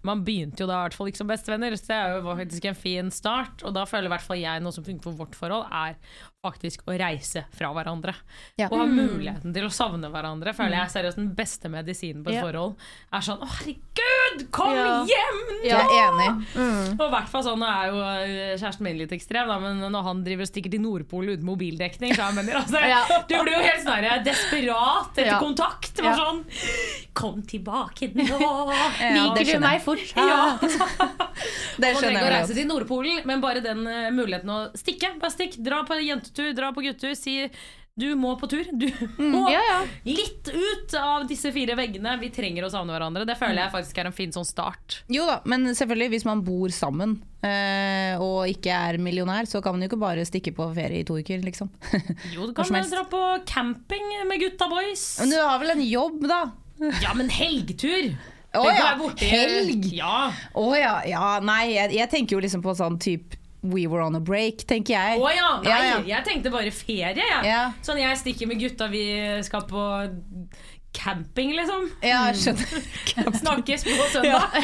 man 0.06 0.24
begynte 0.24 0.62
jo 0.64 0.68
da 0.70 0.82
i 0.82 0.88
hvert 0.88 0.94
fall 0.98 1.08
ikke 1.10 1.18
som 1.24 1.28
bestevenner, 1.32 1.74
så 1.80 1.88
det 1.88 1.96
er 1.98 2.16
jo 2.18 2.36
faktisk 2.38 2.66
en 2.70 2.76
fin 2.76 3.12
start. 3.12 3.64
Og 3.68 3.74
da 3.74 3.86
føler 3.90 4.06
i 4.06 4.14
hvert 4.16 4.22
fall 4.28 4.38
jeg 4.42 4.62
noe 4.64 4.72
som 4.76 4.84
funker 4.86 5.04
for 5.10 5.18
vårt 5.26 5.36
forhold, 5.36 5.66
er 5.74 5.98
faktisk 6.46 6.84
å 6.88 6.94
reise 6.96 7.44
fra 7.58 7.72
hverandre. 7.76 8.14
Ja. 8.62 8.70
Og 8.72 8.78
ha 8.80 8.86
muligheten 8.88 9.52
til 9.56 9.66
å 9.68 9.72
savne 9.74 10.08
hverandre, 10.14 10.54
føler 10.56 10.78
jeg 10.78 10.86
er 10.86 10.94
seriøst 10.94 11.20
den 11.20 11.32
beste 11.36 11.68
medisinen 11.74 12.24
på 12.24 12.30
et 12.32 12.38
Ja. 12.38 12.44
forhold. 12.46 12.76
Er 13.12 13.20
sånn 13.26 13.42
'Å, 13.42 13.48
herregud, 13.58 14.52
kom 14.52 14.72
Ja. 14.74 15.04
hjem!' 15.04 15.64
Jeg 15.64 15.74
er 15.76 15.90
enig. 16.08 17.00
Og 17.00 17.08
i 17.08 17.12
hvert 17.12 17.28
fall 17.30 17.44
sånn, 17.44 17.58
Nå 17.58 17.66
er 17.66 17.88
jo 17.90 17.98
eh, 17.98 18.58
kjæresten 18.58 18.82
min 18.82 18.98
litt 19.00 19.12
ekstrem, 19.12 19.48
da, 19.48 19.58
men 19.60 19.92
når 19.92 20.04
han 20.04 20.24
driver 20.24 20.42
og 20.44 20.48
stikker 20.48 20.70
til 20.72 20.80
Nordpolen 20.82 21.34
uten 21.34 21.46
mobildekning 21.46 22.14
så 22.14 22.28
jeg 22.30 22.36
mener, 22.36 22.54
altså. 22.62 22.78
Du 23.28 23.36
blir 23.44 23.54
jo 23.54 23.64
helt 23.66 23.84
sånn 23.84 24.24
desperat 24.24 25.18
etter 25.18 25.40
kontakt. 25.40 25.96
Bare 25.98 26.16
sånn 26.16 26.46
Kom 27.18 27.42
tilbake 27.42 28.14
nå! 28.14 28.26
Liker 28.30 29.44
du 29.44 29.60
jeg. 29.88 30.12
fortsatt? 30.12 30.24
Ja. 30.28 31.24
Det 31.78 31.92
Man 31.94 32.00
trenger 32.00 32.02
skjønner 32.02 32.16
ikke 32.18 32.22
å 32.22 32.30
jeg 32.32 32.36
reise 32.36 32.56
til 32.58 32.70
Nordpolen, 32.70 33.18
men 33.30 33.42
bare 33.44 33.62
den 33.62 33.84
uh, 33.86 34.08
muligheten 34.16 34.50
å 34.50 34.62
stikke. 34.78 35.14
Bare 35.22 35.34
stikk, 35.36 35.60
Dra 35.62 35.84
på 35.86 36.00
jentetur, 36.02 36.50
dra 36.58 36.72
på 36.74 36.82
guttetur. 36.86 37.14
Si 37.18 37.36
du 37.98 38.12
må 38.14 38.36
på 38.38 38.46
tur. 38.50 38.68
Du 38.78 38.86
må 39.18 39.48
Ja, 39.50 39.62
ja. 39.66 39.78
litt 40.06 40.46
ut 40.54 40.94
av 41.00 41.24
disse 41.30 41.50
fire 41.54 41.74
veggene. 41.80 42.14
Vi 42.22 42.30
trenger 42.34 42.68
å 42.68 42.70
savne 42.70 42.94
hverandre. 42.94 43.26
Det 43.26 43.34
føler 43.40 43.64
jeg 43.64 43.74
faktisk 43.74 43.98
er 43.98 44.10
en 44.12 44.14
fin 44.14 44.34
sånn 44.36 44.46
start. 44.46 45.00
Jo 45.10 45.26
da, 45.26 45.40
men 45.50 45.66
selvfølgelig, 45.74 46.12
hvis 46.14 46.28
man 46.30 46.44
bor 46.46 46.74
sammen 46.74 47.16
øh, 47.42 48.22
og 48.22 48.54
ikke 48.54 48.78
er 48.78 49.02
millionær, 49.02 49.50
så 49.50 49.64
kan 49.66 49.74
man 49.74 49.82
jo 49.82 49.90
ikke 49.90 50.02
bare 50.04 50.28
stikke 50.30 50.54
på 50.54 50.70
ferie 50.78 51.02
i 51.02 51.08
to 51.10 51.18
uker, 51.18 51.42
liksom. 51.42 51.74
Jo, 52.36 52.46
du 52.46 52.54
kan 52.54 52.70
dra 52.86 53.02
på 53.10 53.24
camping 53.50 54.14
med 54.30 54.46
gutta 54.46 54.70
boys. 54.70 55.10
Men 55.24 55.34
du 55.34 55.42
har 55.42 55.58
vel 55.66 55.74
en 55.74 55.86
jobb, 55.88 56.22
da? 56.30 56.44
Ja, 57.02 57.18
men 57.18 57.34
helgtur! 57.34 58.14
Å 58.56 58.62
oh, 58.64 58.70
ja, 58.72 58.94
helg! 59.28 59.90
Ja. 59.94 60.32
Oh, 60.56 60.72
ja, 60.78 61.02
ja, 61.06 61.40
nei, 61.44 61.74
jeg, 61.76 61.92
jeg 61.98 62.10
tenker 62.10 62.38
jo 62.38 62.40
liksom 62.46 62.64
på 62.64 62.74
sånn 62.80 62.98
type 63.04 63.36
We 63.68 63.88
were 63.90 64.04
on 64.06 64.16
a 64.16 64.20
break, 64.22 64.62
tenker 64.70 64.94
jeg. 64.94 65.18
Å 65.20 65.30
ja, 65.34 65.48
nei, 65.66 65.70
Ja, 65.72 65.78
ja. 65.84 65.98
jeg 66.16 66.24
tenkte 66.30 66.52
bare 66.54 66.72
ferie, 66.72 67.18
jeg. 67.18 67.44
Ja. 67.50 67.72
Sånn 67.84 67.98
jeg 68.00 68.16
stikker 68.22 68.48
med 68.48 68.62
gutta, 68.62 68.88
vi 68.94 69.02
skal 69.44 69.66
på 69.68 69.82
camping, 70.98 71.52
liksom. 71.54 71.90
Ja, 72.02 72.24
jeg 72.32 72.40
skjønner. 72.42 73.34
Snakkes 73.42 73.84
på 73.86 74.06
søndag. 74.16 74.56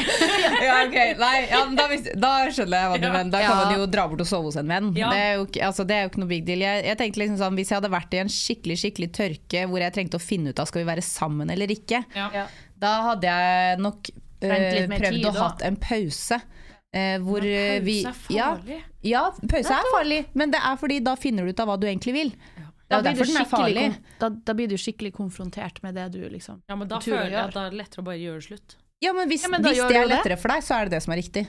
ja, 0.64 0.78
ok, 0.86 0.96
nei, 1.20 1.34
ja, 1.50 1.60
da, 1.76 1.84
da 2.18 2.30
skjønner 2.50 2.80
jeg 2.80 2.90
hva 2.90 2.96
du 2.98 3.06
Ja. 3.06 3.12
mener. 3.14 3.30
Da 3.34 3.42
kan 3.44 3.50
Ja. 3.50 3.58
man 3.68 3.76
jo 3.78 3.86
dra 3.92 4.06
bort 4.10 4.24
og 4.24 4.26
sove 4.30 4.48
hos 4.50 4.56
en 4.58 4.72
venn. 4.72 4.88
Ja. 4.98 5.10
Det, 5.12 5.20
er 5.20 5.34
jo, 5.38 5.44
altså, 5.68 5.86
det 5.86 5.94
er 5.98 6.02
jo 6.06 6.10
ikke 6.10 6.22
noe 6.24 6.32
big 6.32 6.46
deal. 6.48 6.64
Jeg, 6.64 6.84
jeg 6.88 6.98
tenkte 6.98 7.22
liksom 7.22 7.38
sånn, 7.38 7.54
Hvis 7.60 7.70
jeg 7.70 7.78
hadde 7.78 7.92
vært 7.92 8.14
i 8.16 8.22
en 8.24 8.32
skikkelig 8.32 8.78
skikkelig 8.82 9.10
tørke 9.14 9.66
hvor 9.70 9.84
jeg 9.84 9.94
trengte 9.98 10.18
å 10.18 10.24
finne 10.24 10.50
ut 10.54 10.58
av 10.64 10.70
skal 10.70 10.82
vi 10.82 10.88
være 10.90 11.04
sammen 11.06 11.50
eller 11.54 11.70
ikke, 11.70 12.02
Ja. 12.16 12.30
Ja. 12.34 12.46
Da 12.78 12.92
hadde 13.10 13.22
jeg 13.30 13.78
nok 13.80 14.10
eh, 14.42 14.86
prøvd 14.88 15.08
tid, 15.10 15.24
å 15.26 15.32
ha 15.36 15.48
hatt 15.48 15.62
en 15.62 15.76
pause. 15.76 16.40
eh, 16.94 17.18
hvor 17.18 17.40
pause 17.40 17.80
vi 17.82 17.96
Pause 18.04 18.30
er 18.34 18.38
farlig. 18.38 18.82
ja, 19.02 19.22
pause 19.50 19.72
er 19.78 19.88
farlig, 19.92 20.20
men 20.34 20.50
det 20.50 20.60
er 20.62 20.76
fordi 20.76 21.00
da 21.02 21.14
finner 21.16 21.44
du 21.44 21.50
ut 21.50 21.60
av 21.60 21.68
hva 21.68 21.78
du 21.80 21.86
egentlig 21.86 22.12
vil. 22.14 22.30
Det 22.84 23.00
Da 23.02 23.12
blir, 23.64 23.94
da, 24.20 24.28
da 24.28 24.52
blir 24.54 24.68
du 24.68 24.76
skikkelig 24.76 25.10
konfrontert 25.16 25.82
med 25.82 25.94
det 25.96 26.12
du 26.12 26.20
liksom 26.28 26.60
Ja, 26.68 26.76
men 26.76 26.86
da 26.86 26.98
føler 27.00 27.30
jeg 27.32 27.40
at 27.40 27.54
det 27.56 27.62
er 27.62 27.70
lettere 27.80 28.02
å 28.02 28.04
bare 28.04 28.18
gjøre 28.20 28.38
det 28.42 28.44
slutt. 28.46 28.76
Ja, 29.02 29.12
men 29.16 29.28
hvis, 29.28 29.42
Ja, 29.42 29.48
men 29.48 29.62
hvis 29.64 29.80
det 29.88 29.96
er 29.96 30.06
lettere 30.06 30.36
det. 30.36 30.40
for 30.42 30.48
deg, 30.52 30.62
så 30.62 30.74
er 30.76 30.84
det 30.84 30.90
det 30.98 31.02
som 31.02 31.12
er 31.12 31.16
riktig. 31.16 31.46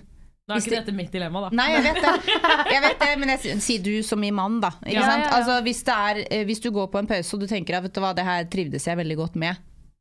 Da 0.47 0.53
er 0.53 0.57
Hvis 0.57 0.65
ikke 0.67 0.75
det- 0.75 0.85
dette 0.85 0.95
mitt 0.95 1.11
dilemma, 1.11 1.41
da. 1.41 1.49
Nei, 1.51 1.67
jeg 1.75 1.83
vet 1.83 2.01
det, 2.01 2.13
jeg 2.73 2.81
vet 2.81 2.99
det 3.03 3.19
men 3.19 3.29
jeg 3.35 3.59
sier 3.61 3.83
du 3.83 4.01
som 4.03 4.23
i 4.23 4.31
mann, 4.31 4.59
da. 4.61 4.69
Ikke 4.85 4.93
Ja, 4.93 5.01
sant? 5.05 5.23
ja, 5.25 5.29
ja. 5.29 5.35
Altså, 5.37 5.61
hvis, 5.67 5.83
det 5.83 5.93
er, 5.93 6.23
eh, 6.31 6.45
hvis 6.45 6.61
du 6.61 6.71
går 6.71 6.87
på 6.93 6.99
en 6.99 7.07
pause 7.07 7.33
og 7.35 7.39
du 7.41 7.47
tenker 7.47 7.75
at 7.77 7.83
vet 7.83 7.93
du 7.93 7.99
hva, 8.01 8.15
det 8.15 8.25
her 8.25 8.43
trivdes 8.45 8.85
jeg 8.87 8.97
veldig 8.97 9.17
godt 9.17 9.35
med, 9.35 9.57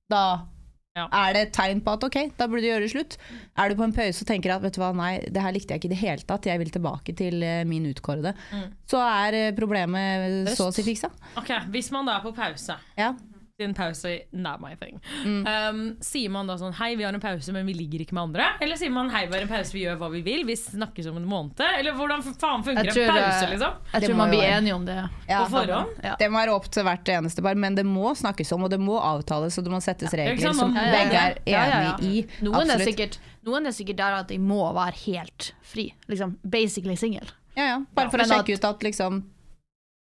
da 0.08 0.22
Ja. 0.94 1.08
er 1.10 1.32
det 1.34 1.40
et 1.48 1.52
tegn 1.56 1.80
på 1.82 1.96
at 1.96 2.04
ok, 2.06 2.16
da 2.38 2.46
burde 2.46 2.62
du 2.62 2.68
gjøre 2.68 2.86
slutt. 2.92 3.16
Er 3.58 3.72
du 3.72 3.74
på 3.80 3.82
en 3.82 3.94
pause 3.96 4.22
og 4.22 4.28
tenker 4.28 4.52
at 4.54 4.62
vet 4.62 4.76
du 4.76 4.78
hva, 4.78 4.92
nei, 4.94 5.16
det 5.26 5.42
her 5.42 5.54
likte 5.56 5.74
jeg 5.74 5.82
ikke 5.82 5.88
i 5.90 5.94
det 5.94 5.98
hele 5.98 6.26
tatt, 6.28 6.46
jeg 6.46 6.60
vil 6.62 6.70
tilbake 6.70 7.16
til 7.18 7.42
eh, 7.42 7.64
min 7.66 7.88
utkårede, 7.90 8.30
så 8.86 9.00
er 9.02 9.34
problemet 9.34 9.56
problemet 9.58 10.52
så 10.54 10.68
å 10.70 10.74
si 10.74 10.84
fiksa. 10.86 11.10
Ok, 11.40 11.50
Hvis 11.74 11.90
man 11.90 12.06
da 12.06 12.20
er 12.20 12.22
på 12.22 12.30
pause 12.36 12.78
Ja. 12.94 13.10
Siden 13.60 13.74
pause 13.74 14.20
not 14.30 14.60
my 14.60 14.74
thing. 14.74 15.00
Mm. 15.24 15.46
Um, 15.46 15.96
sier 16.02 16.30
man 16.34 16.48
da 16.50 16.56
sånn 16.58 16.72
Hei, 16.74 16.96
vi 16.98 17.04
har 17.06 17.14
en 17.14 17.22
pause, 17.22 17.52
men 17.54 17.68
vi 17.70 17.76
ligger 17.78 18.02
ikke 18.02 18.16
med 18.16 18.24
andre? 18.24 18.48
Eller 18.64 18.74
sier 18.80 18.90
man 18.90 19.12
hei, 19.14 19.28
vi 19.30 19.36
har 19.36 19.44
en 19.44 19.50
pause, 19.52 19.70
vi 19.70 19.84
gjør 19.84 20.00
hva 20.00 20.08
vi 20.10 20.22
vil? 20.26 20.40
Vi 20.48 20.56
snakkes 20.58 21.06
om 21.06 21.20
en 21.20 21.28
måned? 21.30 21.62
Eller 21.62 21.94
hvordan 21.94 22.24
faen 22.26 22.64
funker 22.66 22.88
tror, 22.90 23.04
en 23.04 23.12
pause, 23.14 23.44
eh, 23.44 23.52
liksom? 23.52 23.76
Jeg 23.92 24.08
tror 24.08 24.18
man 24.18 24.32
blir 24.34 24.42
enige 24.48 24.74
om 24.74 24.88
det. 24.88 24.96
Ja. 25.28 25.44
På 25.44 25.52
forhånd? 25.52 25.92
Ja. 26.02 26.16
Det 26.18 26.28
må 26.34 26.40
være 26.40 26.56
opp 26.56 26.66
til 26.74 26.88
hvert 26.88 27.12
eneste 27.14 27.44
par, 27.46 27.60
men 27.66 27.78
det 27.78 27.84
må 27.86 28.10
snakkes 28.18 28.50
om, 28.58 28.64
og 28.66 28.74
det 28.74 28.80
må 28.82 28.98
avtales, 28.98 29.60
og 29.62 29.68
det 29.68 29.74
må 29.76 29.80
settes 29.86 30.18
regler 30.18 30.42
sant? 30.48 30.58
som 30.58 30.74
begge 30.74 31.20
er 31.22 31.38
Ja, 31.46 31.62
ja, 31.62 31.78
ja. 31.84 31.94
enig 31.94 32.10
i. 32.10 32.26
Noen 32.48 32.74
er, 32.74 32.82
sikkert, 32.82 33.20
noen 33.46 33.70
er 33.70 33.76
sikkert 33.78 34.02
der 34.02 34.18
at 34.18 34.34
de 34.34 34.40
må 34.42 34.64
være 34.74 34.98
helt 35.04 35.52
fri. 35.62 35.92
Liksom 36.10 36.34
basically 36.42 36.98
singel. 36.98 37.30
Ja, 37.54 37.70
ja. 37.70 37.78
Bare 37.94 38.10
for 38.10 38.18
å 38.18 38.26
sjekke 38.26 38.58
ut 38.58 38.66
at 38.66 38.82
liksom 38.82 39.22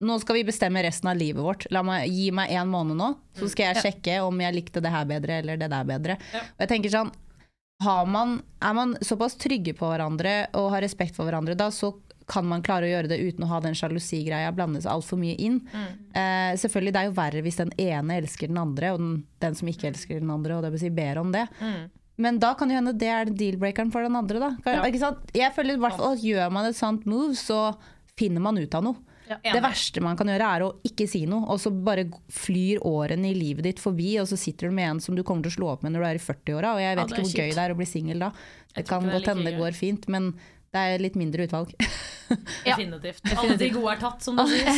Nå 0.01 0.17
skal 0.23 0.39
vi 0.39 0.45
bestemme 0.49 0.81
resten 0.83 1.11
av 1.11 1.19
livet 1.21 1.43
vårt. 1.45 1.67
La 1.75 1.83
meg, 1.85 2.07
gi 2.09 2.31
meg 2.33 2.53
en 2.57 2.71
måned 2.73 2.97
nå, 2.97 3.11
så 3.37 3.49
skal 3.53 3.75
jeg 3.75 3.83
sjekke 3.85 4.21
om 4.25 4.39
jeg 4.41 4.57
likte 4.57 4.81
det 4.81 4.93
her 4.95 5.05
bedre 5.09 5.41
eller 5.43 5.61
det 5.61 5.69
der 5.73 5.85
bedre. 5.89 6.17
Ja. 6.33 6.41
Og 6.57 6.63
jeg 6.65 6.71
tenker 6.73 6.95
sånn 6.95 7.11
har 7.81 8.05
man, 8.09 8.43
Er 8.61 8.75
man 8.77 8.97
såpass 9.01 9.39
trygge 9.41 9.73
på 9.77 9.89
hverandre 9.89 10.49
og 10.57 10.71
har 10.75 10.83
respekt 10.85 11.17
for 11.17 11.25
hverandre, 11.29 11.57
da 11.57 11.71
så 11.73 11.95
kan 12.31 12.47
man 12.47 12.63
klare 12.63 12.87
å 12.87 12.91
gjøre 12.93 13.09
det 13.11 13.19
uten 13.25 13.43
å 13.45 13.49
ha 13.51 13.59
den 13.65 13.75
sjalusigreia 13.75 14.53
blande 14.55 14.79
seg 14.85 14.93
altfor 14.93 15.19
mye 15.19 15.35
inn. 15.43 15.57
Eh, 16.15 16.53
selvfølgelig, 16.61 16.93
Det 16.93 17.01
er 17.01 17.09
jo 17.09 17.17
verre 17.17 17.43
hvis 17.43 17.57
den 17.59 17.73
ene 17.77 18.21
elsker 18.21 18.49
den 18.53 18.61
andre, 18.61 18.93
og 18.95 19.01
den, 19.01 19.25
den 19.43 19.57
som 19.59 19.69
ikke 19.73 19.89
elsker 19.91 20.21
den 20.21 20.31
andre, 20.31 20.57
og 20.57 20.63
det 20.63 20.71
vil 20.77 20.85
si 20.85 20.91
ber 20.95 21.19
om 21.19 21.33
det. 21.35 21.47
Men 22.21 22.39
da 22.39 22.53
kan 22.55 22.69
det 22.69 22.77
hende 22.77 22.93
det 23.01 23.09
er 23.09 23.25
deal-breakeren 23.33 23.91
for 23.91 24.05
den 24.07 24.15
andre. 24.17 24.39
Da. 24.39 24.51
Kan, 24.63 24.79
Ja. 24.79 25.15
Jeg 25.35 25.53
føler 25.57 25.75
i 25.75 25.81
hvert 25.83 25.97
fall 25.97 26.13
at 26.15 26.23
Gjør 26.23 26.53
man 26.53 26.67
et 26.69 26.77
sånt 26.77 27.07
move, 27.07 27.33
så 27.35 27.75
finner 28.17 28.41
man 28.41 28.59
ut 28.61 28.75
av 28.75 28.85
noe. 28.85 28.97
Det 29.31 29.63
verste 29.63 30.03
man 30.03 30.19
kan 30.19 30.31
gjøre, 30.33 30.51
er 30.57 30.65
å 30.67 30.71
ikke 30.87 31.07
si 31.11 31.23
noe, 31.31 31.47
og 31.53 31.61
så 31.63 31.71
bare 31.71 32.09
flyr 32.35 32.83
årene 32.87 33.31
i 33.31 33.37
livet 33.37 33.67
ditt 33.69 33.83
forbi, 33.83 34.13
og 34.23 34.27
så 34.31 34.39
sitter 34.41 34.71
du 34.71 34.77
med 34.77 34.89
en 34.89 35.03
som 35.05 35.15
du 35.15 35.23
kommer 35.27 35.47
til 35.47 35.55
å 35.55 35.59
slå 35.59 35.69
opp 35.75 35.85
med 35.87 35.95
når 35.95 36.03
du 36.03 36.09
er 36.09 36.19
i 36.19 36.25
40-åra, 36.25 36.73
og 36.75 36.83
jeg 36.83 36.99
vet 36.99 37.05
er 37.05 37.13
ikke 37.13 37.27
hvor 37.27 37.45
gøy 37.45 37.53
det 37.55 37.65
er 37.65 37.75
å 37.75 37.79
bli 37.79 37.89
singel 37.89 38.25
da. 38.27 38.33
Det 38.75 38.87
kan 38.89 39.07
godt 39.07 39.31
hende 39.31 39.47
det 39.47 39.61
går 39.61 39.79
fint, 39.79 40.09
men 40.11 40.33
det 40.71 40.81
er 40.95 41.03
litt 41.03 41.17
mindre 41.21 41.47
utvalg. 41.49 41.75
Ja. 42.31 42.77
Definitivt. 42.77 43.25
Alle 43.35 43.57
de 43.59 43.67
gode 43.75 43.91
er 43.91 43.99
tatt, 43.99 44.21
som 44.23 44.37
du 44.39 44.45
sier. 44.47 44.69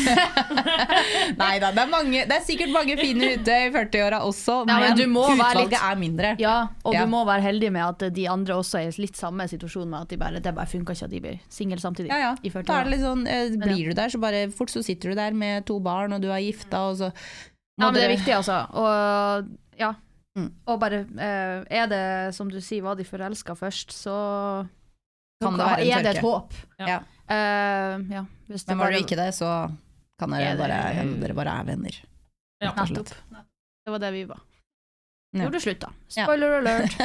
Nei 1.43 1.59
da, 1.61 1.69
det 1.77 1.83
er, 1.83 1.91
mange, 1.91 2.23
det 2.25 2.33
er 2.39 2.45
sikkert 2.47 2.71
mange 2.73 2.95
fine 2.97 3.29
ute 3.35 3.57
i 3.67 3.67
40-åra 3.75 4.23
også, 4.25 4.55
Ja, 4.71 4.79
men 4.81 4.87
men, 4.87 4.97
du 4.97 5.03
må 5.13 5.25
utvalget 5.35 5.75
litt- 5.75 5.85
er 5.91 5.99
mindre. 6.01 6.31
Ja, 6.41 6.55
og 6.81 6.97
Ja. 6.97 7.03
du 7.05 7.11
må 7.13 7.21
være 7.29 7.45
heldig 7.45 7.69
med 7.77 7.85
at 7.85 8.15
de 8.17 8.25
andre 8.33 8.57
også 8.57 8.81
er 8.81 8.89
i 8.89 9.03
litt 9.05 9.21
samme 9.21 9.45
situasjon 9.53 9.85
med 9.93 10.01
at 10.07 10.09
de 10.15 10.21
bare, 10.25 10.41
det 10.41 10.55
bare 10.57 10.71
funka 10.73 10.97
ikke 10.97 11.05
at 11.11 11.13
de 11.13 11.21
blir 11.27 11.39
single 11.53 11.77
samtidig. 11.85 12.09
Ja, 12.09 12.23
ja. 12.25 12.33
I 12.41 12.49
40 12.57 12.65
Da 12.73 12.79
er 12.81 12.85
det 12.89 12.95
litt 12.95 13.05
sånn, 13.05 13.27
eh, 13.29 13.53
blir 13.67 13.85
du 13.91 13.95
der, 14.01 14.09
så 14.17 14.23
bare 14.25 14.43
fort 14.51 14.73
så 14.73 14.81
sitter 14.83 15.13
du 15.13 15.21
der 15.21 15.37
med 15.37 15.67
to 15.69 15.77
barn, 15.85 16.17
og 16.17 16.23
du 16.25 16.31
er 16.33 16.41
gifta, 16.41 16.87
og 16.89 16.97
så 17.03 17.13
Ja, 17.13 17.91
men 17.91 17.95
det 18.01 18.05
er 18.09 18.17
viktig, 18.17 18.33
altså. 18.41 18.63
Og 18.73 19.53
ja. 19.79 19.93
Mm. 20.41 20.49
Og 20.73 20.81
bare 20.81 21.05
eh, 21.21 21.65
Er 21.69 21.87
det, 21.87 22.35
som 22.35 22.49
du 22.49 22.61
sier, 22.65 22.81
var 22.83 22.97
de 22.97 23.05
forelska 23.05 23.53
først, 23.61 23.93
så 23.93 24.65
Kan 25.43 25.53
det 25.59 25.67
være 25.67 25.81
en 25.81 25.87
tørke. 25.89 25.99
er 25.99 26.03
det 26.07 26.13
et 26.17 26.23
håp. 26.25 26.51
Ja. 26.79 26.85
Uh, 27.33 27.95
ja. 28.13 28.23
Hvis 28.49 28.67
Men 28.69 28.79
var 28.79 28.85
bare- 28.85 28.93
du 28.93 28.99
ikke 29.05 29.17
det, 29.19 29.31
så 29.35 29.49
kan 30.21 30.31
dere 30.37 30.43
Er 30.53 30.57
bare 30.61 30.79
hende 30.95 31.21
dere 31.23 31.35
bare 31.39 31.53
er 31.61 31.65
venner. 31.73 31.95
Ja. 32.63 32.71
Nettopp. 32.77 33.09
Det 33.83 33.91
var 33.91 33.99
det 33.99 34.13
vi 34.15 34.25
var. 34.31 34.41
Ja. 35.33 35.41
Gjorde 35.47 35.61
slutt, 35.65 35.81
da. 35.81 35.89
Spoiler 36.13 36.51
alert. 36.59 36.93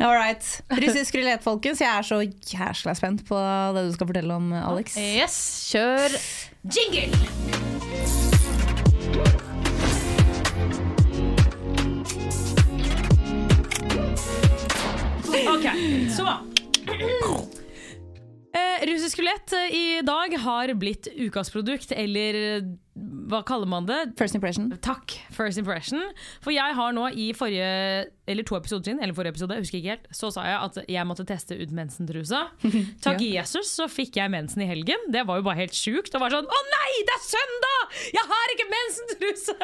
All 0.00 0.12
right. 0.14 0.44
Russisk 0.76 1.14
rulett, 1.16 1.42
folkens. 1.44 1.80
Jeg 1.80 1.88
er 1.88 2.02
så 2.04 2.20
jæsla 2.24 2.94
spent 2.98 3.24
på 3.28 3.36
det 3.76 3.86
du 3.88 3.92
skal 3.96 4.06
fortelle 4.12 4.34
om, 4.36 4.52
Alex. 4.52 4.96
Yes, 5.00 5.38
kjør. 5.72 6.08
Jingle! 6.68 8.39
Ok, 15.30 15.66
så 16.16 16.28
eh, 18.56 18.84
Russisk 18.90 19.18
rulett 19.20 19.52
eh, 19.56 19.74
i 19.76 19.86
dag 20.06 20.36
har 20.42 20.74
blitt 20.78 21.08
ukas 21.16 21.50
produkt, 21.54 21.92
eller 21.92 22.62
Hva 23.30 23.38
kaller 23.46 23.68
man 23.70 23.86
det? 23.88 23.98
First 24.18 24.34
impression. 24.36 24.66
Takk, 24.82 25.14
first 25.32 25.56
impression. 25.60 26.02
For 26.42 26.52
jeg 26.52 26.74
har 26.76 26.92
nå 26.92 27.06
i 27.14 27.30
forrige, 27.32 28.10
eller 28.28 28.44
to 28.44 28.58
episoder 28.58 28.90
siden, 28.90 29.00
eller 29.00 29.14
forrige 29.16 29.36
episode, 29.36 29.56
jeg 29.56 29.64
husker 29.64 29.78
ikke 29.78 29.94
helt, 29.94 30.08
så 30.12 30.28
sa 30.34 30.44
jeg 30.44 30.58
at 30.66 30.80
jeg 30.90 31.06
måtte 31.08 31.24
teste 31.28 31.56
ut 31.56 31.72
mensentrusa. 31.72 32.42
Takk 33.06 33.22
Jesus, 33.24 33.70
så 33.78 33.86
fikk 33.88 34.18
jeg 34.20 34.32
mensen 34.34 34.66
i 34.66 34.68
helgen. 34.68 35.06
Det 35.14 35.22
var 35.28 35.40
jo 35.40 35.46
bare 35.46 35.62
helt 35.62 35.78
sjukt. 35.78 36.12
Og 36.12 36.24
var 36.26 36.34
sånn 36.34 36.50
Å 36.50 36.60
nei, 36.74 36.90
det 37.08 37.14
er 37.16 37.24
søndag! 37.28 37.96
Jeg 38.14 38.26
har 38.32 38.52
ikke 38.54 38.68
mensentruse! 38.74 39.56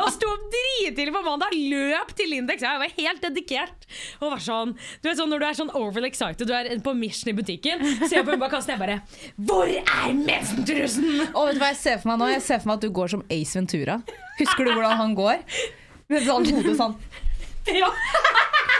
og 0.00 0.10
sto 0.14 0.28
opp 0.34 0.44
drittidlig 0.52 1.14
på 1.14 1.22
mandag, 1.26 1.54
løp 1.56 2.12
til 2.18 2.30
Lindex. 2.34 2.66
Jeg 2.66 2.82
var 2.82 2.92
helt 2.98 3.24
dedikert. 3.24 3.88
Og 4.20 4.34
var 4.34 4.42
sånn, 4.44 4.74
du 5.00 5.08
vet 5.08 5.18
sånn 5.18 5.32
Når 5.32 5.42
du 5.42 5.46
er 5.48 5.58
sånn 5.62 5.72
overly 5.78 6.10
excited, 6.10 6.46
du 6.50 6.54
er 6.54 6.70
på 6.84 6.94
mission 6.98 7.32
i 7.32 7.36
butikken, 7.38 7.82
ser 8.08 8.24
på 8.24 8.36
bak 8.40 8.50
kassen, 8.54 8.72
jeg 8.72 8.80
bare 8.80 9.00
Hvor 9.36 9.68
er 9.68 10.14
mensentrusen? 10.16 11.26
Og 11.34 11.50
vet 11.50 11.58
du 11.58 11.60
hva 11.62 11.70
jeg 11.74 11.80
ser 11.82 11.98
for 12.00 12.12
meg 12.12 12.20
nå? 12.22 12.30
Jeg 12.32 12.42
ser 12.46 12.62
for 12.62 12.70
meg 12.72 12.80
at 12.80 12.86
du 12.86 12.90
går 12.96 13.12
som 13.12 13.24
Ace 13.30 13.58
Ventura. 13.58 13.98
Husker 14.38 14.64
du 14.64 14.72
hvordan 14.72 14.96
han 15.02 15.14
går? 15.18 15.42
Med 16.10 16.24
sånn 16.26 16.48
hode 16.50 16.76
sånn 16.78 16.96
Ja. 17.70 17.90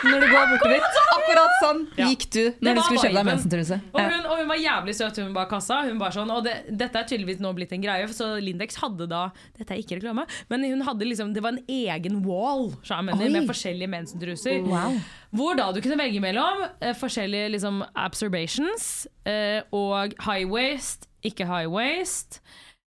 Når 0.07 0.25
du 0.25 0.29
går 0.31 0.51
bortover. 0.55 0.87
Akkurat 1.17 1.57
sånn 1.61 1.83
gikk 1.99 2.27
du 2.33 2.43
når 2.65 2.79
du 2.79 2.83
skulle 2.87 3.05
kjøpe 3.05 3.19
deg 3.19 3.29
mensentruse. 3.29 3.81
Og 3.95 4.01
og 4.31 4.39
hun 4.39 4.51
var 4.51 4.61
jævlig 4.61 4.95
søt, 4.95 5.19
hun 5.21 5.33
bak 5.35 5.51
kassa. 5.51 5.81
Hun 5.89 5.99
bare 6.01 6.15
sånn, 6.15 6.31
og 6.33 6.45
det, 6.47 6.55
dette 6.71 7.01
er 7.01 7.09
tydeligvis 7.11 7.41
nå 7.43 7.53
blitt 7.57 7.75
en 7.75 7.83
greie, 7.83 8.07
så 8.15 8.33
Lindex 8.43 8.79
hadde 8.81 9.09
da 9.11 9.27
Dette 9.59 9.75
er 9.75 9.83
ikke 9.83 9.99
reklame, 9.99 10.27
men 10.53 10.67
hun 10.69 10.85
hadde 10.87 11.09
liksom, 11.09 11.35
det 11.35 11.43
var 11.45 11.57
en 11.57 11.65
egen 11.67 12.21
wall 12.27 12.71
jeg 12.87 13.07
mener, 13.07 13.33
med 13.35 13.49
forskjellige 13.51 13.91
mensentruser. 13.91 14.63
Wow. 14.67 14.99
Hvor 15.37 15.59
da 15.59 15.71
du 15.75 15.81
kunne 15.83 15.99
velge 16.01 16.23
mellom 16.23 16.65
eh, 16.81 16.95
forskjellige 16.97 17.53
liksom, 17.57 17.83
absorbations 17.99 19.07
eh, 19.29 19.61
og 19.77 20.15
high 20.27 20.47
waist, 20.51 21.09
ikke 21.27 21.49
high 21.49 21.71
waist. 21.71 22.41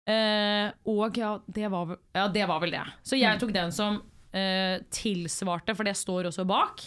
Eh, 0.09 0.67
og 0.89 1.15
ja 1.15 1.37
det, 1.47 1.69
var, 1.71 1.95
ja, 2.15 2.27
det 2.31 2.47
var 2.49 2.63
vel 2.63 2.73
det. 2.75 2.83
Så 3.07 3.19
jeg 3.19 3.39
tok 3.39 3.53
den 3.55 3.71
som 3.75 4.01
eh, 4.33 4.81
tilsvarte, 4.93 5.75
for 5.77 5.87
det 5.87 5.95
står 5.99 6.29
også 6.31 6.45
bak. 6.49 6.83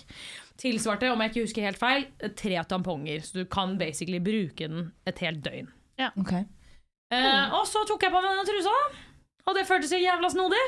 Tilsvarte, 0.60 1.10
om 1.12 1.20
jeg 1.22 1.32
ikke 1.32 1.46
husker 1.46 1.66
helt 1.68 1.80
feil, 1.80 2.06
tre 2.38 2.60
tamponger. 2.68 3.24
Så 3.24 3.42
du 3.42 3.48
kan 3.50 3.76
basically 3.80 4.20
bruke 4.22 4.68
den 4.68 4.90
et 5.08 5.24
helt 5.24 5.42
døgn. 5.44 5.72
Ok. 6.16 6.32
Eh, 7.14 7.54
og 7.54 7.66
så 7.70 7.84
tok 7.86 8.02
jeg 8.02 8.12
på 8.12 8.22
meg 8.22 8.32
denne 8.34 8.46
trusa, 8.48 8.76
og 9.46 9.54
det 9.54 9.66
føltes 9.68 9.92
så 9.94 10.00
jævla 10.00 10.30
snodig. 10.32 10.64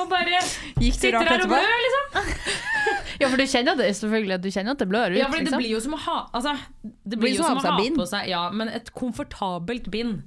Og 0.00 0.08
bare 0.08 0.40
sitter 0.40 1.18
rart 1.18 1.28
her 1.28 1.42
og 1.44 1.50
blør, 1.52 1.74
liksom. 1.86 2.30
Ja, 3.20 3.28
for 3.28 3.38
du 3.38 3.44
kjenner 3.46 3.76
det 3.78 3.90
selvfølgelig 3.94 4.34
at 4.34 4.42
du 4.42 4.48
kjenner 4.50 4.74
at 4.74 4.80
det 4.82 4.88
blør 4.90 5.12
ut. 5.12 5.18
Ja, 5.20 5.28
for 5.28 5.36
det 5.36 5.46
liksom. 5.46 5.60
blir 5.60 5.74
jo 5.76 5.80
som 5.84 5.92
å 5.94 5.98
ha 6.00 6.16
Altså, 6.34 6.54
det 6.82 7.18
Blir 7.18 7.20
blir 7.20 7.36
jo 7.36 7.44
som 7.44 7.60
å 7.60 7.62
ha 7.62 7.74
på 7.98 8.06
seg 8.08 8.30
Ja, 8.32 8.40
men 8.50 8.72
et 8.72 8.88
komfortabelt 8.96 9.90
bind. 9.92 10.24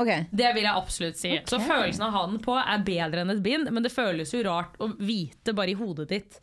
Ok. 0.00 0.10
Det 0.30 0.50
vil 0.56 0.64
jeg 0.66 0.74
absolutt 0.74 1.18
si. 1.20 1.30
Så 1.46 1.60
følelsen 1.62 2.02
av 2.02 2.10
å 2.10 2.16
ha 2.18 2.24
den 2.32 2.40
på 2.42 2.56
er 2.58 2.82
bedre 2.86 3.22
enn 3.22 3.30
et 3.36 3.42
bind, 3.44 3.70
men 3.70 3.84
det 3.84 3.92
føles 3.94 4.32
jo 4.34 4.42
rart 4.46 4.74
å 4.82 4.90
vite 4.98 5.54
bare 5.54 5.70
i 5.74 5.78
hodet 5.78 6.08
ditt 6.10 6.40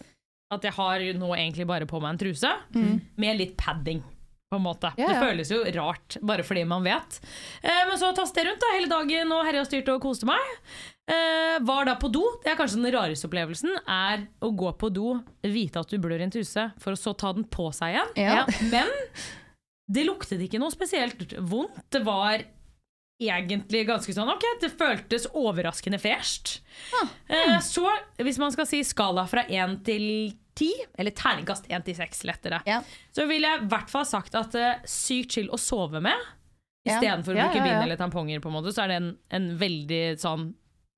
at 0.52 0.66
jeg 0.68 0.76
har 0.76 1.04
nå 1.16 1.30
egentlig 1.36 1.66
bare 1.68 1.86
på 1.88 2.00
meg 2.04 2.14
en 2.16 2.20
truse 2.26 2.50
med 3.16 3.38
litt 3.40 3.54
padding. 3.60 4.02
På 4.52 4.58
en 4.60 4.66
måte. 4.66 4.90
Ja, 5.00 5.08
Det 5.08 5.20
føles 5.22 5.48
jo 5.54 5.62
rart, 5.78 6.18
bare 6.28 6.44
fordi 6.44 6.66
man 6.68 6.84
vet. 6.84 7.22
Eh, 7.64 7.86
men 7.88 7.96
så 7.96 8.10
tastet 8.12 8.42
jeg 8.42 8.50
rundt 8.50 8.60
da, 8.60 8.72
hele 8.76 8.90
dagen 8.92 9.32
og 9.32 9.46
herja 9.48 9.62
styrte 9.64 9.94
og 9.96 10.02
koste 10.04 10.28
meg. 10.28 10.50
Eh, 11.08 11.56
var 11.64 11.88
da 11.88 11.94
på 11.96 12.10
do. 12.12 12.26
Det 12.44 12.52
er 12.52 12.58
kanskje 12.60 12.82
den 12.82 12.92
rareste 12.92 13.30
opplevelsen. 13.30 13.78
Er 13.88 14.26
å 14.44 14.52
gå 14.52 14.74
på 14.76 14.90
do, 14.92 15.14
vite 15.48 15.80
at 15.80 15.88
du 15.88 15.96
blør 16.04 16.20
i 16.20 16.28
en 16.28 16.36
truse, 16.36 16.68
for 16.84 16.92
å 16.92 17.00
så 17.00 17.16
ta 17.16 17.32
den 17.38 17.48
på 17.48 17.70
seg 17.72 17.96
igjen. 17.96 18.12
Ja. 18.20 18.44
Men 18.74 18.92
det 19.88 20.04
luktet 20.10 20.44
ikke 20.44 20.60
noe 20.60 20.76
spesielt 20.76 21.32
vondt. 21.40 21.80
Det 21.96 22.04
var 22.04 22.44
egentlig 23.22 23.86
ganske 23.90 24.14
sånn 24.16 24.30
Ok, 24.34 24.44
det 24.64 24.72
føltes 24.78 25.28
overraskende 25.38 26.00
fresht. 26.02 26.60
Eh, 27.30 27.58
så 27.64 27.86
hvis 28.22 28.40
man 28.42 28.54
skal 28.54 28.68
si 28.70 28.82
skala 28.88 29.28
fra 29.30 29.44
1 29.48 29.80
til 29.88 30.06
10, 30.58 30.70
eller 31.00 31.16
terningkast 31.16 31.70
1 31.72 31.86
til 31.88 31.96
6 31.96 32.24
lettere, 32.28 32.62
Ja. 32.68 32.82
så 33.16 33.28
ville 33.30 33.48
jeg 33.48 33.64
i 33.64 33.70
hvert 33.72 33.90
fall 33.90 34.06
sagt 34.06 34.36
at 34.36 34.56
er 34.60 34.82
sykt 34.86 35.38
chill 35.38 35.50
å 35.54 35.60
sove 35.62 36.02
med. 36.04 36.18
Ja. 36.86 36.98
Istedenfor 36.98 37.36
å 37.36 37.38
bruke 37.38 37.60
ja, 37.60 37.62
ja. 37.62 37.68
bind 37.70 37.84
eller 37.86 37.98
tamponger, 38.00 38.42
på 38.42 38.50
en 38.50 38.58
måte, 38.58 38.74
så 38.74 38.84
er 38.84 38.88
det 38.92 38.98
en, 39.02 39.12
en 39.38 39.52
veldig 39.62 40.02
sånn 40.20 40.48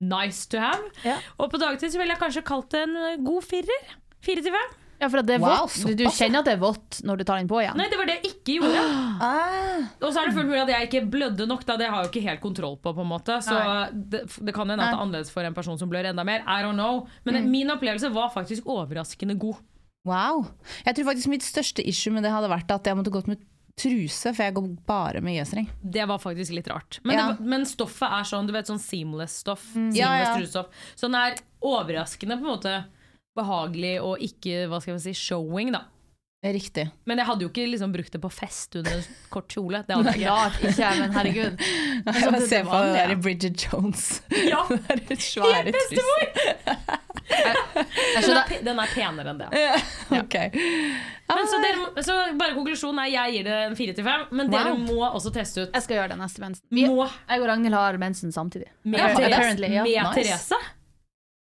nice 0.04 0.48
to 0.52 0.60
have. 0.60 0.84
Ja. 1.04 1.18
Og 1.38 1.52
på 1.52 1.60
dagtid 1.62 1.92
så 1.94 2.00
ville 2.02 2.16
jeg 2.16 2.22
kanskje 2.24 2.44
kalt 2.48 2.72
det 2.72 2.86
en 2.88 2.96
eh, 2.96 3.18
god 3.24 3.44
firer. 3.46 3.94
Fire 4.24 4.44
til 4.46 4.56
fem. 4.56 4.74
Ja, 5.02 5.10
for 5.10 5.20
at 5.20 5.26
det 5.28 5.36
er 5.36 5.42
Wow, 5.44 5.66
vått. 5.68 5.84
Du, 5.86 5.94
du 6.00 6.04
kjenner 6.10 6.40
at 6.40 6.46
det 6.48 6.54
er 6.54 6.62
vått 6.62 7.00
når 7.04 7.18
du 7.18 7.24
tar 7.28 7.38
den 7.42 7.48
på 7.52 7.60
igjen. 7.60 7.76
Nei, 7.76 7.90
det 7.92 7.98
var 8.00 8.06
det 8.08 8.16
jeg 8.22 8.32
ikke 8.36 8.58
gjorde. 8.62 8.84
Ah. 9.24 9.84
Og 10.02 10.10
så 10.14 10.22
er 10.22 10.28
det 10.30 10.34
fullt 10.36 10.48
mulig 10.50 10.62
at 10.64 10.70
jeg 10.74 10.88
ikke 10.90 11.02
blødde 11.12 11.46
nok, 11.48 11.66
da. 11.68 11.76
Det 11.80 11.88
har 11.90 12.02
jeg 12.04 12.08
jo 12.08 12.12
ikke 12.14 12.30
helt 12.30 12.42
kontroll 12.42 12.78
på. 12.78 12.94
på 12.96 13.02
en 13.04 13.10
måte 13.10 13.38
Så 13.44 13.56
det, 13.94 14.24
det 14.44 14.54
kan 14.56 14.70
hende 14.70 14.84
at 14.84 14.92
det 14.94 14.98
er 14.98 15.04
annerledes 15.04 15.32
for 15.34 15.44
en 15.48 15.54
person 15.58 15.78
som 15.80 15.90
blør 15.92 16.10
enda 16.12 16.24
mer. 16.28 16.42
I 16.48 16.62
don't 16.64 16.74
know. 16.80 17.08
Men 17.26 17.36
Mm. 17.44 17.50
min 17.52 17.70
opplevelse 17.72 18.12
var 18.14 18.30
faktisk 18.34 18.64
overraskende 18.66 19.36
god. 19.40 19.56
Wow. 20.06 20.46
Jeg 20.86 20.96
tror 20.96 21.06
faktisk 21.14 21.28
mitt 21.32 21.44
største 21.46 21.84
issue 21.88 22.12
med 22.14 22.24
det 22.24 22.32
hadde 22.32 22.50
vært 22.52 22.72
at 22.72 22.84
jeg 22.86 22.96
måtte 23.00 23.12
gått 23.12 23.28
med 23.28 23.40
truse, 23.80 24.34
for 24.36 24.44
jeg 24.44 24.54
går 24.54 24.68
bare 24.86 25.22
med 25.24 25.34
G-streng. 25.40 25.68
Det 25.82 26.04
var 26.08 26.20
faktisk 26.22 26.54
litt 26.54 26.68
rart. 26.70 27.00
Men, 27.04 27.16
Ja. 27.18 27.32
det, 27.32 27.40
men 27.42 27.64
stoffet 27.66 28.06
er 28.12 28.24
sånn, 28.28 28.46
du 28.46 28.54
vet, 28.54 28.68
sånn 28.68 28.80
seamless 28.80 29.40
stoff. 29.42 29.64
Seamless 29.74 29.98
Ja, 29.98 30.12
ja. 30.20 30.36
trusestoff. 30.38 30.68
Så 30.96 31.08
den 31.10 31.16
er 31.16 31.36
overraskende 31.64 32.38
på 32.38 32.46
en 32.46 32.52
måte 32.58 32.84
behagelig 33.38 33.96
og 34.04 34.22
ikke 34.22 34.68
hva 34.72 34.80
skal 34.84 34.96
jeg 34.98 35.02
si, 35.08 35.14
showing, 35.18 35.72
da. 35.76 35.86
Riktig. 36.44 36.90
Men 37.08 37.22
jeg 37.22 37.26
hadde 37.30 37.46
jo 37.46 37.50
ikke 37.54 37.64
liksom 37.72 37.94
brukt 37.94 38.12
det 38.12 38.20
på 38.20 38.28
fest 38.36 38.76
under 38.76 39.06
kort 39.32 39.48
kjole. 39.54 39.80
Det 39.88 39.96
hadde 39.96 40.12
jeg 40.12 40.26
ikke. 40.26 40.34
Rart 40.36 40.58
ikke, 40.68 40.90
men 41.00 41.14
herregud. 41.16 41.62
Jeg 42.04 42.34
det 42.34 42.42
ser 42.52 42.66
på 42.68 42.80
det 42.84 42.90
der 42.98 43.14
i 43.14 43.16
Bridget 43.16 43.64
Jones. 43.64 44.02
Ja, 44.44 44.60
Det 45.08 45.16
svære. 45.24 45.72
Jeg 47.32 48.26
den, 48.28 48.38
er, 48.42 48.52
den 48.68 48.82
er 48.84 48.92
penere 48.92 49.32
enn 49.32 49.40
det. 49.40 49.48
Ok. 50.20 50.36
Men 51.32 51.48
så, 51.48 51.60
dere, 51.64 52.04
så 52.04 52.18
bare 52.38 52.58
konklusjonen 52.58 53.00
er 53.06 53.12
jeg 53.14 53.38
gir 53.38 53.48
det 53.48 53.56
en 53.70 53.78
fire 53.80 53.96
til 53.96 54.06
fem, 54.06 54.28
men 54.36 54.52
dere 54.52 54.74
Wow. 54.76 54.84
må 54.84 55.08
også 55.16 55.32
teste 55.34 55.64
ut. 55.64 55.72
jeg 55.74 55.86
skal 55.88 56.02
gjøre 56.02 56.12
det 56.12 56.20
neste 56.20 56.44
mensen. 56.44 56.66
Vi, 56.76 56.84
Må 56.92 57.08
jeg 57.08 57.40
og 57.42 57.48
Ragnhild 57.54 57.78
har 57.80 57.98
mensen 58.04 58.36
samtidig. 58.36 58.68
med, 58.84 59.00
Ja, 59.00 59.14
Therese, 59.16 59.72
ja. 59.72 59.84
med 59.88 59.96
Nice. 59.96 60.14
Therese. 60.20 60.60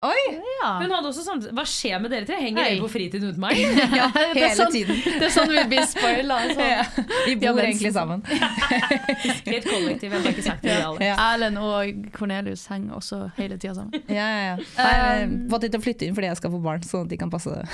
Oi! 0.06 0.14
Ja. 0.62 0.68
Hun 0.78 0.92
hadde 0.94 1.10
også 1.10 1.24
samtidig 1.26 1.56
Hva 1.58 1.64
skjer 1.66 1.98
med 2.04 2.12
dere 2.14 2.26
tre? 2.30 2.36
Henger 2.38 2.62
Hei. 2.62 2.74
dere 2.76 2.84
på 2.84 2.90
fritiden 2.94 3.32
uten 3.32 3.42
meg? 3.42 3.58
Ja, 3.98 4.06
det, 4.14 4.26
er 4.28 4.36
Hele 4.38 4.50
sånn, 4.60 4.70
tiden. 4.76 5.00
det 5.02 5.26
er 5.26 5.32
sånn 5.34 5.50
vi 5.50 5.64
blir 5.72 5.88
spoila. 5.90 6.36
Sånn. 6.52 7.02
Vi 7.26 7.34
Ja, 7.34 7.50
bor 7.50 7.58
men- 7.58 7.66
egentlig 7.72 7.90
sammen. 7.96 8.22
I 9.50 9.56
et 9.58 9.66
kollektiv. 9.66 10.14
Jeg 10.14 10.22
har 10.22 10.28
ikke 10.36 10.46
sagt 10.46 10.62
det 10.62 10.76
til 10.76 10.86
alle. 10.86 11.02
Ja. 11.08 11.16
Erlend 11.32 11.58
og 11.64 12.06
Cornelius 12.14 12.68
henger 12.70 12.94
også 13.00 13.20
hele 13.40 13.58
tida 13.58 13.74
sammen. 13.80 13.98
Ja, 14.06 14.28
ja, 14.28 14.44
ja. 14.52 14.68
Jeg 14.78 15.02
har 15.02 15.24
Um, 15.26 15.34
fått 15.50 15.66
dem 15.66 15.74
til 15.74 15.82
å 15.82 15.86
flytte 15.88 16.06
inn 16.06 16.14
fordi 16.20 16.30
jeg 16.30 16.38
skal 16.44 16.54
få 16.54 16.60
barn, 16.62 16.84
sånn 16.86 17.08
at 17.08 17.12
de 17.16 17.18
kan 17.18 17.34
passe 17.34 17.50
det. 17.58 17.66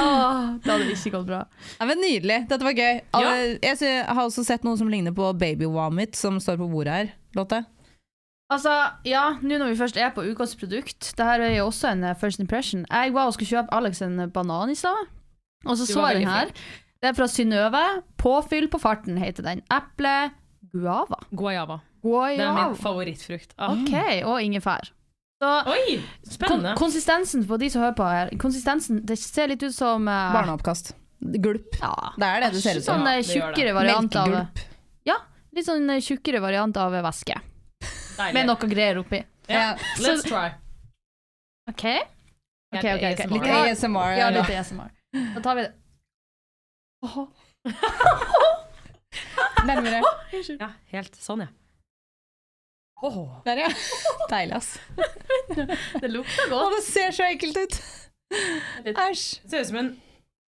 oh, 0.00 0.56
det 0.56 0.72
hadde 0.72 0.88
ikke 0.94 1.12
gått 1.18 1.28
bra. 1.28 1.42
Ja, 1.76 1.84
men 1.90 2.00
Nydelig. 2.00 2.40
Dette 2.48 2.64
var 2.64 2.72
gøy. 2.80 3.02
Alle- 3.12 3.58
Jeg 3.60 4.06
har 4.08 4.24
også 4.24 4.44
sett 4.48 4.64
noe 4.64 4.80
som 4.80 4.88
ligner 4.88 5.12
på 5.12 5.34
Baby 5.36 5.68
Womit, 5.68 6.16
som 6.16 6.40
står 6.40 6.56
på 6.64 6.70
bordet 6.72 6.96
her. 6.96 7.12
Lotte? 7.36 7.60
Altså, 8.52 8.72
ja, 9.08 9.24
nå 9.40 9.58
når 9.60 9.72
vi 9.72 9.78
først 9.80 9.96
er 9.96 10.10
på 10.14 10.24
ukas 10.28 10.54
produkt 10.60 11.12
Det 11.16 11.24
her 11.26 11.40
er 11.40 11.54
jo 11.56 11.66
også 11.70 11.92
en 11.92 12.04
eh, 12.04 12.16
first 12.18 12.42
impression. 12.42 12.84
Jeg 12.90 13.14
var 13.14 13.30
og 13.30 13.36
skulle 13.36 13.48
kjøpe 13.48 13.74
Alex 13.76 14.02
en 14.04 14.18
banan 14.34 14.72
i 14.72 14.76
stad, 14.78 15.08
og 15.64 15.76
så 15.78 15.86
så 15.88 16.06
jeg 16.10 16.22
den 16.22 16.28
her. 16.30 16.52
Det 17.02 17.10
er 17.10 17.14
fra 17.18 17.26
Synnøve. 17.26 17.82
Påfyll 18.18 18.68
på 18.70 18.78
farten 18.78 19.18
heter 19.18 19.42
den. 19.46 19.62
Eple 19.74 20.30
guava. 20.72 21.18
Guayava. 21.34 21.80
Det 22.02 22.42
er 22.42 22.52
min 22.54 22.76
favorittfrukt. 22.78 23.54
Ah. 23.58 23.72
OK, 23.74 23.94
og 24.26 24.42
ingefær. 24.42 24.90
Så 25.42 25.52
Oi, 25.66 25.96
kon 26.46 26.66
konsistensen 26.78 27.42
på 27.48 27.58
de 27.58 27.68
som 27.70 27.82
hører 27.82 27.96
på 27.98 28.06
her 28.06 28.28
Konsistensen, 28.38 29.00
Det 29.02 29.16
ser 29.18 29.48
litt 29.50 29.62
ut 29.66 29.74
som 29.74 30.06
uh, 30.06 30.30
Barneoppkast. 30.34 30.92
Gulp. 31.42 31.78
Ja, 31.80 32.12
Det 32.14 32.28
er 32.28 32.44
det 32.44 32.50
det 32.54 32.62
ser 32.62 32.78
ut 32.78 32.86
som. 32.86 33.00
sånn 33.02 33.08
Ja, 33.08 33.16
eh, 33.18 33.22
det 33.22 33.34
gjør 33.34 33.50
det. 33.50 33.56
tjukkere 33.56 33.74
variant 33.74 34.16
av 34.16 34.28
Melkegulp. 34.30 34.62
Ja, 35.06 35.16
litt 35.54 35.66
sånn 35.66 35.90
eh, 35.90 36.02
tjukkere 36.02 36.42
variant 36.42 36.78
av 36.78 36.94
væske. 36.94 37.38
Deilig. 38.16 38.34
Med 38.36 38.46
noe 38.50 38.68
greier 38.70 38.98
oppi. 39.00 39.20
Yeah. 39.50 39.78
Ja. 39.78 39.84
Let's 40.04 40.22
try. 40.26 40.48
OK? 41.70 41.84
Ok, 42.72 42.84
ok, 42.84 43.02
ok. 43.12 43.20
Litt. 43.32 43.46
ASMR. 43.52 44.12
Ja, 44.18 44.28
litt 44.32 44.50
ASMR. 44.50 44.90
Da 45.34 45.40
tar 45.44 45.54
vi 45.58 45.62
det. 45.66 45.72
Åh. 47.02 47.26
Nærmere. 49.68 50.00
Ja, 50.58 50.68
helt 50.94 51.14
sånn, 51.20 51.40
ja. 51.44 51.50
Åh. 53.02 53.18
Der, 53.44 53.56
ja. 53.64 53.68
Deilig, 54.32 54.54
ass. 54.56 54.70
Det 56.00 56.08
lukter 56.10 56.46
Å, 56.48 56.50
godt. 56.54 56.72
det 56.76 56.82
ser 56.86 57.10
så 57.16 57.22
ekkelt 57.26 57.56
ut. 57.58 57.74
Æsj. 58.86 59.24
Det 59.42 59.50
ser 59.52 59.60
ut 59.66 59.70
som 59.72 59.78
en 59.82 59.90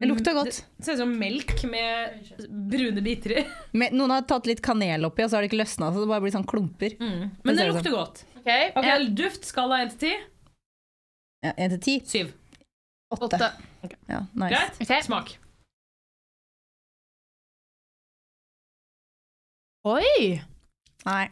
Det 0.02 0.08
lukter 0.10 0.34
godt. 0.34 0.56
Det 0.76 0.84
ser 0.86 0.96
ut 0.96 1.00
som 1.04 1.12
melk 1.18 1.52
med 1.70 2.32
brune 2.72 3.02
biter 3.06 3.36
i. 3.38 3.44
Men 3.78 3.94
Noen 3.96 4.10
har 4.16 4.24
tatt 4.28 4.48
litt 4.50 4.60
kanel 4.64 5.06
oppi, 5.08 5.22
og 5.24 5.30
så 5.30 5.38
har 5.38 5.44
det 5.46 5.50
ikke 5.52 5.60
løsna, 5.62 5.92
så 5.94 6.02
det 6.02 6.10
bare 6.10 6.24
blir 6.24 6.34
sånn 6.34 6.46
klumper. 6.50 6.96
Men 7.00 7.30
Det 7.44 7.54
det 7.60 7.68
lukter 7.70 7.90
sånn. 7.90 7.98
godt. 8.00 8.24
Ok, 8.42 8.50
okay. 8.76 8.90
en- 8.96 9.14
Duft, 9.14 9.44
skala 9.46 9.82
1 9.86 9.94
til 9.94 10.16
10. 10.16 10.24
Ja, 11.46 11.52
en 11.56 11.70
til 11.76 11.80
ti. 11.86 11.94
7. 12.06 12.32
8. 13.12 13.28
8. 13.28 13.52
Okay. 13.86 13.98
Ja, 14.10 14.20
nice. 14.34 14.50
Greit? 14.56 14.82
Okay. 14.82 15.02
Smak. 15.06 15.32
Oi! 19.84 20.40
Nei. 21.06 21.28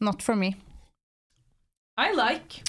Not 0.00 0.22
for 0.22 0.36
me. 0.36 0.54
I 1.96 2.10
like. 2.12 2.62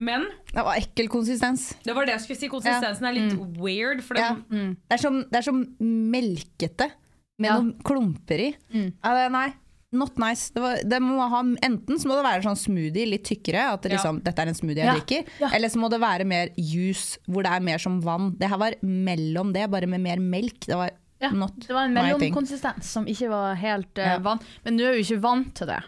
Men 0.00 0.26
Det 0.52 0.60
var 0.64 0.76
ekkel 0.76 1.08
konsistens. 1.08 1.74
det 1.84 1.94
var 1.96 2.04
det 2.04 2.12
jeg 2.18 2.20
skulle 2.26 2.38
si. 2.40 2.48
Konsistensen 2.52 3.06
er 3.08 3.14
litt 3.16 3.36
weird. 3.58 4.02
For 4.04 4.14
Ja. 4.18 4.34
mm. 4.36 4.74
Det 4.76 4.92
er 4.98 5.00
som, 5.00 5.22
det 5.30 5.38
er 5.40 5.42
som 5.46 5.62
melkete 5.80 6.90
med 7.38 7.48
Ja. 7.50 7.54
noen 7.60 7.72
klumper 7.82 8.38
i. 8.40 8.50
Mm. 8.74 8.92
Det, 8.92 9.30
nei, 9.32 9.46
not 9.92 10.18
nice. 10.18 10.50
Det 10.52 10.60
var, 10.60 10.76
det 10.84 11.00
må 11.00 11.16
ha, 11.28 11.40
enten 11.64 11.96
så 11.98 12.08
må 12.10 12.16
det 12.18 12.24
være 12.28 12.42
sånn 12.44 12.56
smoothie, 12.60 13.06
litt 13.08 13.24
tykkere, 13.24 13.72
at 13.72 13.82
det 13.82 13.92
Ja. 13.92 13.96
liksom, 13.96 14.22
dette 14.22 14.38
er 14.42 14.48
en 14.48 14.54
smoothie 14.54 14.84
jeg 14.84 14.86
Ja. 14.86 14.94
drikker. 15.00 15.24
Ja. 15.40 15.48
Eller 15.54 15.68
så 15.68 15.76
må 15.80 15.88
det 15.90 16.00
være 16.00 16.26
mer 16.26 16.48
juice, 16.58 17.18
hvor 17.26 17.42
det 17.42 17.52
er 17.52 17.60
mer 17.60 17.78
som 17.78 18.00
vann. 18.02 18.36
Det 18.38 18.48
her 18.50 18.58
var 18.58 18.72
mellom 18.82 19.52
det, 19.54 19.70
bare 19.70 19.86
med 19.86 20.00
mer 20.00 20.16
melk. 20.18 20.60
Det 20.66 20.76
var 20.76 20.90
Ja, 21.22 21.30
not 21.30 21.56
det 21.58 21.70
var 21.70 21.84
en 21.86 21.94
mellomkonsistens 21.94 22.84
som 22.84 23.06
ikke 23.06 23.30
var 23.30 23.54
helt 23.54 23.96
uh, 23.96 24.04
Ja. 24.04 24.18
vann. 24.18 24.38
Men 24.66 24.76
du 24.76 24.84
er 24.84 24.92
jo 24.92 25.00
ikke 25.02 25.20
vant 25.22 25.54
til 25.54 25.66
det. 25.68 25.82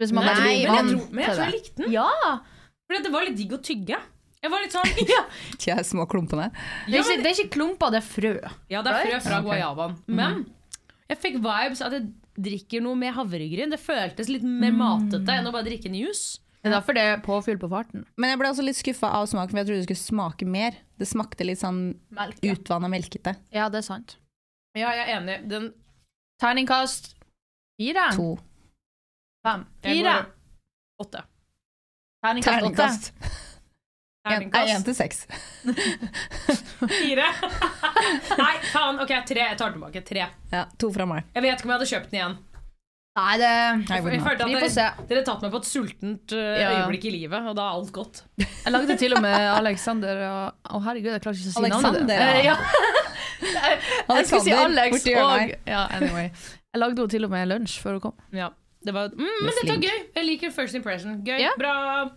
Hvis 0.00 0.12
man 0.12 0.24
Nei, 0.24 0.34
men 0.34 0.48
jeg 0.62 0.66
tror, 0.96 1.12
men 1.12 1.24
jeg 1.24 1.34
tror 1.36 1.44
jeg 1.44 1.52
likte 1.52 1.76
den. 1.82 1.92
Ja! 1.92 2.40
Fordi 2.90 3.04
det 3.06 3.12
var 3.14 3.22
litt 3.28 3.36
digg 3.38 3.52
å 3.54 3.60
tygge. 3.62 3.98
Jeg 4.40 4.50
var 4.50 4.62
litt 4.64 4.72
sånn 4.74 4.88
De 4.96 5.74
her 5.76 5.84
små 5.86 6.06
klumpene. 6.10 6.48
Det 6.88 6.96
er, 6.96 7.04
ikke, 7.04 7.18
det 7.22 7.28
er 7.30 7.36
ikke 7.36 7.52
klumper, 7.54 7.92
det 7.94 8.00
er 8.00 8.06
frø. 8.06 8.32
Ja, 8.72 8.80
det 8.82 8.94
er 8.96 9.04
frø 9.04 9.20
fra 9.28 9.40
guayabaen. 9.44 9.98
Men 10.10 10.40
jeg 11.10 11.20
fikk 11.22 11.36
vibes 11.44 11.82
at 11.84 11.94
jeg 11.94 12.08
drikker 12.40 12.82
noe 12.82 12.96
med 12.98 13.14
havregryn. 13.14 13.70
Det 13.70 13.78
føltes 13.82 14.30
litt 14.32 14.46
mer 14.46 14.72
matete 14.74 15.36
enn 15.36 15.46
å 15.46 15.52
bare 15.54 15.68
drikke 15.68 15.90
en 15.92 15.98
juice. 16.00 16.40
Det 16.60 16.68
er 16.68 16.74
derfor 16.74 16.96
det 16.96 17.04
er 17.08 17.22
påfyll 17.24 17.60
på 17.60 17.70
farten. 17.72 18.02
Men 18.20 18.32
jeg 18.34 18.40
ble 18.40 18.50
også 18.50 18.64
litt 18.66 18.76
skuffa 18.76 19.12
av 19.16 19.28
smaken, 19.30 19.54
for 19.54 19.60
jeg 19.62 19.68
trodde 19.70 19.80
det 19.80 19.86
skulle 19.88 20.08
smake 20.08 20.48
mer. 20.48 20.74
Det 21.00 21.08
smakte 21.08 21.46
litt 21.46 21.60
sånn 21.62 21.78
Melk. 22.16 22.42
Ja. 22.44 22.56
utvanna 22.56 22.90
melkete. 22.92 23.36
ja, 23.54 23.68
det 23.72 23.80
er 23.80 23.86
sant. 23.86 24.18
Ja, 24.76 24.90
jeg 24.96 25.06
er 25.06 25.14
enig. 25.20 25.38
Den 25.50 25.70
Terningkast 26.40 27.14
fire? 27.80 28.10
To. 28.16 28.34
Fem? 29.44 29.64
Fire? 29.84 30.14
åtte. 31.00 31.22
Terningkast 32.24 33.12
åtte? 33.14 33.36
Én 34.30 34.84
til 34.84 34.94
seks. 34.94 35.22
fire. 36.84 37.26
Nei, 38.42 38.52
faen. 38.68 38.98
Ok, 39.00 39.14
tre. 39.28 39.46
Jeg 39.48 39.56
tar 39.58 39.72
tilbake. 39.72 40.02
Tre. 40.06 40.26
Ja, 40.52 40.66
to 40.80 40.90
fra 40.92 41.06
meg. 41.08 41.24
Jeg 41.34 41.44
vet 41.46 41.54
ikke 41.56 41.68
om 41.68 41.72
jeg 41.72 41.78
hadde 41.78 41.88
kjøpt 41.94 42.10
den 42.12 42.18
igjen. 42.20 42.36
Nei, 43.20 43.32
det 43.40 43.48
Jeg 43.90 44.04
Vi 44.04 44.18
får 44.22 44.68
se. 44.70 44.84
dere, 45.08 45.22
tatt 45.26 45.40
meg 45.42 45.50
på 45.50 45.58
et 45.58 45.66
sultent 45.66 46.34
uh, 46.36 46.60
Ja. 46.60 46.68
øyeblikk 46.76 47.08
i 47.08 47.14
livet, 47.16 47.48
og 47.50 47.56
da 47.58 47.64
er 47.66 47.80
alt 47.80 47.90
godt. 47.96 48.20
Jeg 48.38 48.70
lagde 48.76 48.96
til 49.00 49.16
og 49.16 49.24
med 49.24 49.34
Alexander 49.50 50.20
og 50.28 50.70
Å, 50.76 50.82
herregud, 50.84 51.10
jeg 51.16 51.24
klarer 51.24 51.40
ikke 51.40 51.50
å 51.50 51.56
si 51.56 51.64
navnet. 51.64 51.88
Alexander, 51.90 52.16
Eh, 52.20 52.44
ja. 52.46 52.54
ja. 52.54 53.74
Jeg 54.14 54.28
skulle 54.28 54.44
si 54.46 54.52
Alex 54.54 55.06
og 55.16 55.52
ja, 55.66 55.82
anyway. 55.96 56.28
Jeg 56.70 56.78
lagde 56.84 57.00
henne 57.00 57.10
til 57.16 57.26
og 57.26 57.32
med 57.34 57.48
lunsj 57.50 57.80
før 57.82 57.96
hun 57.98 58.04
kom. 58.04 58.16
Ja. 58.36 58.52
Det 58.80 58.94
var, 58.96 59.10
mm, 59.12 59.24
men 59.44 59.50
dette 59.52 59.74
var 59.74 59.82
gøy. 59.84 60.04
Jeg 60.16 60.24
liker 60.24 60.52
first 60.54 60.76
impression. 60.78 61.18
Gøy. 61.24 61.36
Ja. 61.42 61.50
Bra 61.60 61.74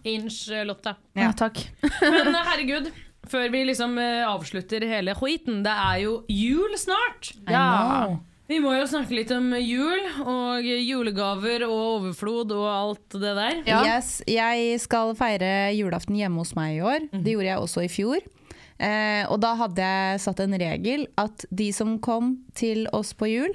inch, 0.07 0.45
Lotta. 0.47 0.63
Lotte. 0.69 0.93
Ja. 1.17 1.25
Ja, 1.27 1.31
takk. 1.35 1.59
Men 2.01 2.29
eh, 2.31 2.43
herregud, 2.47 2.91
før 3.27 3.49
vi 3.51 3.63
liksom 3.67 3.97
eh, 3.99 4.21
avslutter 4.27 4.85
hele 4.87 5.15
hoiten, 5.19 5.59
det 5.65 5.73
er 5.73 5.97
jo 6.05 6.13
jul 6.31 6.77
snart. 6.79 7.33
Ja. 7.51 8.15
Vi 8.47 8.59
må 8.63 8.73
jo 8.75 8.87
snakke 8.87 9.15
litt 9.15 9.31
om 9.31 9.51
jul 9.59 10.07
og 10.27 10.63
julegaver 10.67 11.63
og 11.67 11.75
overflod 11.97 12.51
og 12.55 12.65
alt 12.69 13.15
det 13.15 13.35
der. 13.39 13.59
Ja. 13.67 13.83
Yes, 13.87 14.17
jeg 14.27 14.79
skal 14.83 15.13
feire 15.19 15.71
julaften 15.75 16.15
hjemme 16.19 16.43
hos 16.43 16.55
meg 16.59 16.77
i 16.77 16.81
år. 16.83 17.05
Mhm. 17.09 17.23
Det 17.23 17.35
gjorde 17.35 17.51
jeg 17.51 17.63
også 17.67 17.85
i 17.85 17.91
fjor. 17.91 18.23
Eh, 18.83 19.23
og 19.31 19.39
da 19.43 19.53
hadde 19.59 19.85
jeg 19.87 20.19
satt 20.25 20.41
en 20.43 20.57
regel 20.59 21.07
at 21.21 21.45
de 21.51 21.69
som 21.75 21.95
kom 22.03 22.37
til 22.57 22.87
oss 22.95 23.13
på 23.15 23.29
jul, 23.31 23.53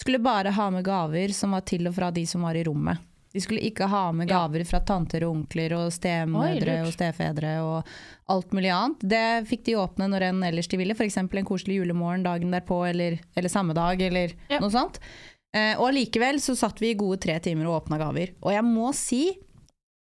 skulle 0.00 0.18
bare 0.22 0.50
ha 0.56 0.70
med 0.70 0.84
gaver 0.84 1.32
som 1.36 1.54
var 1.56 1.64
til 1.68 1.86
og 1.88 1.94
fra 1.96 2.10
de 2.14 2.26
som 2.26 2.42
var 2.44 2.56
i 2.58 2.64
rommet. 2.66 2.98
De 3.34 3.40
skulle 3.42 3.64
ikke 3.66 3.88
ha 3.90 4.12
med 4.14 4.28
gaver 4.30 4.62
fra 4.68 4.78
tanter 4.86 5.24
og 5.26 5.32
onkler 5.40 5.72
og 5.74 5.88
stemødre 5.90 6.76
Oi, 6.78 6.84
og 6.86 6.92
stefedre 6.94 7.54
og 7.66 7.88
alt 8.30 8.52
mulig 8.54 8.70
annet. 8.70 9.00
Det 9.10 9.22
fikk 9.50 9.64
de 9.66 9.74
åpne 9.82 10.06
når 10.12 10.28
enn 10.28 10.44
ellers 10.46 10.68
de 10.70 10.78
ville, 10.78 10.94
f.eks. 10.94 11.16
en 11.18 11.30
koselig 11.48 11.80
julemorgen 11.80 12.22
dagen 12.22 12.54
derpå 12.54 12.78
eller, 12.86 13.18
eller 13.34 13.50
samme 13.50 13.74
dag 13.74 14.00
eller 14.06 14.36
Ja. 14.52 14.60
noe 14.62 14.70
sånt. 14.70 15.00
Eh, 15.54 15.74
og 15.80 15.88
allikevel 15.88 16.38
så 16.42 16.54
satt 16.58 16.78
vi 16.82 16.92
i 16.92 16.98
gode 16.98 17.18
tre 17.26 17.40
timer 17.42 17.66
og 17.66 17.80
åpna 17.82 17.98
gaver. 17.98 18.36
Og 18.42 18.52
jeg 18.54 18.64
må 18.70 18.92
si 18.94 19.24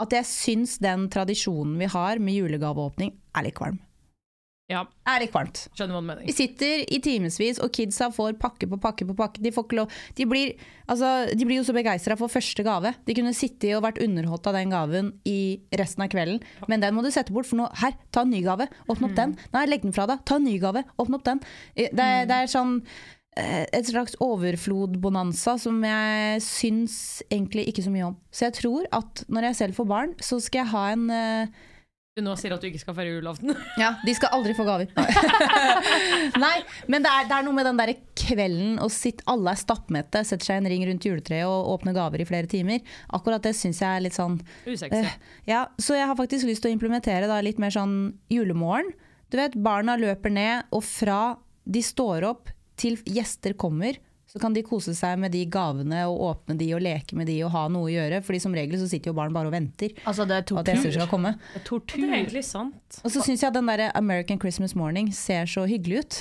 at 0.00 0.12
jeg 0.14 0.24
syns 0.24 0.78
den 0.80 1.08
tradisjonen 1.12 1.76
vi 1.80 1.84
har 1.90 2.18
med 2.22 2.32
julegaveåpning 2.38 3.12
er 3.36 3.44
litt 3.44 3.56
kvalm. 3.60 3.76
Ja, 4.68 4.82
Er 5.08 5.22
litt 5.22 5.30
kvalmt. 5.32 5.62
skjønner 5.72 5.96
hva 5.96 6.00
du 6.02 6.06
mener. 6.10 6.24
Vi 6.28 6.32
sitter 6.36 6.82
i 6.92 6.98
timevis, 7.00 7.56
og 7.64 7.70
kidsa 7.72 8.10
får 8.12 8.34
pakke 8.36 8.66
på 8.68 8.76
pakke 8.78 9.06
på 9.08 9.14
pakke. 9.16 9.40
De, 9.40 9.48
får 9.50 9.64
ikke 9.64 9.78
lov. 9.78 9.94
de, 10.18 10.26
blir, 10.28 10.50
altså, 10.92 11.12
de 11.32 11.46
blir 11.48 11.56
jo 11.56 11.64
så 11.64 11.72
begeistra 11.72 12.16
for 12.20 12.28
første 12.28 12.62
gave. 12.66 12.92
De 13.06 13.14
kunne 13.16 13.32
sittet 13.32 13.72
og 13.78 13.82
vært 13.86 14.02
underholdt 14.04 14.46
av 14.50 14.58
den 14.58 14.68
gaven 14.74 15.08
i 15.24 15.38
resten 15.72 16.04
av 16.04 16.10
kvelden. 16.12 16.42
Men 16.68 16.80
den 16.84 16.92
må 16.94 17.00
du 17.02 17.08
sette 17.10 17.32
bort, 17.32 17.48
for 17.48 17.56
nå 17.62 17.70
Her, 17.80 17.96
ta 18.12 18.26
en 18.26 18.30
ny 18.34 18.42
gave. 18.44 18.68
Åpne 18.92 19.08
opp 19.08 19.16
den. 19.16 19.32
Nei, 19.56 19.64
legg 19.72 19.86
den 19.86 19.96
fra 19.96 20.04
deg. 20.10 20.20
Ta 20.28 20.36
en 20.36 20.44
ny 20.44 20.58
gave. 20.60 20.84
Åpne 21.00 21.16
opp 21.16 21.24
den. 21.24 21.40
Eh, 21.74 21.88
Det, 21.88 22.04
er- 22.04 22.26
det 22.28 22.36
er 22.42 22.52
sånn 22.52 22.82
eh, 23.38 23.64
et 23.72 23.86
slags 23.88 24.16
overflod-bonanza 24.20 25.56
som 25.58 25.80
jeg 25.82 26.42
syns 26.44 27.22
egentlig 27.32 27.68
ikke 27.72 27.84
så 27.88 27.90
mye 27.96 28.10
om. 28.12 28.16
Så 28.30 28.50
jeg 28.50 28.58
tror 28.60 28.84
at 28.92 29.24
når 29.32 29.48
jeg 29.48 29.56
selv 29.64 29.80
får 29.80 29.88
barn, 29.88 30.14
så 30.20 30.36
skal 30.44 30.66
jeg 30.66 30.72
ha 30.76 30.84
en 30.92 31.08
eh, 31.10 31.46
Du 32.18 32.22
nå 32.26 32.32
sier 32.34 32.50
at 32.50 32.58
du 32.58 32.66
ikke 32.66 32.80
skal 32.82 32.96
feire 32.96 33.12
julaften. 33.12 33.52
ja, 33.82 33.92
de 34.02 34.12
skal 34.16 34.32
aldri 34.34 34.50
få 34.58 34.64
gaver. 34.66 34.88
Nei, 36.44 36.56
men 36.90 37.04
det 37.04 37.12
er, 37.12 37.28
det 37.30 37.36
er 37.36 37.44
noe 37.46 37.54
med 37.54 37.68
den 37.68 37.78
der 37.78 37.92
kvelden 38.18 38.80
og 38.82 38.90
sitt, 38.90 39.22
alle 39.30 39.52
er 39.54 39.60
stappmette, 39.60 40.24
setter 40.26 40.48
seg 40.48 40.58
i 40.58 40.62
en 40.64 40.70
ring 40.72 40.82
rundt 40.88 41.06
juletreet 41.06 41.46
og 41.46 41.70
åpner 41.76 41.94
gaver 41.94 42.24
i 42.24 42.26
flere 42.26 42.50
timer. 42.50 42.82
Akkurat 43.14 43.46
det 43.46 43.54
syns 43.54 43.78
jeg 43.84 44.00
er 44.00 44.02
litt 44.02 44.18
sånn 44.18 44.40
Usexy. 44.66 45.04
Uh, 45.04 45.14
Ja, 45.46 45.60
så 45.78 45.94
jeg 45.94 46.10
har 46.10 46.18
faktisk 46.18 46.48
lyst 46.50 46.64
til 46.64 46.72
å 46.72 46.74
implementere 46.74 47.30
da 47.30 47.38
litt 47.44 47.62
mer 47.62 47.70
sånn 47.74 47.94
julemorgen. 48.34 48.90
Du 49.30 49.38
vet, 49.38 49.54
barna 49.62 49.94
løper 50.00 50.34
ned, 50.34 50.66
og 50.74 50.82
fra 50.88 51.36
de 51.68 51.84
står 51.86 52.26
opp 52.26 52.50
til 52.80 52.98
gjester 53.06 53.54
kommer, 53.60 53.94
så 54.28 54.40
kan 54.42 54.52
de 54.52 54.60
kose 54.66 54.92
seg 54.92 55.16
med 55.22 55.32
de 55.32 55.46
gavene 55.48 56.02
og 56.10 56.20
åpne 56.28 56.58
de 56.60 56.66
og 56.76 56.82
leke 56.84 57.16
med 57.16 57.30
de 57.30 57.38
og 57.46 57.52
ha 57.54 57.62
noe 57.72 57.88
å 57.88 57.92
gjøre. 57.94 58.20
Fordi 58.26 58.40
som 58.44 58.52
regel 58.56 58.76
så 58.80 58.88
sitter 58.90 59.08
jo 59.12 59.16
barn 59.16 59.32
bare 59.32 59.48
og 59.48 59.54
venter 59.56 59.94
Altså, 60.04 60.26
det 60.28 60.36
er 60.36 60.42
tortur. 60.50 60.60
at 60.60 60.72
gjester 60.74 60.96
skal 60.98 61.08
komme. 61.08 61.32
Det 61.54 61.62
er 61.62 61.64
tortur. 61.64 62.02
Det 62.02 62.08
er 62.10 62.18
egentlig 62.18 62.44
sant. 62.44 62.98
Og 63.00 63.14
så 63.14 63.22
syns 63.24 63.40
jeg 63.40 63.48
at 63.48 63.56
den 63.56 63.70
der 63.72 63.86
American 63.96 64.40
Christmas 64.42 64.76
Morning 64.76 65.08
ser 65.16 65.48
så 65.48 65.64
hyggelig 65.70 66.02
ut. 66.04 66.18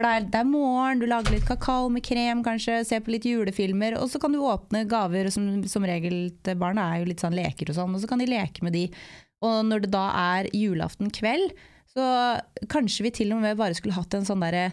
For 0.00 0.06
det 0.06 0.12
er, 0.16 0.28
det 0.32 0.38
er 0.40 0.46
morgen, 0.48 1.02
du 1.02 1.04
lager 1.10 1.34
litt 1.34 1.44
kakao 1.44 1.90
med 1.92 2.00
krem 2.06 2.38
kanskje, 2.46 2.78
ser 2.88 3.02
på 3.04 3.12
litt 3.12 3.26
julefilmer, 3.28 3.98
og 4.00 4.06
så 4.08 4.16
kan 4.22 4.32
du 4.32 4.38
åpne 4.40 4.86
gaver 4.88 5.28
som, 5.34 5.58
som 5.68 5.84
regel 5.84 6.30
til 6.46 6.56
barna 6.56 6.86
er 6.94 7.02
jo 7.02 7.10
litt 7.10 7.20
sånn 7.20 7.36
leker 7.36 7.68
og 7.68 7.76
sånn, 7.76 7.98
og 7.98 8.00
så 8.00 8.08
kan 8.08 8.22
de 8.22 8.30
leke 8.30 8.64
med 8.64 8.72
de. 8.78 8.86
Og 9.44 9.58
når 9.68 9.84
det 9.84 9.90
da 9.92 10.06
er 10.38 10.48
julaften 10.56 11.12
kveld, 11.12 11.52
så 11.92 12.06
kanskje 12.72 13.04
vi 13.04 13.12
til 13.18 13.34
og 13.36 13.42
med 13.44 13.58
bare 13.60 13.76
skulle 13.76 13.98
hatt 13.98 14.16
en 14.16 14.24
sånn 14.24 14.40
derre 14.40 14.70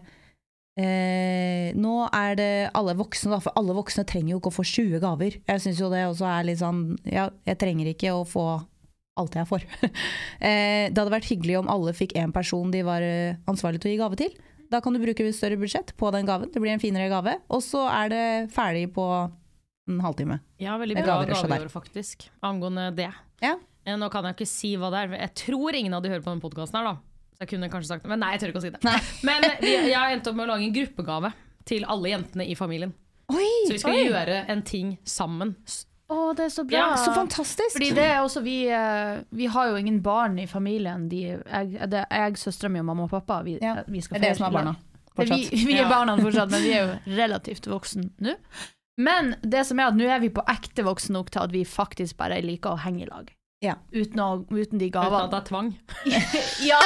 Eh, 0.78 1.74
nå 1.74 1.94
er 2.14 2.36
det 2.38 2.52
alle 2.78 2.94
voksne, 3.00 3.32
da, 3.34 3.40
for 3.42 3.56
alle 3.58 3.74
voksne 3.78 4.06
trenger 4.06 4.36
jo 4.36 4.42
ikke 4.42 4.52
å 4.52 4.58
få 4.60 4.66
20 4.68 5.02
gaver. 5.02 5.38
Jeg 5.50 5.64
syns 5.64 5.82
jo 5.82 5.90
det 5.90 6.04
også 6.06 6.28
er 6.30 6.46
litt 6.46 6.62
sånn 6.62 6.82
Ja, 7.10 7.32
jeg 7.50 7.58
trenger 7.62 7.90
ikke 7.90 8.14
å 8.14 8.26
få 8.28 8.46
alt 9.18 9.38
jeg 9.40 9.50
får. 9.50 9.66
eh, 10.46 10.90
det 10.92 11.00
hadde 11.00 11.14
vært 11.16 11.32
hyggelig 11.32 11.58
om 11.64 11.72
alle 11.74 11.96
fikk 11.98 12.14
én 12.22 12.34
person 12.36 12.70
de 12.74 12.84
var 12.86 13.02
eh, 13.02 13.40
ansvarlig 13.50 13.82
til 13.82 13.90
å 13.90 13.96
gi 13.96 14.04
gave 14.04 14.20
til. 14.22 14.38
Da 14.70 14.82
kan 14.84 14.94
du 14.94 15.02
bruke 15.02 15.26
et 15.26 15.36
større 15.36 15.58
budsjett 15.58 15.96
på 15.98 16.12
den 16.14 16.28
gaven. 16.28 16.52
Det 16.54 16.62
blir 16.62 16.76
en 16.76 16.84
finere 16.84 17.10
gave. 17.10 17.38
Og 17.50 17.64
så 17.64 17.86
er 17.90 18.12
det 18.14 18.24
ferdig 18.54 18.90
på 18.94 19.08
en 19.88 20.04
halvtime. 20.04 20.42
Ja, 20.62 20.76
veldig 20.78 21.00
bra 21.00 21.08
gaver 21.14 21.32
også 21.32 21.48
gave 21.48 21.56
i 21.56 21.58
der. 21.58 21.66
år, 21.66 21.74
faktisk. 21.74 22.28
Angående 22.46 22.90
det. 22.98 23.10
Ja. 23.42 23.56
Eh, 23.88 23.98
Nå 23.98 24.12
kan 24.14 24.28
jeg 24.28 24.38
ikke 24.38 24.50
si 24.52 24.76
hva 24.78 24.92
det 24.94 25.06
er. 25.06 25.20
Jeg 25.24 25.36
tror 25.48 25.78
ingen 25.80 25.96
av 25.98 26.04
de 26.04 26.12
hører 26.12 26.26
på 26.26 26.34
denne 26.34 26.44
podkasten 26.44 26.82
her, 26.82 26.92
da. 26.92 27.17
Så 27.38 27.46
jeg 27.46 27.52
kunne 27.52 27.68
kanskje 27.70 27.92
sagt 27.92 28.06
det. 28.06 28.10
Men 28.10 28.24
nei, 28.26 28.32
jeg 28.34 28.42
tør 28.42 28.54
ikke 28.54 28.62
å 28.64 28.64
si 28.64 28.72
det. 28.74 28.80
Nei. 28.82 28.96
Men 29.30 29.44
vi, 29.62 29.74
jeg 29.92 30.16
endt 30.16 30.30
opp 30.30 30.38
med 30.40 30.48
å 30.48 30.56
lage 30.56 30.66
en 30.66 30.74
gruppegave 30.74 31.30
til 31.70 31.86
alle 31.86 32.16
jentene 32.16 32.48
i 32.50 32.56
familien. 32.58 32.96
Oi! 33.30 33.52
Så 33.68 33.76
vi 33.76 33.84
skal 33.84 33.94
oi. 33.94 34.08
gjøre 34.08 34.40
en 34.50 34.64
ting 34.66 34.96
sammen. 35.06 35.54
Å, 36.08 36.18
det 36.34 36.48
er 36.48 36.52
så 36.56 36.64
bra. 36.66 36.80
Ja, 36.80 36.88
Så 36.98 37.12
fantastisk! 37.14 37.76
Fordi 37.76 37.92
det 37.94 38.08
er 38.08 38.22
også 38.24 38.42
vi 38.42 38.56
eh, 38.72 39.20
Vi 39.36 39.50
har 39.52 39.70
jo 39.70 39.78
ingen 39.78 40.00
barn 40.02 40.40
i 40.40 40.48
familien. 40.48 41.06
De, 41.12 41.22
jeg, 41.36 41.90
det 41.92 42.06
er 42.08 42.24
jeg, 42.24 42.40
søstera 42.42 42.72
mi 42.74 42.82
og 42.82 42.88
mamma 42.90 43.06
og 43.06 43.14
pappa. 43.14 43.42
Vi, 43.46 43.60
Ja, 43.62 43.82
vi 43.86 44.02
skal 44.02 44.18
Det 44.18 44.32
er 44.32 44.34
det 44.34 44.40
som 44.40 44.48
er 44.50 44.56
barna. 44.56 44.74
Er 44.74 44.82
vi, 44.82 45.20
Fortsatt. 45.20 45.54
vi 45.68 45.78
er 45.78 45.90
barna 45.90 46.18
fortsatt, 46.18 46.52
men 46.54 46.66
vi 46.66 46.74
er 46.78 46.84
jo 46.86 46.98
relativt 47.22 47.70
voksen 47.70 48.12
nå. 48.24 48.38
Men 48.98 49.36
det 49.46 49.64
som 49.70 49.78
er 49.82 49.92
at 49.92 49.98
nå 49.98 50.08
er 50.10 50.22
vi 50.24 50.32
på 50.34 50.42
ekte 50.50 50.86
voksne 50.88 51.20
nok 51.20 51.30
til 51.34 51.44
at 51.44 51.54
vi 51.54 51.68
faktisk 51.70 52.18
bare 52.18 52.40
liker 52.42 52.74
å 52.74 52.82
henge 52.82 53.06
i 53.06 53.10
lag. 53.10 53.30
Ja. 53.64 53.74
Uten, 53.90 54.20
å, 54.22 54.26
uten 54.54 54.78
de 54.78 54.92
Uten 54.92 55.16
at 55.18 55.32
det 55.32 55.38
er 55.40 55.46
tvang. 55.48 55.70
Ja, 56.70 56.82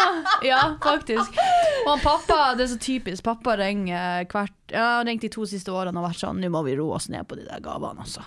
ja, 0.46 0.60
faktisk. 0.84 1.36
Og 1.84 1.98
pappa, 2.04 2.54
det 2.56 2.64
er 2.68 2.72
så 2.72 2.78
typisk. 2.80 3.26
Pappa 3.28 3.58
ringer 3.60 4.24
hvert 4.32 4.56
Ja, 4.72 5.02
han 5.02 5.10
har 5.12 5.18
de 5.20 5.32
to 5.34 5.44
siste 5.50 5.74
årene 5.74 6.00
og 6.00 6.06
vært 6.08 6.22
sånn 6.22 6.40
Nå 6.40 6.52
må 6.54 6.62
vi 6.64 6.78
roe 6.80 6.96
oss 6.96 7.10
ned 7.12 7.28
på 7.28 7.36
de 7.40 7.44
der 7.50 7.60
gavene, 7.64 8.06
altså. 8.06 8.24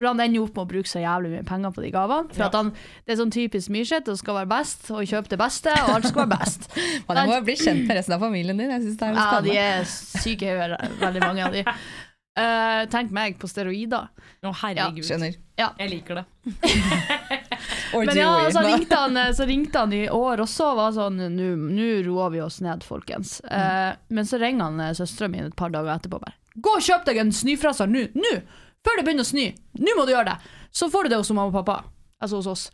For 0.00 0.08
han 0.08 0.20
ender 0.24 0.44
opp 0.44 0.54
med 0.56 0.62
å 0.64 0.68
bruke 0.68 0.88
så 0.88 1.00
jævlig 1.02 1.30
mye 1.34 1.46
penger 1.48 1.72
på 1.76 1.82
de 1.84 1.90
gavene. 1.92 2.32
For 2.32 2.44
Ja. 2.44 2.46
at 2.48 2.54
han, 2.56 2.70
Det 3.04 3.14
er 3.14 3.18
sånn 3.20 3.32
typisk 3.32 3.72
Myrseth 3.72 4.08
og 4.12 4.20
skal 4.20 4.38
være 4.42 4.48
best 4.52 4.90
og 4.90 5.04
kjøpe 5.04 5.32
det 5.32 5.40
beste, 5.40 5.74
og 5.84 5.90
alt 5.96 6.08
skal 6.08 6.24
være 6.26 6.38
best. 6.38 6.68
Man 7.08 7.24
må 7.28 7.34
jo 7.36 7.42
bli 7.48 7.56
kjent 7.60 7.84
med 7.86 7.96
resten 7.96 8.16
av 8.16 8.24
familien 8.24 8.60
din. 8.60 8.72
Jeg 8.76 8.84
synes 8.86 8.96
det 9.00 9.08
er 9.08 9.20
Ja, 9.20 9.40
de 9.44 9.58
er 9.60 9.84
syke 9.88 10.48
i 10.48 10.56
veldig 11.00 11.20
mange 11.24 11.44
av 11.48 11.52
de. 11.56 11.64
Uh, 12.40 12.86
tenk 12.88 13.10
meg 13.12 13.36
på 13.40 13.48
steroider. 13.50 14.08
Å, 14.40 14.52
herregud. 14.62 15.04
Skjønner. 15.04 15.36
Jeg 15.60 15.90
liker 15.92 16.22
det. 16.22 16.24
Men 17.94 18.16
ja, 18.16 18.50
så 18.54 18.60
ringte, 18.66 18.96
han, 18.96 19.16
eh, 19.16 19.32
så 19.36 19.46
ringte 19.48 19.78
han 19.82 19.92
i 19.96 20.04
år 20.10 20.42
også 20.44 20.70
og 20.72 20.76
var 20.80 20.92
sånn 20.96 21.18
Nå 21.36 21.88
roer 22.06 22.30
vi 22.34 22.40
oss 22.44 22.60
ned, 22.64 22.84
folkens. 22.86 23.40
Eh, 23.44 23.92
men 24.08 24.26
så 24.28 24.38
ringer 24.42 24.64
han 24.68 24.80
eh, 24.80 24.92
søstera 24.98 25.28
mi 25.32 25.40
et 25.42 25.56
par 25.58 25.70
dager 25.74 25.92
etterpå 25.96 26.20
bare. 26.22 26.34
Gå 26.60 26.76
og 26.76 26.82
kjøp 26.84 27.04
deg 27.06 27.20
en 27.22 27.32
snøfreser 27.34 27.90
nå! 27.90 28.06
Nå! 28.18 28.34
Før 28.86 28.96
det 29.00 29.04
begynner 29.06 29.26
å 29.26 29.30
snø! 29.30 29.48
Nå 29.80 29.96
må 29.98 30.06
du 30.08 30.14
gjøre 30.14 30.32
det! 30.32 30.54
Så 30.72 30.88
får 30.92 31.04
du 31.08 31.12
det 31.14 31.18
hos 31.22 31.30
mamma 31.34 31.50
og 31.50 31.58
pappa. 31.64 31.80
Altså 32.22 32.38
hos 32.40 32.46
oss. 32.50 32.64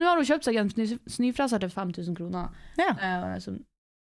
Nå 0.00 0.08
har 0.08 0.16
hun 0.20 0.24
kjøpt 0.28 0.46
seg 0.48 0.56
en 0.60 0.70
snø- 0.72 1.00
snøfreser 1.08 1.60
til 1.62 1.70
5000 1.72 2.16
kroner. 2.16 2.48
Ja. 2.80 2.92
Eh, 2.96 3.34
som, 3.44 3.58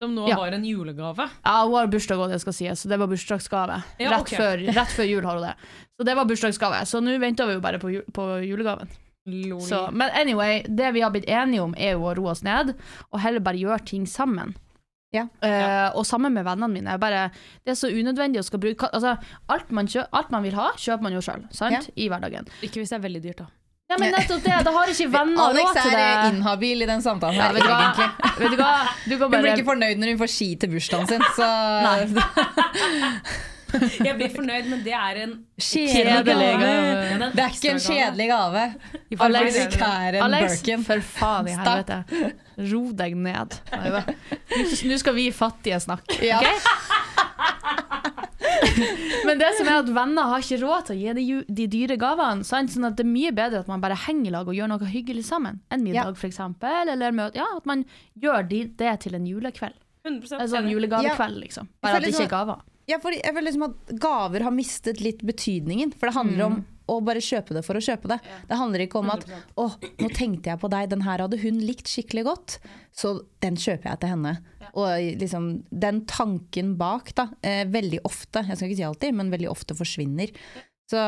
Som 0.01 0.15
nå 0.17 0.27
Ja. 0.29 0.37
var 0.37 0.53
en 0.57 0.63
julegave. 0.65 1.27
ja, 1.45 1.55
hun 1.65 1.75
har 1.77 1.87
bursdag 1.93 2.17
òg, 2.21 2.31
det 2.33 2.39
skal 2.41 2.53
sies, 2.57 2.81
så 2.81 2.89
det 2.89 2.97
var 3.01 3.09
bursdagsgave. 3.11 3.81
Ja, 4.01 4.11
rett, 4.15 4.29
før, 4.33 4.61
rett 4.73 4.93
før 4.97 5.05
jul 5.09 5.25
har 5.25 5.37
hun 5.37 5.45
det. 5.45 5.55
Så 5.97 6.05
det 6.07 6.15
var 6.17 6.25
bursdagsgave. 6.29 6.79
Så 6.89 7.01
nå 7.05 7.17
venter 7.21 7.45
vi 7.49 7.53
jo 7.59 7.61
bare 7.61 7.77
på, 7.81 7.91
jul 7.93 8.05
på 8.13 8.25
julegaven. 8.45 8.89
Så, 9.61 9.83
men 9.93 10.09
anyway, 10.17 10.63
det 10.65 10.93
vi 10.95 11.03
har 11.05 11.11
blitt 11.13 11.29
enige 11.29 11.61
om 11.61 11.75
er 11.77 11.93
jo 11.93 12.07
å 12.09 12.15
roe 12.17 12.33
oss 12.33 12.41
ned, 12.43 12.73
og 13.11 13.21
heller 13.21 13.43
bare 13.45 13.61
gjøre 13.61 13.85
ting 13.85 14.07
sammen. 14.09 14.55
Ja. 15.11 15.27
Eh, 15.43 15.89
og 15.97 16.05
sammen 16.07 16.33
med 16.33 16.45
vennene 16.47 16.71
mine. 16.71 16.97
Bare, 16.99 17.27
det 17.65 17.73
er 17.73 17.79
så 17.79 17.91
unødvendig 17.91 18.39
å 18.39 18.45
skal 18.47 18.61
bruke 18.63 18.87
altså, 18.95 19.17
alt, 19.51 19.71
man 19.75 19.89
kjø 19.91 20.05
alt 20.15 20.31
man 20.33 20.45
vil 20.45 20.55
ha, 20.55 20.71
kjøper 20.79 21.03
man 21.05 21.17
jo 21.17 21.23
sjøl, 21.25 21.43
ja. 21.51 21.81
I 21.95 22.07
hverdagen. 22.09 22.47
Ikke 22.63 22.81
hvis 22.81 22.93
det 22.93 23.01
er 23.01 23.03
veldig 23.09 23.23
dyrt, 23.25 23.43
da. 23.43 23.51
Ja, 23.91 23.97
men 23.99 24.13
nettopp 24.15 24.39
det! 24.45 24.57
Da 24.63 24.71
har 24.71 24.87
ikke 24.87 25.09
venner 25.11 25.49
råd 25.51 25.75
til 25.75 25.91
er 25.91 25.99
Alex 25.99 25.99
er 25.99 26.29
inhabil 26.31 26.85
i 26.85 26.87
den 26.87 27.01
samtalen 27.03 27.35
Ja, 27.35 27.49
her, 27.49 27.57
vet, 27.57 27.65
du 27.65 27.71
hva? 27.73 27.79
egentlig. 27.89 28.35
vet 28.39 28.53
du 28.53 28.61
hva? 28.61 28.69
Du 29.03 29.15
bare... 29.17 29.27
Hun 29.27 29.43
blir 29.43 29.51
ikke 29.57 29.67
fornøyd 29.67 29.99
når 29.99 30.13
hun 30.13 30.21
får 30.21 30.31
ski 30.31 30.47
til 30.61 30.71
bursdagen 30.71 31.09
sin, 31.11 31.25
så 31.35 31.49
Jeg 34.07 34.15
blir 34.17 34.31
fornøyd, 34.33 34.69
men 34.71 34.83
det 34.85 34.93
er 34.97 35.19
en 35.23 35.33
Kjedelig 35.61 36.35
gave. 36.35 37.31
Det 37.35 37.43
er 37.43 37.55
ikke 37.55 37.71
en 37.71 37.81
kjedelig 37.85 38.27
gave. 38.31 38.63
Alex, 39.27 39.59
Alex 40.25 40.63
for 40.87 41.03
faen 41.15 41.47
i 41.51 41.55
helvete. 41.57 41.99
Ro 42.71 42.81
deg 42.97 43.15
ned. 43.17 43.57
Nå 44.89 44.97
skal 45.01 45.17
vi 45.17 45.29
fattige 45.35 45.79
snakke. 45.83 46.19
Ok? 46.41 46.47
Men 49.25 49.39
det 49.39 49.49
som 49.57 49.67
er 49.69 49.77
at 49.81 49.89
venner 49.93 50.29
har 50.31 50.41
ikke 50.43 50.57
råd 50.61 50.87
til 50.87 50.95
å 50.95 50.99
gi 51.01 51.13
de, 51.17 51.25
de 51.61 51.67
dyre 51.71 51.97
gavene. 52.01 52.45
Sant? 52.47 52.71
Sånn 52.73 52.87
at 52.89 52.97
det 52.97 53.05
er 53.05 53.11
mye 53.11 53.31
bedre 53.35 53.61
at 53.63 53.69
man 53.69 53.83
bare 53.83 53.97
henger 54.07 54.29
i 54.31 54.33
lag 54.33 54.49
og 54.49 54.57
gjør 54.57 54.71
noe 54.71 54.89
hyggelig 54.89 55.25
sammen. 55.27 55.59
En 55.71 55.83
middag, 55.85 56.13
Ja. 56.15 56.27
eksempel. 56.29 56.89
Eller 56.93 57.13
møte, 57.15 57.39
ja, 57.41 57.47
at 57.57 57.65
man 57.69 57.85
gjør 58.19 58.47
de, 58.49 58.63
det 58.81 58.93
til 59.05 59.17
en 59.17 59.27
julekveld. 59.29 59.77
100% 60.07 60.41
En 60.41 60.49
sånn 60.49 60.69
julegavekveld, 60.71 61.37
liksom. 61.43 61.69
Bare 61.81 61.99
at 61.99 62.05
det 62.07 62.13
ikke 62.15 62.25
er 62.25 62.33
gaver. 62.33 62.61
Ja, 62.89 62.97
fordi 62.99 63.21
jeg 63.21 63.33
føler 63.33 63.49
liksom 63.51 63.67
at 63.69 63.91
gaver 64.01 64.43
har 64.43 64.51
mistet 64.51 65.01
litt 65.01 65.21
betydningen. 65.23 65.93
For 65.93 66.09
det 66.09 66.15
handler 66.17 66.45
om 66.45 66.65
å 66.91 66.97
bare 67.05 67.21
kjøpe 67.23 67.53
det 67.55 67.63
for 67.63 67.77
å 67.79 67.83
kjøpe 67.83 68.09
det. 68.11 68.17
Det 68.49 68.57
handler 68.57 68.83
ikke 68.83 68.99
om 68.99 69.11
at 69.13 69.23
'å, 69.55 69.67
nå 70.01 70.09
tenkte 70.13 70.49
jeg 70.51 70.59
på 70.59 70.69
deg, 70.69 70.89
den 70.89 71.01
her 71.05 71.19
hadde 71.23 71.39
hun 71.39 71.59
likt 71.59 71.87
skikkelig 71.87 72.25
godt', 72.25 72.57
så 72.91 73.21
den 73.39 73.55
kjøper 73.55 73.91
jeg 73.91 73.99
til 74.01 74.09
henne. 74.09 74.33
Og 74.73 75.19
liksom 75.21 75.63
den 75.71 76.01
tanken 76.05 76.75
bak, 76.77 77.13
da, 77.15 77.29
eh, 77.43 77.63
veldig 77.65 78.01
ofte, 78.03 78.43
jeg 78.47 78.57
skal 78.57 78.67
ikke 78.69 78.75
si 78.81 78.83
alltid, 78.83 79.13
men 79.15 79.31
veldig 79.31 79.49
ofte 79.49 79.75
forsvinner. 79.77 80.31
Så 80.91 81.01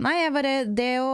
nei, 0.00 0.14
jeg 0.22 0.32
bare 0.32 0.52
Det 0.64 0.92
å 1.04 1.10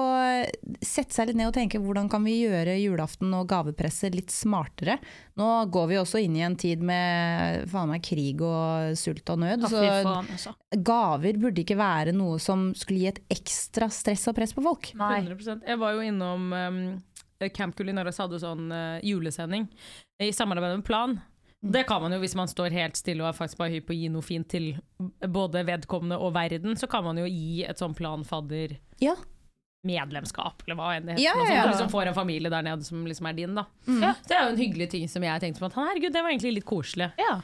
sette 0.84 1.16
seg 1.16 1.30
litt 1.30 1.38
ned 1.38 1.48
og 1.50 1.56
tenke 1.56 1.80
hvordan 1.82 2.06
kan 2.12 2.22
vi 2.26 2.36
gjøre 2.44 2.76
julaften 2.78 3.32
og 3.34 3.48
gavepresset 3.50 4.14
litt 4.14 4.30
smartere. 4.30 5.00
Nå 5.40 5.48
går 5.74 5.88
vi 5.90 5.98
også 5.98 6.22
inn 6.22 6.36
i 6.38 6.44
en 6.46 6.54
tid 6.60 6.84
med 6.84 7.64
faen 7.72 7.90
meg 7.90 8.04
krig 8.06 8.42
og 8.44 8.94
sult 9.00 9.34
og 9.34 9.42
nød. 9.42 9.66
Så 9.72 9.82
altså. 9.82 10.54
gaver 10.74 11.40
burde 11.42 11.64
ikke 11.64 11.78
være 11.80 12.14
noe 12.14 12.38
som 12.42 12.70
skulle 12.78 13.02
gi 13.02 13.10
et 13.10 13.22
ekstra 13.34 13.90
stress 13.92 14.28
og 14.30 14.38
press 14.38 14.54
på 14.54 14.64
folk. 14.64 14.92
Nei. 15.00 15.18
100%. 15.24 15.66
Jeg 15.66 15.82
var 15.82 15.96
jo 15.96 16.06
innom 16.06 16.54
um, 16.54 16.80
Camp 17.54 17.74
Culinaris 17.78 18.20
hadde 18.22 18.42
sånn 18.42 18.68
uh, 18.70 19.02
julesending 19.02 19.66
i 20.22 20.30
samarbeid 20.34 20.78
med 20.78 20.86
Plan. 20.86 21.18
Det 21.64 21.86
kan 21.88 22.02
man 22.04 22.12
jo 22.12 22.18
hvis 22.20 22.34
man 22.36 22.50
står 22.50 22.74
helt 22.76 22.98
stille 23.00 23.24
og 23.24 23.30
er 23.30 23.36
faktisk 23.38 23.56
bare 23.62 23.72
hypp 23.72 23.86
på 23.88 23.94
å 23.94 23.96
gi 23.96 24.08
noe 24.12 24.22
fint 24.26 24.48
til 24.52 24.74
både 25.32 25.62
vedkommende 25.64 26.18
og 26.20 26.34
verden, 26.36 26.76
så 26.76 26.88
kan 26.90 27.04
man 27.06 27.16
jo 27.16 27.24
gi 27.24 27.64
et 27.64 27.80
sånn 27.80 27.94
Plan 27.96 28.24
fadder 28.28 28.76
Ja. 29.00 29.14
medlemskap, 29.84 30.62
eller 30.66 30.76
hva 30.76 30.90
enn 30.96 31.06
det 31.08 31.16
heter. 31.18 31.24
Ja, 31.24 31.34
ja, 31.44 31.54
ja. 31.58 31.64
Du 31.64 31.72
liksom 31.74 31.90
får 31.92 32.08
en 32.10 32.14
familie 32.16 32.50
der 32.52 32.62
nede 32.64 32.84
som 32.84 33.02
liksom 33.08 33.26
er 33.28 33.34
din, 33.36 33.54
da. 33.56 33.64
Mm. 33.86 33.98
Ja, 34.02 34.12
det 34.28 34.36
er 34.36 34.44
jo 34.46 34.52
en 34.54 34.60
hyggelig 34.60 34.90
ting 34.94 35.08
som 35.08 35.22
jeg 35.26 35.40
tenkte 35.42 35.60
på 35.60 35.66
at 35.68 35.76
herregud, 35.80 36.12
det 36.12 36.22
var 36.24 36.30
egentlig 36.32 36.54
litt 36.58 36.68
koselig. 36.68 37.10
Ja. 37.20 37.40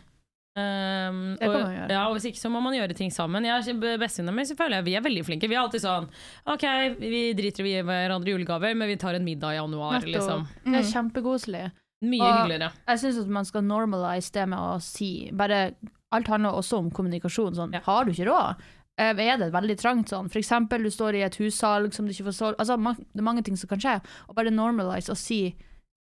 Um, 0.59 1.37
Det 1.39 1.47
kan 1.47 1.55
og, 1.55 1.61
man 1.62 1.75
gjøre. 1.77 1.91
Ja, 1.95 2.01
og 2.09 2.16
hvis 2.16 2.25
ikke 2.33 2.41
så 2.41 2.51
må 2.51 2.61
man 2.64 2.75
gjøre 2.75 2.97
ting 2.99 3.12
sammen. 3.14 3.45
Jeg, 3.47 3.77
Bestevenninna 3.81 4.33
mi 4.35 4.43
så 4.49 4.57
føler 4.59 4.81
jeg 4.81 4.85
vi 4.89 4.95
er 4.99 5.05
veldig 5.05 5.25
flinke. 5.29 5.49
Vi 5.49 5.55
er 5.55 5.61
alltid 5.62 5.85
sånn 5.85 6.09
OK, 6.51 6.64
vi 6.99 7.21
driter 7.39 7.62
i 7.62 7.68
å 7.68 7.71
gi 7.71 7.85
hverandre 7.87 8.33
julegaver, 8.35 8.75
men 8.75 8.91
vi 8.91 8.97
tar 9.01 9.14
en 9.14 9.25
middag 9.25 9.55
i 9.55 9.61
januar, 9.61 10.01
Nettopp. 10.01 10.11
liksom. 10.16 10.49
Det 10.66 10.81
er 10.81 10.91
kjempekoselig. 10.91 11.62
Mye 12.03 12.20
Og- 12.22 12.36
hyggeligere. 12.48 12.72
Jeg 12.88 12.98
syns 12.98 13.18
at 13.20 13.26
man 13.28 13.44
skal 13.44 13.62
normalise 13.62 14.32
det 14.32 14.48
med 14.48 14.59
å 14.59 14.80
si 14.82 15.30
bare, 15.32 15.74
Alt 16.12 16.26
handler 16.26 16.51
også 16.59 16.78
om 16.78 16.90
kommunikasjon. 16.90 17.55
Sånn, 17.55 17.72
Ja. 17.72 17.80
Har 17.80 18.05
du 18.05 18.11
ikke 18.11 18.26
råd? 18.26 18.57
Eh, 18.98 19.11
Er 19.14 19.36
det 19.38 19.53
veldig 19.53 19.76
trangt 19.78 20.09
sånn? 20.09 20.28
For 20.30 20.38
eksempel, 20.40 20.82
du 20.82 20.90
står 20.90 21.14
i 21.14 21.22
et 21.22 21.36
hussalg 21.36 21.92
som 21.94 22.05
du 22.07 22.12
ikke 22.12 22.24
får 22.26 22.34
solgt. 22.34 22.57
Altså, 22.59 22.76
det 22.76 23.20
er 23.20 23.22
mange 23.22 23.44
ting 23.44 23.57
som 23.57 23.68
kan 23.68 23.78
skje. 23.78 24.03
Og 24.28 24.34
bare 24.34 24.51
normalise 24.51 25.09
og 25.11 25.16
si 25.16 25.55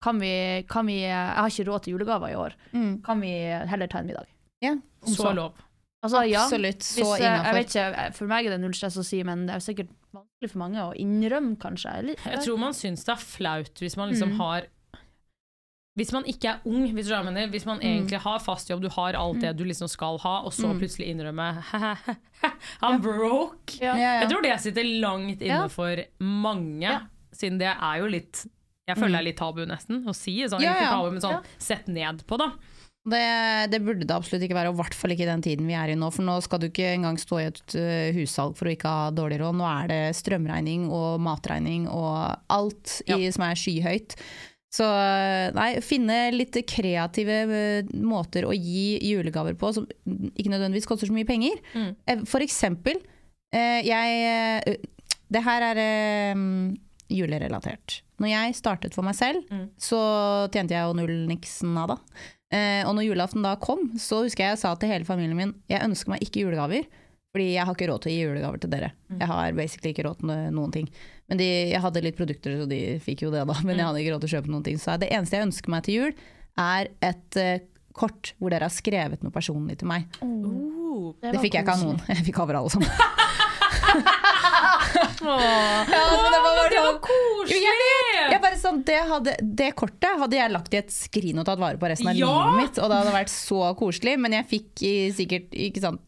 kan 0.01 0.17
vi, 0.19 0.63
kan 0.69 0.85
vi, 0.85 1.01
Jeg 1.01 1.35
har 1.35 1.47
ikke 1.49 1.65
råd 1.67 1.83
til 1.83 1.97
julegaver 1.97 2.31
i 2.31 2.35
år. 2.35 2.53
Mm. 2.73 3.03
Kan 3.03 3.19
vi 3.19 3.27
heller 3.67 3.87
ta 3.87 3.97
en 3.99 4.07
middag? 4.07 4.25
Ja, 4.61 4.71
Om 5.05 5.13
Så 5.13 5.35
lov. 5.35 5.53
Altså, 6.03 6.21
ja. 6.29 6.45
absolutt. 6.45 6.79
Så 6.79 7.01
Hvis, 7.03 7.19
eh, 7.19 7.43
jeg 7.43 7.53
vet 7.53 7.67
ikke, 7.67 7.97
eh, 7.97 8.09
For 8.11 8.25
meg 8.27 8.45
er 8.45 8.49
det 8.51 8.61
null 8.61 8.71
stress 8.73 8.95
å 8.97 9.03
si, 9.03 9.21
men 9.23 9.45
det 9.47 9.55
er 9.55 9.59
sikkert 9.59 9.89
vanskelig 10.13 10.51
for 10.51 10.59
mange 10.59 10.77
å 10.77 10.95
innrømme, 10.95 11.57
kanskje. 11.57 11.97
Eller, 11.97 12.15
Jeg 12.23 12.39
tror 12.45 12.57
man 12.59 12.71
syns 12.73 13.03
det 13.03 13.09
er 13.13 13.15
flaut 13.17 13.73
hvis 13.75 13.97
man 13.97 14.09
liksom 14.13 14.31
Mm. 14.33 14.37
har 14.37 14.61
hvis 15.97 16.11
man 16.13 16.23
ikke 16.29 16.51
er 16.51 16.59
ung, 16.69 16.83
hvis, 16.93 17.07
mener, 17.25 17.47
hvis 17.49 17.65
man 17.65 17.79
egentlig 17.81 18.19
har 18.21 18.39
fast 18.39 18.69
jobb, 18.69 18.83
du 18.85 18.89
har 18.93 19.17
alt 19.17 19.39
det 19.41 19.55
du 19.57 19.63
liksom 19.65 19.89
skal 19.89 20.19
ha, 20.23 20.35
og 20.45 20.53
så 20.53 20.69
Mm. 20.69 20.79
plutselig 20.79 21.07
innrømme 21.09 21.47
I'm 22.85 23.01
broke. 23.01 23.79
Ja. 23.81 23.95
Ja, 23.95 23.97
ja. 23.97 24.19
Jeg 24.21 24.29
tror 24.31 24.43
det 24.45 24.59
sitter 24.61 24.83
langt 25.01 25.41
inne 25.41 25.63
Ja. 25.63 25.67
for 25.67 25.95
mange, 26.21 26.81
Ja. 26.85 26.99
siden 27.33 27.57
det 27.59 27.73
er 27.73 27.97
jo 27.99 28.07
litt 28.07 28.45
Jeg 28.87 28.95
føler 28.95 29.17
det 29.17 29.19
er 29.19 29.23
litt 29.27 29.37
tabu, 29.37 29.65
nesten, 29.67 30.05
å 30.07 30.13
si. 30.15 30.37
Sånn, 30.47 30.61
Ja, 30.63 30.73
ja. 30.79 30.89
tabu, 30.95 31.11
men 31.11 31.19
sånn 31.19 31.43
sett 31.59 31.87
ned 31.91 32.21
på, 32.25 32.37
da. 32.39 32.51
Det, 33.07 33.69
det 33.71 33.81
burde 33.83 34.05
det 34.07 34.11
absolutt 34.15 34.43
ikke 34.43 34.55
være, 34.55 34.69
og 34.69 34.75
i 34.75 34.81
hvert 34.81 34.93
fall 34.95 35.11
ikke 35.11 35.23
i 35.23 35.31
den 35.31 35.41
tiden 35.41 35.67
vi 35.67 35.73
er 35.75 35.89
i 35.91 35.95
nå. 35.95 36.09
For 36.11 36.23
nå 36.23 36.41
skal 36.43 36.59
du 36.59 36.67
ikke 36.69 36.93
engang 36.95 37.17
stå 37.19 37.39
i 37.41 37.45
et 37.47 37.75
uh, 37.75 38.11
hussalg 38.15 38.55
for 38.55 38.67
å 38.67 38.71
ikke 38.75 38.87
ha 38.87 39.11
dårlig 39.11 39.39
råd. 39.39 39.55
Nå 39.59 39.67
er 39.67 39.87
det 39.91 40.15
strømregning 40.15 40.89
og 40.91 41.19
matregning 41.19 41.87
og 41.91 42.35
alt 42.49 43.01
i, 43.07 43.29
som 43.31 43.43
er 43.47 43.55
skyhøyt. 43.59 44.15
Så 44.73 44.83
uh, 44.83 45.47
nei, 45.55 45.79
finne 45.85 46.17
litt 46.35 46.57
kreative 46.67 47.37
uh, 47.47 47.91
måter 48.03 48.43
å 48.45 48.51
gi 48.51 48.97
julegaver 49.13 49.55
på 49.57 49.69
som 49.73 49.85
ikke 50.35 50.51
nødvendigvis 50.51 50.89
koster 50.89 51.07
så 51.07 51.15
mye 51.15 51.27
penger. 51.29 51.55
Mm. 51.73 51.93
Eh, 52.05 52.25
For 52.27 52.43
eksempel, 52.43 52.99
eh, 53.55 53.79
jeg 53.87 54.77
Det 55.31 55.43
her 55.43 55.61
er 55.71 55.79
eh, 55.79 56.43
julerelatert. 57.09 58.01
Når 58.19 58.31
jeg 58.33 58.55
startet 58.57 58.95
for 58.97 59.05
meg 59.07 59.15
selv, 59.15 59.43
Mm. 59.51 59.69
så 59.79 59.99
tjente 60.51 60.73
jeg 60.75 60.83
jo 60.83 60.93
null 60.97 61.27
niks 61.27 61.61
av 61.63 61.99
Eh, 62.51 62.83
og 62.87 62.95
når 62.95 63.09
julaften 63.09 63.43
da 63.43 63.55
kom, 63.59 63.91
så 63.99 64.23
husker 64.23 64.43
jeg 64.45 64.55
jeg 64.55 64.59
sa 64.63 64.73
til 64.75 64.89
hele 64.89 65.03
familien 65.05 65.35
min 65.35 65.53
jeg 65.69 65.83
ønsker 65.83 66.09
meg 66.13 66.21
ikke 66.23 66.45
julegaver. 66.45 66.85
Fordi 67.37 67.51
jeg 67.53 67.69
har 67.69 67.75
ikke 67.77 67.87
råd 67.91 68.01
til 68.01 68.09
å 68.09 68.15
gi 68.15 68.21
julegaver 68.23 68.61
til 68.63 68.71
dere. 68.73 68.87
Jeg 69.13 69.29
har 69.29 69.53
basically 69.53 69.91
ikke 69.93 70.07
råd 70.07 70.23
til 70.23 70.31
noen 70.55 70.71
ting. 70.73 70.87
Men 71.29 71.37
de, 71.37 71.45
jeg 71.69 71.81
hadde 71.83 72.01
litt 72.01 72.17
produkter, 72.17 72.55
så 72.57 72.65
de 72.71 72.79
fikk 73.03 73.27
jo 73.27 73.29
det 73.29 73.43
da. 73.45 73.57
Men 73.67 73.77
jeg 73.77 73.85
hadde 73.85 74.01
ikke 74.01 74.13
råd 74.15 74.23
til 74.23 74.31
å 74.31 74.35
kjøpe 74.39 74.53
noen 74.55 74.65
ting. 74.65 74.79
Så 74.81 74.95
det 74.97 75.11
eneste 75.13 75.37
jeg 75.37 75.45
ønsker 75.51 75.73
meg 75.75 75.85
til 75.85 75.99
jul, 75.99 76.15
er 76.57 76.89
et 77.05 77.37
uh, 77.37 77.59
kort 77.93 78.31
hvor 78.41 78.53
dere 78.53 78.65
har 78.65 78.73
skrevet 78.73 79.21
noe 79.21 79.35
personlig 79.35 79.77
til 79.83 79.91
meg. 79.91 80.09
Uh, 80.17 81.13
Det, 81.21 81.37
fikk 81.43 81.59
jeg 81.59 81.67
ikke 81.67 81.77
av 81.77 81.83
noen. 81.85 82.01
Jeg 82.09 82.25
fikk 82.31 82.41
over 82.41 82.57
alle 82.57 82.73
sammen. 82.73 82.89
Ja, 85.27 86.03
men 86.11 86.31
det 86.33 86.41
var 86.43 86.69
det 86.71 86.81
var 86.83 86.97
koselig! 87.03 87.61
Jeg! 87.63 88.27
Jeg 88.31 88.41
bare 88.43 88.57
sånn, 88.59 88.81
det, 88.87 88.97
hadde, 89.09 89.33
det 89.41 89.69
kortet 89.79 90.19
hadde 90.21 90.37
jeg 90.37 90.51
lagt 90.53 90.73
i 90.75 90.79
et 90.81 90.91
skrin 90.93 91.39
og 91.41 91.47
tatt 91.47 91.61
vare 91.61 91.79
på 91.79 91.89
resten 91.89 92.09
av 92.11 92.17
Ja! 92.17 92.27
livet 92.27 92.59
mitt. 92.61 92.81
Og 92.83 92.91
det 92.91 92.99
hadde 93.01 93.15
vært 93.15 93.31
så 93.33 93.61
koselig. 93.79 94.17
Men 94.21 94.35
jeg 94.37 94.47
fikk 94.51 94.83
sikkert, 95.17 95.55
ikke 95.67 95.83
sant, 95.83 96.03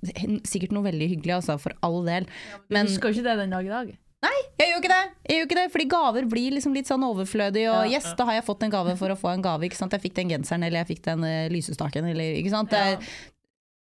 sikkert 0.48 0.76
noe 0.76 0.86
veldig 0.90 1.10
hyggelig, 1.16 1.40
altså, 1.40 1.58
for 1.62 1.76
all 1.86 2.02
del. 2.08 2.30
Men 2.68 2.80
Men 2.80 2.86
du 2.90 2.94
husker 2.94 3.16
ikke 3.16 3.26
det 3.30 3.38
den 3.44 3.56
dag 3.56 3.66
i 3.66 3.74
dag. 3.74 3.92
nei, 4.26 4.38
jeg 4.60 4.72
gjør 4.74 4.82
ikke 4.84 4.94
det! 4.94 5.04
Jeg 5.30 5.38
gjør 5.38 5.46
ikke 5.48 5.60
det 5.62 5.68
Fordi 5.72 5.86
gaver 5.96 6.26
blir 6.34 6.56
liksom 6.58 6.74
litt 6.76 6.90
sånn 6.92 7.06
overflødig. 7.08 7.66
Og 7.72 7.82
Ja. 7.88 7.98
yes, 7.98 8.14
da 8.20 8.26
har 8.30 8.40
jeg 8.40 8.48
fått 8.50 8.64
en 8.68 8.74
gave 8.74 8.96
for 9.00 9.10
å 9.10 9.20
få 9.20 9.34
en 9.34 9.42
gave. 9.46 9.70
Jeg 9.70 10.02
fikk 10.04 10.16
den 10.20 10.30
genseren, 10.36 10.64
eller 10.68 10.84
jeg 10.84 10.96
fikk 10.96 11.04
den 11.08 11.24
uh, 11.24 11.48
lysestaken, 11.54 12.10
eller 12.14 12.40
ikke 12.42 12.52
sant. 12.56 12.70
Det 12.70 13.00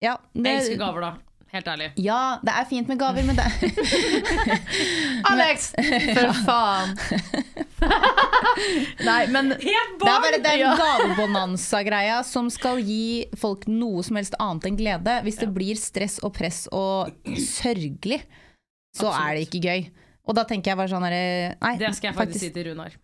ja, 0.00 0.14
det, 0.32 0.46
Jeg 0.46 0.60
elsker 0.62 0.78
gaver, 0.78 1.00
da. 1.02 1.27
Helt 1.58 1.68
ærlig. 1.74 1.88
ja, 1.98 2.38
det 2.46 2.54
er 2.54 2.66
fint 2.70 2.88
med 2.90 2.98
gaver, 3.00 3.26
men 3.26 3.34
det 3.38 3.46
Alex! 5.32 5.72
For 6.14 6.42
faen. 6.46 6.94
Nei, 9.08 9.20
men 9.32 9.52
Helt 9.58 9.96
Det 10.00 10.10
er 10.10 10.22
bare 10.24 10.40
den 10.44 10.64
gavebonanza-greia 10.78 12.20
som 12.26 12.50
skal 12.52 12.80
gi 12.82 13.26
folk 13.38 13.66
noe 13.70 14.02
som 14.06 14.18
helst 14.20 14.36
annet 14.42 14.68
enn 14.70 14.78
glede. 14.78 15.18
Hvis 15.26 15.40
det 15.42 15.50
blir 15.54 15.78
stress 15.80 16.18
og 16.22 16.34
press 16.38 16.66
og 16.74 17.10
sørgelig, 17.42 18.22
så 18.96 19.10
er 19.14 19.36
det 19.38 19.48
ikke 19.48 19.62
gøy. 19.66 19.88
Og 20.28 20.36
da 20.36 20.44
tenker 20.48 20.72
jeg 20.72 20.80
bare 20.80 20.90
sånn 20.92 21.06
herre 21.06 21.54
Nei, 21.58 21.74
Det 21.80 21.94
skal 21.96 22.10
jeg 22.10 22.18
faktisk 22.18 22.44
si 22.46 22.50
til 22.54 22.70
Runar. 22.70 22.96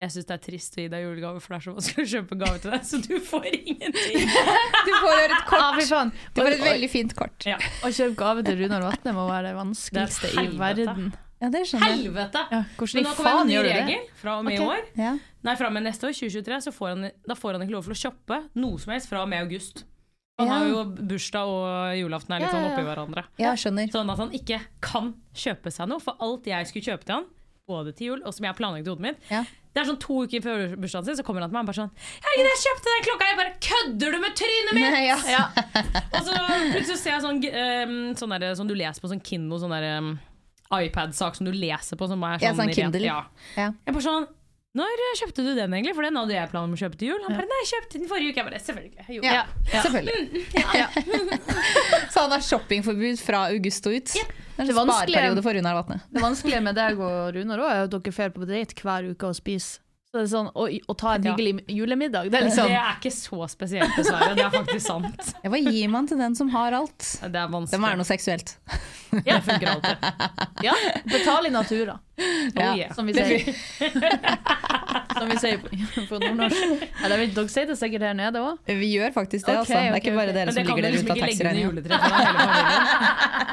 Jeg 0.00 0.12
syns 0.14 0.26
det 0.30 0.32
er 0.32 0.40
trist 0.40 0.76
å 0.78 0.80
gi 0.80 0.88
deg 0.88 1.02
julegave, 1.04 1.40
for 1.44 1.52
det 1.52 1.56
er 1.58 1.64
så 1.66 1.72
vanskelig 1.76 2.04
å 2.06 2.10
kjøpe 2.14 2.36
gave 2.40 2.60
til 2.62 2.70
deg, 2.72 2.84
så 2.88 3.00
du 3.04 3.10
får 3.20 3.48
ingenting. 3.52 4.30
Du 4.86 4.92
får 4.96 5.18
et 5.26 5.34
kort. 5.44 5.60
Ah. 5.60 6.06
Du 6.32 6.40
får 6.40 6.54
et 6.54 6.62
veldig 6.64 6.88
fint 6.88 7.12
kort. 7.18 7.44
Ja. 7.44 7.58
Å 7.84 7.90
kjøpe 7.92 8.16
gave 8.16 8.44
til 8.46 8.56
Runar 8.62 8.80
Vatne 8.86 9.12
må 9.12 9.26
være 9.28 9.50
det 9.50 9.56
vanskeligste 9.58 10.30
Det 10.30 10.38
er 10.40 10.48
i 10.48 10.56
verden. 10.62 11.10
Ja, 11.40 11.48
det 11.52 11.60
skjønner 11.68 11.92
jeg. 11.92 11.98
Helvete! 12.06 12.40
Ja, 12.52 12.62
Men 12.64 13.04
nå 13.04 13.12
kommer 13.16 13.28
faen 13.28 13.42
en 13.44 13.52
ny 13.52 13.60
regel 13.64 14.08
fra 14.20 14.38
og 14.40 14.44
med 14.48 14.56
i 14.56 14.64
år. 14.64 14.80
Ja. 15.00 15.12
Nei, 15.44 15.54
fra 15.60 15.68
og 15.68 15.76
med 15.76 15.84
neste 15.84 16.08
år, 16.08 16.16
2023, 16.16 16.58
så 16.66 16.72
får 16.76 16.88
han, 16.94 17.06
da 17.28 17.36
får 17.36 17.56
han 17.58 17.64
ikke 17.66 17.76
lov 17.76 17.86
til 17.88 17.94
å 17.94 18.00
kjøpe 18.00 18.38
noe 18.60 18.80
som 18.82 18.92
helst 18.96 19.08
fra 19.12 19.22
og 19.24 19.28
med 19.32 19.44
august. 19.44 19.84
Han 20.40 20.48
Ja. 20.48 20.58
har 20.62 20.68
jo 20.72 20.84
bursdag 21.12 21.44
og 21.52 21.96
julaften 22.00 22.32
er 22.36 22.40
litt 22.40 22.48
Ja, 22.48 22.54
sånn 22.56 22.64
ja, 22.64 22.72
oppi 22.72 22.84
hverandre. 22.88 23.24
ja, 23.40 23.52
skjønner. 23.52 23.92
Sånn 23.92 24.12
at 24.12 24.18
han 24.24 24.32
ikke 24.36 24.60
kan 24.80 25.12
kjøpe 25.36 25.72
seg 25.76 25.88
noe. 25.92 26.00
For 26.00 26.16
alt 26.24 26.48
jeg 26.48 26.68
skulle 26.72 26.88
kjøpe 26.88 27.04
til 27.04 27.14
han, 27.18 27.26
både 27.68 27.92
til 27.96 28.06
jul 28.14 28.22
og 28.24 28.32
som 28.36 28.44
jeg 28.48 28.56
planlegget 28.56 28.88
i 28.88 28.90
hodet 28.94 29.04
mitt 29.04 29.28
Ja. 29.32 29.44
Det 29.70 29.82
er 29.82 29.86
sånn 29.86 30.00
To 30.02 30.16
uker 30.26 30.42
før 30.42 30.62
bursdagen 30.82 31.06
sin 31.06 31.18
så 31.20 31.24
kommer 31.26 31.44
han 31.44 31.50
til 31.52 31.54
meg 31.54 31.62
og 31.62 31.68
bare 31.70 31.78
sånn 31.78 31.92
'Herregud, 31.94 32.48
jeg 32.50 32.62
kjøpte 32.64 32.94
den 32.94 33.04
klokka!' 33.06 33.28
Jeg 33.30 33.38
bare 33.38 33.52
'Kødder 33.66 34.10
du 34.16 34.18
med 34.24 34.34
trynet 34.40 34.72
mitt?!' 34.74 34.94
Nei, 34.96 35.04
ja. 35.06 35.44
Og 36.16 36.26
så 36.26 36.34
plutselig 36.72 36.98
ser 36.98 37.14
jeg 37.14 37.22
sånn, 37.22 37.38
um, 37.46 37.94
sånn 38.18 38.34
der, 38.34 38.54
som 38.58 38.66
du 38.66 38.74
leser 38.74 39.00
på 39.00 39.12
sånn 39.12 39.22
Kindle, 39.22 39.60
sånn 39.62 39.70
der 39.76 39.98
um, 39.98 40.18
iPad-sak 40.74 41.38
som 41.38 41.46
du 41.46 41.52
leser 41.54 41.98
på. 41.98 42.08
Som 42.10 42.22
er 42.26 42.38
sånn, 42.38 42.46
Ja, 42.48 42.54
sånn 42.54 42.74
Kindle. 42.74 43.06
Ja. 43.06 43.24
Ja. 43.56 43.70
Jeg 43.86 43.94
bare 43.94 44.06
sånn 44.06 44.26
Når 44.78 45.00
kjøpte 45.18 45.42
du 45.42 45.48
den, 45.58 45.72
egentlig? 45.74 45.96
For 45.96 46.06
den 46.06 46.14
hadde 46.20 46.34
jeg 46.36 46.50
planer 46.52 46.68
om 46.68 46.74
å 46.76 46.78
kjøpe 46.78 46.98
til 47.00 47.08
jul. 47.10 47.22
Han 47.26 47.34
bare 47.34 47.48
Nei, 47.50 47.56
jeg 47.64 47.70
kjøpte 47.72 47.98
den 47.98 48.08
forrige 48.12 48.30
uke. 48.30 48.38
Jeg 48.38 48.46
bare 48.46 48.60
Selvfølgelig. 48.62 48.92
Jeg 49.00 49.16
gjorde 49.16 49.32
Ja, 49.34 49.42
det. 49.66 49.82
selvfølgelig. 49.82 51.30
Så 52.14 52.20
han 52.24 52.34
har 52.36 52.44
shoppingforbud 52.46 53.18
fra 53.24 53.44
august 53.50 53.90
og 53.90 53.98
ut. 53.98 54.14
Det 54.14 54.22
er 54.22 54.70
Det 54.70 54.76
en 54.76 54.90
spareperiode 54.92 55.42
for 55.42 55.56
Runar 55.58 55.74
Vatne. 55.80 56.00
Det 56.12 56.22
vanskelige 56.22 56.62
med 56.62 56.78
deg 56.78 56.98
og 57.02 57.34
Runar 57.34 57.62
også 57.64 57.74
er 57.74 57.86
at 57.88 57.94
dere 57.96 58.12
drar 58.20 58.34
på 58.38 58.46
date 58.50 58.82
hver 58.86 59.10
uke 59.10 59.30
og 59.32 59.38
spiser. 59.42 59.80
Så 60.10 60.18
det 60.18 60.22
er 60.24 60.30
sånn, 60.32 60.48
å, 60.58 60.64
å 60.90 60.94
ta 60.98 61.12
en 61.14 61.22
Ja. 61.22 61.32
hyggelig 61.36 61.64
julemiddag, 61.70 62.30
det 62.32 62.38
er 62.40 62.46
liksom 62.48 62.66
Det 62.66 62.78
er 62.80 62.96
ikke 62.98 63.12
så 63.14 63.46
spesielt, 63.46 63.92
dessverre. 63.94 64.32
Det 64.34 64.42
er 64.42 64.50
faktisk 64.50 64.82
sant. 64.82 65.28
Ja, 65.44 65.50
hva 65.52 65.60
gir 65.62 65.86
man 65.92 66.08
til 66.10 66.18
den 66.18 66.34
som 66.34 66.48
har 66.50 66.74
alt? 66.74 66.98
Det 67.22 67.30
er 67.38 67.46
vanskelig. 67.52 67.70
Det 67.70 67.78
må 67.78 67.86
være 67.92 68.00
noe 68.00 68.08
seksuelt. 68.08 68.56
Ja, 69.22 69.36
det 69.38 69.44
funker 69.46 69.70
alltid. 69.76 70.08
Ja, 70.66 70.74
betal 71.06 71.46
i 71.46 71.52
natura, 71.54 71.94
Ja. 72.20 72.70
Oh, 72.70 72.78
yeah. 72.78 72.94
som 72.94 73.06
vi 73.06 73.12
sier. 73.14 73.54
som 75.18 75.28
vi 75.30 75.36
sier 75.40 75.58
på, 75.62 76.18
nordnorsk. 76.18 76.84
Eller 77.04 77.16
dere 77.26 77.48
sier 77.52 77.66
det 77.70 77.76
sikkert 77.80 78.02
her 78.08 78.16
nede 78.18 78.42
òg. 78.42 78.58
Vi 78.68 78.88
gjør 78.94 79.10
faktisk 79.14 79.46
det, 79.46 79.56
okay, 79.60 79.60
altså. 79.60 79.74
Det 79.74 79.80
er 79.90 79.94
ikke 80.02 80.16
bare 80.16 80.30
ok. 80.30 80.36
dere 80.36 80.46
Men 80.46 80.54
som 80.54 80.60
det 80.60 80.66
kan 80.68 80.76
ligger 80.76 80.90
du 80.90 80.96
der 80.96 81.02
ute 81.04 81.12
av 81.12 81.18
taxiregninga. 81.24 81.70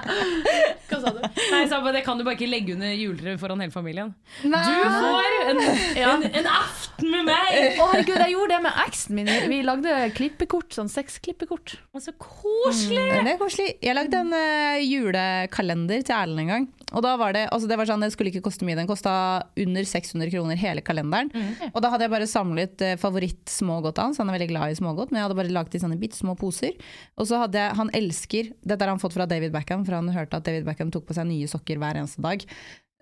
Hva 0.87 0.97
sa 1.03 1.11
du? 1.11 1.19
Nei, 1.51 1.61
sa 1.67 1.79
bare, 1.83 1.95
det 1.97 2.03
kan 2.05 2.19
du 2.19 2.23
bare 2.23 2.37
ikke 2.37 2.49
legge 2.49 2.75
under 2.75 2.93
juletreet 2.95 3.41
foran 3.41 3.61
hele 3.63 3.73
familien. 3.73 4.13
Nei. 4.47 4.61
Du 4.63 4.73
får 4.95 5.29
en, 5.51 5.59
en, 6.03 6.25
en 6.41 6.49
aften 6.51 7.11
med 7.11 7.27
meg! 7.27 7.49
Å 7.77 7.89
herregud, 7.91 8.15
jeg 8.15 8.33
gjorde 8.35 8.53
det 8.53 8.61
med 8.67 8.81
eksen 8.85 9.19
min. 9.19 9.31
Vi 9.51 9.59
lagde 9.67 9.97
klippekort, 10.17 10.69
sånn 10.77 10.91
sexklippekort. 10.91 11.75
Så 11.97 12.13
koselig! 12.21 13.03
Det 13.27 13.33
er 13.33 13.39
koselig. 13.41 13.69
Jeg 13.83 13.97
lagde 13.97 14.23
en 14.23 14.33
uh, 14.33 14.79
julekalender 14.83 16.05
til 16.07 16.15
Erlend 16.17 16.45
en 16.45 16.53
gang. 16.53 16.67
Og 16.95 17.03
da 17.03 17.17
var 17.19 17.33
det, 17.35 17.43
altså 17.51 17.67
det 17.67 17.75
var 17.79 17.89
sånn, 17.89 18.03
det 18.05 18.13
skulle 18.13 18.31
ikke 18.31 18.45
koste 18.45 18.63
mye. 18.67 18.77
Den 18.79 18.87
kosta 18.87 19.11
under 19.59 19.87
600 19.89 20.31
kroner 20.31 20.59
hele 20.61 20.83
kalenderen. 20.85 21.31
Og 21.73 21.81
da 21.83 21.91
hadde 21.91 22.07
jeg 22.07 22.13
bare 22.13 22.29
samlet 22.31 22.83
eh, 22.85 22.95
favoritt-smågodt 23.01 23.99
hans. 23.99 24.21
Han 24.21 24.31
er 24.31 24.37
veldig 24.37 24.49
glad 24.53 24.71
i 24.71 24.79
smågodt, 24.79 25.11
men 25.11 25.19
jeg 25.19 25.27
hadde 25.27 25.39
bare 25.41 25.51
lagd 25.51 25.75
i 25.75 25.83
sånne 25.83 25.99
bitte 25.99 26.19
små 26.19 26.37
poser. 26.39 26.77
Og 27.19 27.27
så 27.27 27.43
hadde 27.43 27.59
jeg 27.59 27.75
Han 27.77 27.91
elsker 27.97 28.51
Dette 28.63 28.85
har 28.85 28.93
han 28.93 29.03
fått 29.03 29.17
fra 29.17 29.27
David 29.27 29.51
Beckham, 29.55 29.83
for 29.87 29.97
han 29.99 30.07
hørte 30.15 30.39
at 30.39 30.47
David 30.47 30.67
Beckham 30.69 30.93
tok 30.93 31.09
på 31.09 31.17
seg 31.17 31.27
nye 31.27 31.49
sokker 31.51 31.81
hver 31.81 31.99
eneste 31.99 32.23
dag. 32.23 32.47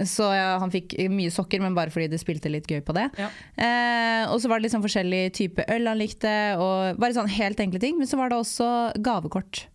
Så 0.03 0.25
ja, 0.33 0.57
han 0.59 0.73
fikk 0.73 0.97
mye 1.07 1.31
sokker, 1.31 1.61
men 1.63 1.77
bare 1.77 1.93
fordi 1.93 2.09
det 2.11 2.19
spilte 2.19 2.51
litt 2.51 2.67
gøy 2.67 2.81
på 2.83 2.95
det. 2.97 3.05
Ja. 3.21 3.29
Eh, 3.55 4.25
og 4.27 4.41
så 4.43 4.49
var 4.51 4.59
det 4.59 4.67
liksom 4.67 4.83
forskjellig 4.83 5.23
type 5.37 5.63
øl 5.71 5.87
han 5.87 6.01
likte, 6.01 6.33
og 6.59 6.99
bare 6.99 7.15
sånn 7.15 7.31
helt 7.37 7.61
enkle 7.63 7.79
ting. 7.79 8.01
Men 8.01 8.09
så 8.09 8.19
var 8.19 8.33
det 8.33 8.41
også 8.41 8.67
gavekort 9.05 9.67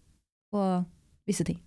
på 0.53 0.69
visse 1.31 1.47
ting. 1.47 1.63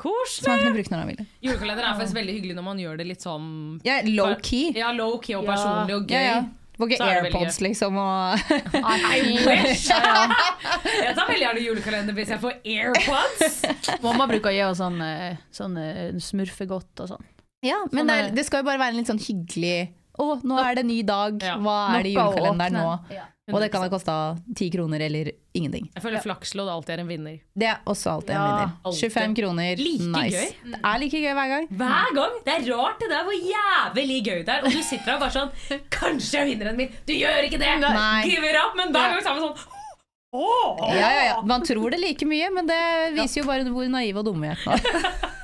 Ja, 0.00 0.44
Som 0.44 0.50
han 0.52 0.60
kunne 0.64 0.74
bruke 0.78 0.90
når 0.94 0.98
han 1.02 1.08
ville. 1.12 1.26
Julekalender 1.44 1.84
er 1.84 1.98
faktisk 1.98 2.16
veldig 2.16 2.34
hyggelig 2.38 2.54
når 2.56 2.64
man 2.64 2.78
gjør 2.80 2.96
det 3.02 3.06
litt 3.10 3.20
sånn 3.26 3.46
Ja, 3.84 3.98
low-key. 4.06 4.72
Ja, 4.78 4.92
low-key 4.96 5.34
og 5.36 5.44
Ja. 5.44 5.50
personlig 5.52 5.94
og 5.98 6.06
gøy. 6.08 6.16
Ja, 6.16 6.32
ja. 6.34 6.40
Det 6.80 6.80
var 6.80 6.88
ikke 6.88 7.04
det 7.04 7.16
AirPods, 7.26 7.58
liksom. 7.60 7.96
Og 8.00 8.38
I 9.12 9.34
wish! 9.50 9.90
Jeg 9.92 11.12
tar 11.16 11.26
veldig 11.28 11.42
gjerne 11.44 11.64
julekalender 11.66 12.16
hvis 12.16 12.30
jeg 12.32 12.40
får 12.40 12.54
AirPods. 12.64 13.58
Mamma 14.06 14.26
bruker 14.30 14.48
å 14.48 14.54
gi 14.54 14.62
oss 14.64 14.80
sånn, 14.80 14.96
eh, 15.04 15.36
sånn 15.52 15.76
eh, 15.76 16.14
smurfegodt 16.24 17.02
og 17.04 17.10
sånn. 17.12 17.26
ja, 17.66 17.82
men 17.92 18.06
det, 18.08 18.14
Sånn 18.16 18.30
er, 18.30 18.34
det 18.38 18.46
skal 18.48 18.62
jo 18.62 18.68
bare 18.70 18.80
være 18.80 18.94
en 18.96 19.00
litt 19.02 19.10
sånn 19.12 19.20
hyggelig 19.20 19.90
Å, 20.20 20.40
nå 20.44 20.56
er 20.60 20.74
det 20.80 20.86
ny 20.88 21.02
dag. 21.06 21.36
Hva 21.60 21.76
er 21.98 22.02
det 22.04 22.10
i 22.10 22.16
julekalenderen 22.16 22.74
nå? 22.80 22.88
Ja. 23.50 23.54
Og 23.56 23.62
det 23.64 23.68
kan 23.74 23.82
ha 23.82 23.88
kosta 23.92 24.14
ti 24.56 24.68
kroner 24.70 25.02
eller 25.04 25.30
ingenting. 25.58 25.88
Jeg 25.94 26.02
føler 26.04 26.22
flakslodd 26.22 26.70
alltid 26.70 26.94
er 26.94 27.02
en 27.02 27.08
vinner. 27.10 27.40
Det 27.58 27.66
er 27.66 27.80
også 27.90 28.12
alltid 28.14 28.30
en 28.30 28.38
Ja, 28.38 28.44
vinner. 28.46 28.76
alltid. 28.86 29.12
25 29.12 29.34
kroner, 29.40 29.82
Like 29.82 30.06
nice. 30.14 30.36
gøy. 30.38 30.70
Det 30.70 30.80
er 30.92 30.98
like 31.02 31.20
gøy 31.24 31.34
hver 31.40 31.48
gang. 31.54 31.66
Hver 31.82 32.14
gang! 32.20 32.38
Det 32.46 32.54
er 32.54 32.68
rart 32.70 33.02
det 33.02 33.10
der 33.10 33.26
hvor 33.26 33.36
jævlig 33.50 34.20
gøy 34.30 34.40
det 34.46 34.54
er. 34.54 34.62
Og 34.64 34.70
du 34.70 34.82
sitter 34.86 35.04
der 35.10 35.18
og 35.18 35.20
bare 35.26 35.34
sånn 35.34 35.82
Kanskje 35.90 36.38
jeg 36.38 36.50
vinner 36.54 36.70
en 36.72 36.76
min! 36.80 36.94
Du 37.06 37.12
gjør 37.12 37.42
ikke 37.50 37.58
det! 37.60 37.74
Nei. 37.82 38.22
Give 38.30 38.46
it 38.48 38.56
up! 38.62 38.72
Men 38.78 38.94
hver 38.94 39.10
gang 39.16 39.22
så 39.26 39.34
er 39.34 39.40
man 39.40 39.50
sånn 39.50 39.76
Åh! 40.30 40.94
Ja, 40.94 41.08
ja, 41.10 41.22
ja. 41.26 41.36
Man 41.42 41.64
tror 41.66 41.90
det 41.90 41.98
like 41.98 42.22
mye, 42.30 42.52
men 42.54 42.68
det 42.70 42.78
viser 43.16 43.40
jo 43.42 43.48
bare 43.48 43.64
hvor 43.66 43.88
naive 43.90 44.22
og 44.22 44.28
dumme 44.28 44.46
vi 44.46 44.54
er. 44.54 45.26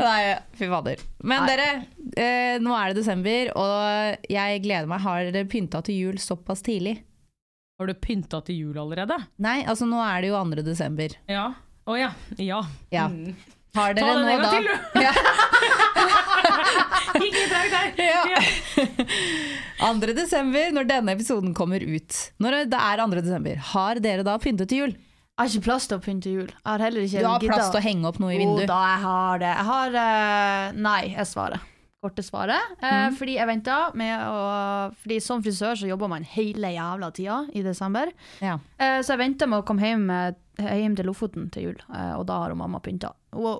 Nei, 0.00 0.22
fy 0.58 0.66
fader. 0.70 0.96
Men 1.26 1.46
dere, 1.48 1.66
eh, 2.16 2.58
nå 2.62 2.72
er 2.76 2.86
det 2.92 2.96
desember, 3.02 3.42
og 3.58 3.74
jeg 4.30 4.62
gleder 4.64 4.86
meg. 4.90 5.00
Har 5.04 5.18
dere 5.30 5.46
pynta 5.50 5.78
til 5.86 5.94
jul 6.00 6.16
såpass 6.22 6.60
tidlig? 6.66 6.94
Har 7.76 7.84
du 7.90 7.94
pynta 8.00 8.38
til 8.44 8.56
jul 8.62 8.76
allerede? 8.80 9.16
Nei, 9.44 9.58
altså 9.68 9.84
nå 9.88 9.98
er 10.00 10.20
det 10.24 10.28
jo 10.30 10.36
2. 10.40 10.44
desember. 10.64 11.10
Ja. 11.28 11.46
Å 11.86 11.96
ja. 11.98 12.10
Ja. 12.40 12.62
Ja. 12.90 13.08
Mm. 13.12 13.34
Har 13.76 13.92
Ta 13.92 14.00
dere 14.00 14.12
den 14.16 14.24
nå 14.24 14.28
en 14.32 14.32
gang 14.32 14.42
da 14.42 14.50
til, 14.56 14.64
du! 14.64 14.70
Ja. 15.04 15.12
Ikke 17.26 17.44
treng 17.50 17.70
der! 17.74 17.86
Ja. 19.76 19.92
2. 19.92 20.08
desember, 20.16 20.70
når 20.72 20.84
denne 20.88 21.12
episoden 21.16 21.52
kommer 21.56 21.80
ut. 21.84 22.12
Når 22.40 22.50
det 22.72 22.78
er 22.80 22.96
2. 23.04 23.12
desember, 23.20 23.56
har 23.74 23.94
dere 24.00 24.22
da 24.26 24.38
pyntet 24.40 24.68
til 24.72 24.78
jul? 24.86 24.92
Jeg 25.36 25.42
har 25.44 25.52
ikke 25.52 25.64
plass 25.66 25.86
til 25.86 25.98
å 25.98 26.00
pynte 26.00 26.30
jul. 26.32 26.46
Jeg 26.48 26.64
har 26.64 26.78
heller 26.80 27.02
ikke 27.04 27.20
Du 27.20 27.26
har 27.28 27.40
plass 27.44 27.70
til 27.70 27.80
å 27.80 27.84
henge 27.84 28.08
opp 28.08 28.18
noe 28.22 28.30
i 28.32 28.36
Jo 28.38 28.40
vinduet? 28.40 28.68
da, 28.70 28.76
jeg 28.94 29.00
har 29.02 29.38
det. 29.42 29.50
Jeg 29.52 29.66
har 29.68 29.96
uh, 30.00 30.78
Nei, 30.86 31.00
jeg 31.12 31.26
svarer. 31.28 31.60
Korte 32.02 32.22
svaret. 32.24 32.72
Eh, 32.80 32.94
Mhm. 33.10 33.16
Fordi 33.18 33.34
jeg 33.36 33.46
venta 33.48 33.76
med 33.94 34.20
å 34.20 34.94
Fordi 35.02 35.20
som 35.20 35.42
frisør 35.42 35.74
så 35.76 35.86
jobber 35.90 36.08
man 36.08 36.22
hele 36.24 36.70
jævla 36.72 37.10
tida 37.12 37.38
i 37.52 37.62
desember. 37.62 38.12
Ja. 38.40 38.54
Uh, 38.80 39.00
så 39.04 39.12
jeg 39.12 39.18
venta 39.18 39.46
med 39.46 39.60
å 39.60 39.66
komme 39.66 39.80
hjem, 39.84 40.06
hjem 40.56 40.96
til 40.96 41.04
Lofoten 41.10 41.50
til 41.52 41.62
jul, 41.68 41.80
og 42.16 42.24
da 42.26 42.38
har 42.40 42.48
hun 42.54 42.58
mamma 42.58 42.80
pynta. 42.80 43.12
Hun, 43.34 43.58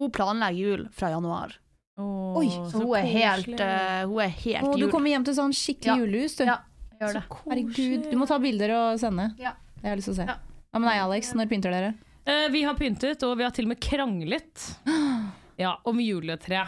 hun 0.00 0.10
planlegger 0.10 0.56
jul 0.64 0.86
fra 0.96 1.10
januar. 1.12 1.58
Oh, 2.00 2.38
Oi, 2.40 2.46
Så 2.70 2.80
hun 2.80 2.94
er 2.96 3.04
helt, 3.04 3.60
eh, 3.60 4.06
hun 4.08 4.18
er 4.24 4.28
helt 4.32 4.64
Og 4.64 4.78
du 4.80 4.86
kommer 4.88 5.10
hjem 5.12 5.24
til 5.28 5.34
sånn 5.36 5.52
skikkelig 5.52 5.92
Ja. 5.92 5.96
julehus, 6.00 6.36
du. 6.38 6.44
Ja, 6.48 6.56
gjør 6.98 7.12
det. 7.18 7.22
Herregud, 7.44 8.10
du 8.10 8.16
må 8.16 8.26
ta 8.26 8.38
bilder 8.38 8.72
og 8.78 8.98
sende. 8.98 9.34
Ja. 9.38 9.52
Det 9.76 9.82
har 9.84 9.96
jeg 9.96 9.98
lyst 10.00 10.08
til 10.08 10.14
å 10.14 10.16
se. 10.22 10.26
Ja. 10.32 10.36
Hva 10.72 10.80
med 10.80 10.88
deg, 10.88 11.02
Alex? 11.04 11.34
Når 11.36 11.48
pynter 11.50 11.74
dere? 11.74 11.88
Eh, 12.24 12.46
vi 12.48 12.62
har 12.64 12.72
pyntet, 12.78 13.20
og 13.28 13.34
vi 13.36 13.44
har 13.44 13.52
til 13.52 13.66
og 13.66 13.74
med 13.74 13.80
kranglet. 13.84 14.70
Ja, 15.60 15.74
om 15.84 15.98
juletre. 16.00 16.62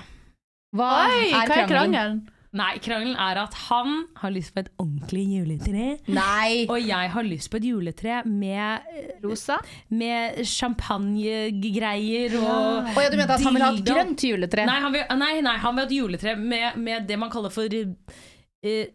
Hva 0.76 0.88
Oi, 1.07 1.30
hva 1.32 1.38
er 1.40 1.70
krangelen? 1.70 2.18
Nei, 2.55 2.74
krangelen 2.84 3.16
er 3.16 3.40
at 3.40 3.57
han 3.70 4.02
har 4.20 4.34
lyst 4.34 4.52
på 4.52 4.61
et 4.61 4.68
ordentlig 4.76 5.24
juletre. 5.38 5.86
Nei! 6.12 6.66
Og 6.68 6.76
jeg 6.84 7.11
har 7.16 7.26
lyst 7.26 7.48
på 7.50 7.62
et 7.62 7.70
juletre 7.70 8.20
med, 8.28 8.92
Rosa? 9.24 9.57
med 9.88 10.44
champagnegreier 10.52 12.36
og 12.42 12.92
ja, 13.00 13.09
du 13.09 13.18
mente 13.18 13.40
at 13.40 13.48
han 13.48 13.57
vil 13.57 13.64
ha 13.64 13.72
et 13.72 13.82
grønt 13.88 14.28
juletre? 14.28 14.68
Nei, 14.68 14.78
han 14.84 14.94
vil, 14.94 15.09
nei, 15.16 15.32
nei, 15.48 15.57
han 15.64 15.74
vil 15.74 15.86
ha 15.86 15.88
et 15.88 15.98
juletre 16.02 16.36
med, 16.44 16.76
med 16.76 17.09
det 17.09 17.18
man 17.24 17.32
kaller 17.32 17.57
for 17.57 17.72
uh, 17.72 18.86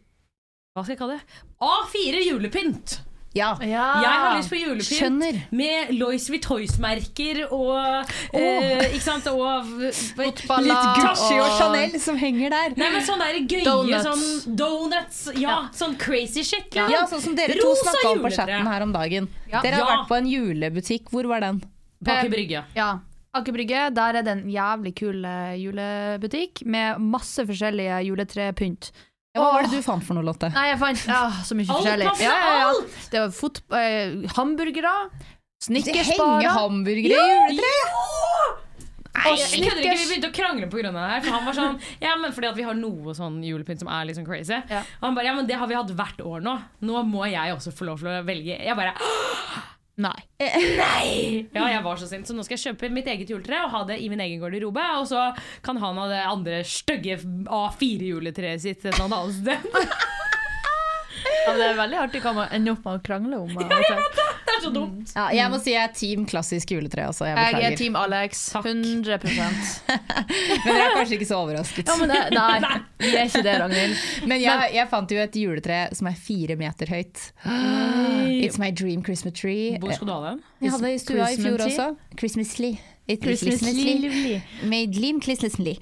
Hva 0.70 0.86
skal 0.86 0.94
jeg 0.94 1.02
kalle 1.02 1.18
det? 1.18 1.44
A4 1.66 2.28
julepynt! 2.30 3.00
Ja. 3.38 3.52
Ja. 3.62 4.02
Jeg 4.02 4.10
har 4.24 4.38
lyst 4.40 4.50
på 4.50 4.58
julepynt 4.58 4.90
Skjønner. 4.90 5.36
med 5.54 5.92
Lois 5.94 6.24
Vuittois-merker 6.34 7.44
og 7.54 8.08
eh, 8.34 8.96
Ikke? 8.98 9.30
Og 9.30 10.64
Litt 10.66 10.88
Gucci 10.98 11.36
og 11.38 11.44
og- 11.46 11.58
Chanel 11.60 12.00
som 12.02 12.18
henger 12.18 12.50
der. 12.56 12.74
Nei, 12.78 12.90
men 12.96 13.02
sånne 13.06 13.28
der 13.30 13.40
gøye 13.46 13.66
Donuts. 13.66 14.06
sånn 14.08 14.56
donuts. 14.58 15.20
Ja, 15.38 15.60
sånn 15.74 15.98
crazy 16.02 16.44
shit. 16.44 16.74
Ja. 16.76 16.88
Ja, 16.90 17.04
sånn 17.06 17.22
som 17.22 17.36
dere 17.38 17.54
to 17.60 17.74
snakka 17.84 18.12
om 18.16 18.24
på 18.26 18.32
chatten 18.36 18.68
her 18.68 18.82
om 18.88 18.92
dagen. 18.94 19.30
Ja. 19.52 19.62
Dere 19.62 19.76
har 19.76 19.86
Ja. 19.86 19.98
vært 19.98 20.08
på 20.10 20.18
en 20.18 20.26
julebutikk. 20.28 21.10
Hvor 21.12 21.28
var 21.28 21.40
den? 21.42 21.62
På 22.04 22.12
Aker 22.12 22.30
Brygge. 22.30 22.64
Ja. 22.76 23.00
Aker 23.36 23.54
Brygge, 23.54 23.94
der 23.94 24.16
er 24.16 24.24
det 24.24 24.28
en 24.28 24.50
jævlig 24.50 24.96
kul 24.96 25.24
eh, 25.24 25.54
julebutikk 25.62 26.66
med 26.66 26.98
masse 27.00 27.46
forskjellige 27.46 28.06
juletrepynt. 28.08 28.92
Ja, 29.36 29.42
hva 29.44 29.50
var 29.54 29.68
det 29.68 29.78
du 29.78 29.84
fant 29.86 30.02
for 30.06 30.18
noe, 30.18 30.26
Lotte? 30.26 30.50
Nei, 30.56 30.64
jeg 30.72 30.80
fant 30.82 31.04
ja, 31.06 31.20
så 31.46 31.58
mye 31.58 31.68
Alt 31.70 31.76
forskjellig. 31.84 32.08
passer 32.10 32.26
Ja, 32.26 32.38
ja, 32.40 32.56
ja. 32.64 33.04
Det 33.14 33.20
var 33.22 33.36
fot 33.38 33.60
eh, 33.78 34.16
hamburgere, 34.34 34.94
Det 35.14 35.70
henger 35.70 35.84
snickersbarer 35.84 36.56
hamburgere 36.56 37.20
i 37.20 37.36
juletreet! 37.54 38.66
Nei, 39.20 39.34
jeg 39.36 39.64
kødder 39.68 39.84
ikke, 39.84 39.94
Vi 40.00 40.08
begynte 40.08 40.30
å 40.30 40.34
krangle 40.34 40.68
pga. 40.72 40.92
det 40.96 41.06
her. 41.12 41.22
For 41.26 41.36
han 41.36 41.46
var 41.46 41.58
sånn 41.58 41.80
Ja, 42.06 42.14
men 42.22 42.34
fordi 42.34 42.50
at 42.50 42.58
vi 42.58 42.66
har 42.66 42.78
noe 42.78 43.14
sånn 43.18 43.42
julepynt 43.44 43.82
som 43.84 43.90
er 43.92 44.06
litt 44.08 44.18
sånn 44.18 44.28
crazy. 44.28 44.56
Ja. 44.70 44.82
Og 45.02 45.10
han 45.10 45.18
bare 45.18 45.28
Ja, 45.30 45.34
men 45.38 45.50
det 45.50 45.58
har 45.60 45.70
vi 45.70 45.78
hatt 45.78 45.92
hvert 45.98 46.22
år 46.24 46.46
nå. 46.46 46.56
Nå 46.88 47.04
må 47.10 47.26
jeg 47.30 47.54
også 47.54 47.74
få 47.76 47.90
lov 47.90 48.02
til 48.02 48.10
å 48.14 48.22
velge. 48.26 48.56
Jeg 48.64 48.78
bare 48.80 48.96
Nei. 50.00 50.20
Nei! 50.80 51.48
Ja, 51.52 51.66
jeg 51.68 51.84
var 51.84 52.00
så 52.00 52.08
sint, 52.08 52.28
så 52.30 52.36
nå 52.36 52.46
skal 52.48 52.56
jeg 52.56 52.70
kjøpe 52.70 52.90
mitt 52.94 53.10
eget 53.12 53.32
juletre 53.32 53.60
og 53.66 53.74
ha 53.74 53.82
det 53.90 53.98
i 54.00 54.08
min 54.12 54.22
egen 54.24 54.40
garderobe. 54.42 54.86
Og 55.02 55.10
så 55.12 55.26
kan 55.66 55.80
han 55.84 56.00
ha 56.00 56.08
det 56.12 56.22
andre 56.24 56.62
stygge 56.68 57.20
A4-juletreet 57.20 58.64
sitt 58.64 58.86
et 58.86 58.94
eller 58.96 59.10
annet 59.10 59.36
sted. 59.42 59.70
Ja, 61.50 61.54
det 61.58 61.66
er 61.66 61.78
veldig 61.80 61.98
artig 61.98 62.20
hva 62.24 62.32
man 62.36 62.52
ender 62.54 62.76
opp 62.76 62.84
med 62.86 63.00
å 63.00 63.02
krangle 63.04 63.38
om. 63.42 63.50
Ja, 63.60 63.80
jeg 63.82 63.98
vet 63.98 64.18
Det 64.20 64.26
er 64.60 64.66
så 64.68 64.72
dumt. 64.76 65.14
Ja, 65.16 65.26
jeg 65.36 65.52
må 65.54 65.60
si 65.64 65.74
jeg 65.74 65.88
er 65.88 65.94
team 65.96 66.26
klassisk 66.30 66.74
juletre. 66.76 67.08
Altså, 67.10 67.26
jeg 67.30 67.56
Jeg 67.56 67.74
er. 67.74 67.78
Team 67.80 67.96
Alex. 68.00 68.44
100% 68.60 68.78
Men 70.66 70.70
dere 70.70 70.86
er 70.86 70.96
kanskje 70.98 71.18
ikke 71.18 71.30
så 71.30 71.40
overrasket. 71.40 71.90
Ja, 71.90 71.98
men 72.00 72.14
det, 72.14 72.22
Nei, 72.40 72.82
vi 73.02 73.14
er 73.16 73.26
ikke 73.32 73.44
det, 73.46 73.56
Ragnhild. 73.64 74.06
Men 74.30 74.44
jeg, 74.44 74.70
jeg 74.76 74.92
fant 74.92 75.16
jo 75.16 75.24
et 75.24 75.42
juletre 75.42 75.82
som 75.98 76.12
er 76.12 76.20
fire 76.30 76.60
meter 76.60 76.92
høyt. 76.94 77.26
It's 77.46 78.60
my 78.62 78.72
dream 78.72 79.04
Christmas 79.06 79.40
tree. 79.40 79.78
Hvor 79.80 79.96
skal 79.96 80.08
du 80.10 80.14
ha 80.14 80.22
den? 80.32 80.44
Jeg 80.62 80.76
hadde 80.76 80.88
det 80.88 80.96
i 80.96 81.04
stua 81.04 81.32
i 81.34 81.40
fjor 81.40 81.66
også. 81.66 81.92
Christmasly. 82.20 82.74
It 82.76 82.99
Christmas. 83.18 83.62
Made 84.70 85.00
lim 85.00 85.22
Christmasly. 85.22 85.76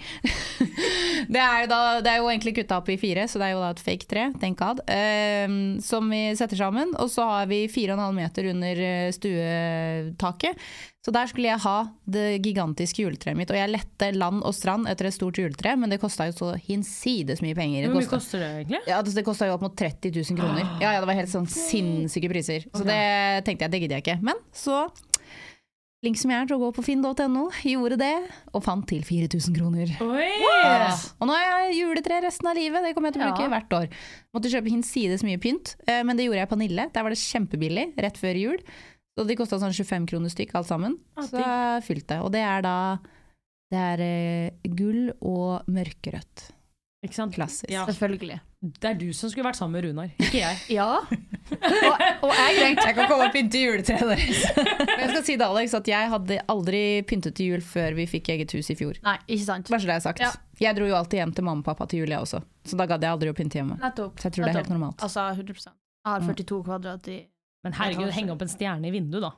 det, 1.33 1.41
er 1.43 1.67
da, 1.69 1.79
det 2.03 2.13
er 2.13 2.21
jo 2.21 2.29
egentlig 2.31 2.55
kutta 2.59 2.79
opp 2.79 2.91
i 2.93 2.97
fire, 3.01 3.27
så 3.27 3.41
det 3.41 3.49
er 3.49 3.55
jo 3.55 3.63
da 3.63 3.71
et 3.75 3.83
fake 3.83 4.09
tre, 4.09 4.27
thank 4.41 4.61
god, 4.61 4.83
um, 4.87 5.57
som 5.83 6.07
vi 6.11 6.21
setter 6.39 6.59
sammen. 6.59 6.93
Og 7.01 7.11
så 7.13 7.25
har 7.27 7.49
vi 7.51 7.65
fire 7.71 7.95
og 7.95 7.99
en 7.99 8.05
halv 8.07 8.19
meter 8.19 8.51
under 8.53 8.83
eh, 8.89 9.09
stuetaket. 9.15 10.67
Så 11.07 11.13
der 11.15 11.29
skulle 11.31 11.47
jeg 11.47 11.63
ha 11.63 11.75
det 12.11 12.41
gigantiske 12.43 12.99
juletreet 13.05 13.37
mitt. 13.39 13.51
Og 13.53 13.55
jeg 13.55 13.71
lette 13.71 14.09
land 14.11 14.41
og 14.43 14.51
strand 14.51 14.89
etter 14.91 15.07
et 15.07 15.15
stort 15.15 15.37
juletre, 15.39 15.77
men 15.79 15.93
det 15.93 16.01
kosta 16.01 16.25
jo 16.27 16.35
så 16.35 16.49
hinsides 16.65 17.39
mye 17.45 17.55
penger. 17.55 17.87
Hvor 17.87 18.01
mye 18.01 18.09
koster 18.11 18.43
det 18.43 18.49
egentlig? 18.57 18.81
ja, 18.89 18.97
altså, 18.97 19.13
det 19.15 19.23
kosta 19.23 19.47
jo 19.47 19.55
opp 19.55 19.63
mot 19.63 19.77
30 19.79 20.11
000 20.11 20.35
kroner. 20.35 20.65
Ja, 20.83 20.91
ja, 20.97 20.99
Det 20.99 21.07
var 21.07 21.19
helt 21.21 21.31
sånn 21.31 21.47
sinnssyke 21.47 22.27
priser. 22.33 22.67
Så 22.75 22.83
det 22.83 22.99
tenkte 23.47 23.63
jeg, 23.63 23.71
det 23.71 23.81
gidder 23.85 24.01
jeg 24.01 24.03
ikke. 24.03 24.17
Men 24.27 24.43
så, 24.51 24.81
flink 26.03 26.17
som 26.21 26.29
jeg 26.31 26.39
er 26.43 26.49
til 26.49 26.57
å 26.57 26.61
gå 26.61 26.69
på 26.77 26.83
finn.no, 26.85 27.47
gjorde 27.65 27.97
det, 27.99 28.13
og 28.53 28.63
fant 28.65 28.85
til 28.89 29.01
4000 29.05 29.55
kroner. 29.57 29.93
Oi! 30.05 30.27
Ja. 30.61 30.91
Og 31.17 31.25
nå 31.29 31.33
har 31.33 31.63
jeg 31.67 31.79
juletre 31.81 32.19
resten 32.27 32.49
av 32.51 32.57
livet, 32.57 32.85
det 32.85 32.93
kommer 32.95 33.09
jeg 33.09 33.17
til 33.17 33.25
å 33.25 33.29
bruke 33.31 33.47
Ja. 33.47 33.49
hvert 33.55 33.73
år. 33.79 33.87
Måtte 34.35 34.51
kjøpe 34.53 34.69
hinsides 34.69 35.23
mye 35.25 35.39
pynt, 35.41 35.75
eh, 35.87 36.03
men 36.03 36.15
det 36.17 36.27
gjorde 36.27 36.43
jeg 36.43 36.49
på 36.53 36.57
Nille. 36.61 36.87
Der 36.93 37.03
var 37.03 37.09
det 37.09 37.17
kjempebillig, 37.17 37.87
rett 37.97 38.17
før 38.21 38.37
jul. 38.37 38.57
Så 39.17 39.25
de 39.25 39.35
kosta 39.35 39.57
sånn 39.57 39.73
25 39.73 40.05
kroner 40.05 40.29
stykk 40.29 40.53
alt 40.55 40.67
sammen. 40.69 40.99
Ah, 41.17 41.23
Så 41.25 41.41
jeg 41.41 41.83
fylte. 41.87 42.21
Og 42.21 42.31
det 42.31 42.41
er 42.45 42.61
da 42.61 42.99
det 43.71 43.79
er 43.81 43.99
eh, 44.05 44.51
gull 44.69 45.09
og 45.19 45.65
mørkerødt. 45.67 46.51
Ikke 47.03 47.13
sant? 47.17 47.33
Klassisk. 47.33 47.69
Ja. 47.73 47.85
Selvfølgelig. 47.89 48.39
Det 48.81 48.89
er 48.89 48.97
du 48.99 49.07
som 49.15 49.31
skulle 49.31 49.47
vært 49.47 49.57
sammen 49.59 49.77
med 49.77 49.85
Runar, 49.87 50.11
ikke 50.19 50.41
jeg. 50.41 50.59
Ja. 50.77 50.87
Og, 51.47 52.01
og 52.27 52.31
jeg 52.35 52.55
tenkte 52.59 52.83
Jeg 52.89 52.95
kan 52.97 53.07
komme 53.07 53.27
og 53.29 53.31
pynte 53.31 53.59
juletreet 53.61 54.01
deres. 54.03 54.41
Men 54.89 55.03
jeg 55.05 55.09
skal 55.13 55.23
si 55.29 55.37
det, 55.39 55.47
Alex, 55.47 55.75
at 55.77 55.87
jeg 55.87 56.09
hadde 56.11 56.39
aldri 56.51 56.81
pyntet 57.07 57.37
til 57.39 57.53
jul 57.53 57.63
før 57.63 57.95
vi 57.97 58.07
fikk 58.11 58.33
eget 58.35 58.51
hus 58.57 58.71
i 58.73 58.75
fjor. 58.79 58.99
Nei, 59.05 59.15
ikke 59.29 59.45
sant. 59.45 59.71
Bare 59.71 59.79
så 59.83 59.87
det 59.91 59.95
er 59.95 60.03
sagt. 60.09 60.23
Ja. 60.25 60.33
Jeg 60.59 60.75
dro 60.79 60.89
jo 60.89 60.97
alltid 60.97 61.21
hjem 61.21 61.33
til 61.37 61.47
mamma 61.47 61.63
og 61.63 61.69
pappa 61.69 61.87
til 61.87 62.03
jul, 62.03 62.11
jeg 62.11 62.19
også. 62.25 62.41
Så 62.67 62.79
da 62.79 62.87
gadd 62.89 63.05
jeg 63.05 63.15
aldri 63.15 63.31
å 63.31 63.37
pynte 63.37 63.61
hjemme. 63.61 63.79
Nettopp. 63.79 64.19
Så 64.19 64.27
jeg 64.27 64.37
tror 64.37 64.47
det 64.47 64.51
er 64.51 64.59
helt 64.61 64.73
normalt. 64.75 65.07
Altså 65.07 65.27
100 65.37 65.55
Jeg 65.63 66.11
har 66.11 66.27
42 66.27 66.61
kvadrat 66.67 67.09
i 67.13 67.19
Men 67.67 67.75
herregud, 67.75 68.11
henge 68.15 68.31
opp 68.31 68.43
en 68.45 68.47
stjerne 68.51 68.87
i 68.87 68.91
vinduet, 68.93 69.25
da. 69.25 69.31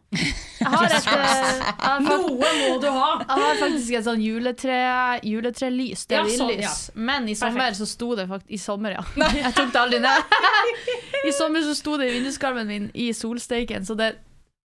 Jeg 0.60 0.70
har, 0.70 0.84
et, 1.00 1.08
eh, 1.10 1.62
jeg 1.66 2.04
Noe 2.06 2.36
må 2.38 2.76
du 2.78 2.86
ha! 2.94 3.08
jeg 3.24 3.42
har 3.42 3.56
faktisk 3.58 3.96
et 3.98 4.06
sånn 4.06 4.22
juletre, 4.22 4.76
juletrelys. 5.26 6.04
Det 6.06 6.20
Ja, 6.20 6.22
er 6.28 6.36
sånn, 6.38 6.54
ja. 6.62 6.74
Men 6.94 7.26
i 7.26 7.34
sommer 7.40 7.74
så 7.74 7.88
sto 7.90 8.12
det 8.20 8.28
faktisk 8.30 8.54
I 8.54 8.62
sommer, 8.62 9.00
ja. 9.00 9.06
Jeg 9.40 9.54
tok 9.58 9.74
det 9.74 9.82
aldri 9.82 10.04
ned. 10.04 10.38
I 11.32 11.34
sommer 11.34 11.66
så 11.66 11.74
sto 11.80 11.98
det 11.98 12.12
i 12.12 12.18
vinduskarmen 12.20 12.70
min 12.70 12.90
i 12.94 13.10
solsteiken, 13.18 13.90
så 13.90 13.98
det 13.98 14.12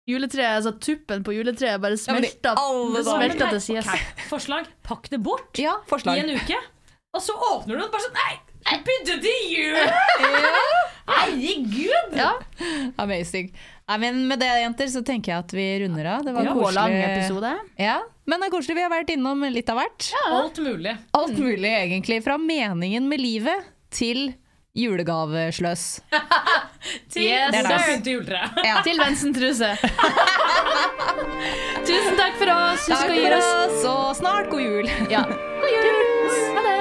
juletreet, 0.09 0.57
altså 0.57 0.73
tuppen 0.81 1.21
på 1.21 1.37
juletreet 1.37 1.77
bare 1.85 2.01
smelta, 2.01 2.55
ja, 2.57 2.69
det 2.97 3.05
smelta 3.05 3.51
til 3.53 3.61
sides. 3.67 3.85
Okay. 3.93 4.27
Forslag. 4.31 4.71
Pakk 4.89 5.11
det 5.13 5.21
bort 5.21 5.61
Ja, 5.61 5.77
i 6.01 6.17
en 6.23 6.33
uke, 6.33 6.57
og 7.13 7.21
så 7.21 7.37
åpner 7.53 7.77
du 7.77 7.83
den 7.83 7.93
bare 7.93 8.09
sånn 8.09 8.17
Nei! 8.23 8.39
Jeg 8.71 8.83
begynte 8.85 9.21
til 9.21 9.53
jul! 9.53 10.80
Herregud! 11.07 12.17
Ja, 12.17 12.33
Amazing. 13.01 13.51
Nei, 13.91 13.97
men 13.99 14.21
med 14.29 14.39
det, 14.39 14.47
jenter, 14.61 14.87
så 14.93 15.01
tenker 15.03 15.33
jeg 15.33 15.45
at 15.45 15.55
vi 15.55 15.65
runder 15.83 16.07
av. 16.13 16.25
Det 16.25 16.35
var 16.35 16.47
ja. 16.47 16.53
koselig. 16.55 16.75
lang 16.77 16.93
episode. 16.99 17.55
Ja, 17.81 17.97
men 18.29 18.39
det 18.39 18.47
er 18.47 18.53
koselig. 18.53 18.77
Vi 18.77 18.85
har 18.85 18.93
vært 18.93 19.11
innom 19.15 19.43
litt 19.51 19.71
av 19.73 19.81
hvert. 19.81 20.11
Alt 20.29 20.61
mulig. 20.63 20.95
Alt 21.17 21.35
mulig, 21.41 21.71
egentlig. 21.71 22.21
Fra 22.23 22.37
meningen 22.39 23.09
med 23.11 23.19
livet 23.23 23.67
til 23.91 24.31
julegavesløs. 24.77 25.83
Til 27.11 27.27
Yes, 27.27 27.53
søren 27.53 27.99
det 28.01 28.13
juletreet. 28.15 28.61
Ja. 28.65 28.79
Til 28.85 28.97
Vensen-truse. 28.97 29.73
Tusen 31.89 32.17
takk 32.17 32.39
for 32.39 32.53
oss. 32.55 32.87
Husk 32.87 32.95
Takk 32.95 33.11
å 33.11 33.19
gi 33.19 33.27
oss 33.35 33.51
oss, 33.51 33.83
og 33.91 34.15
snart 34.23 34.49
god 34.53 34.63
jul. 34.65 34.89
ja. 35.11 35.25
God 35.61 35.75
jul. 35.75 36.05
Ha 36.55 36.65
det. 36.69 36.80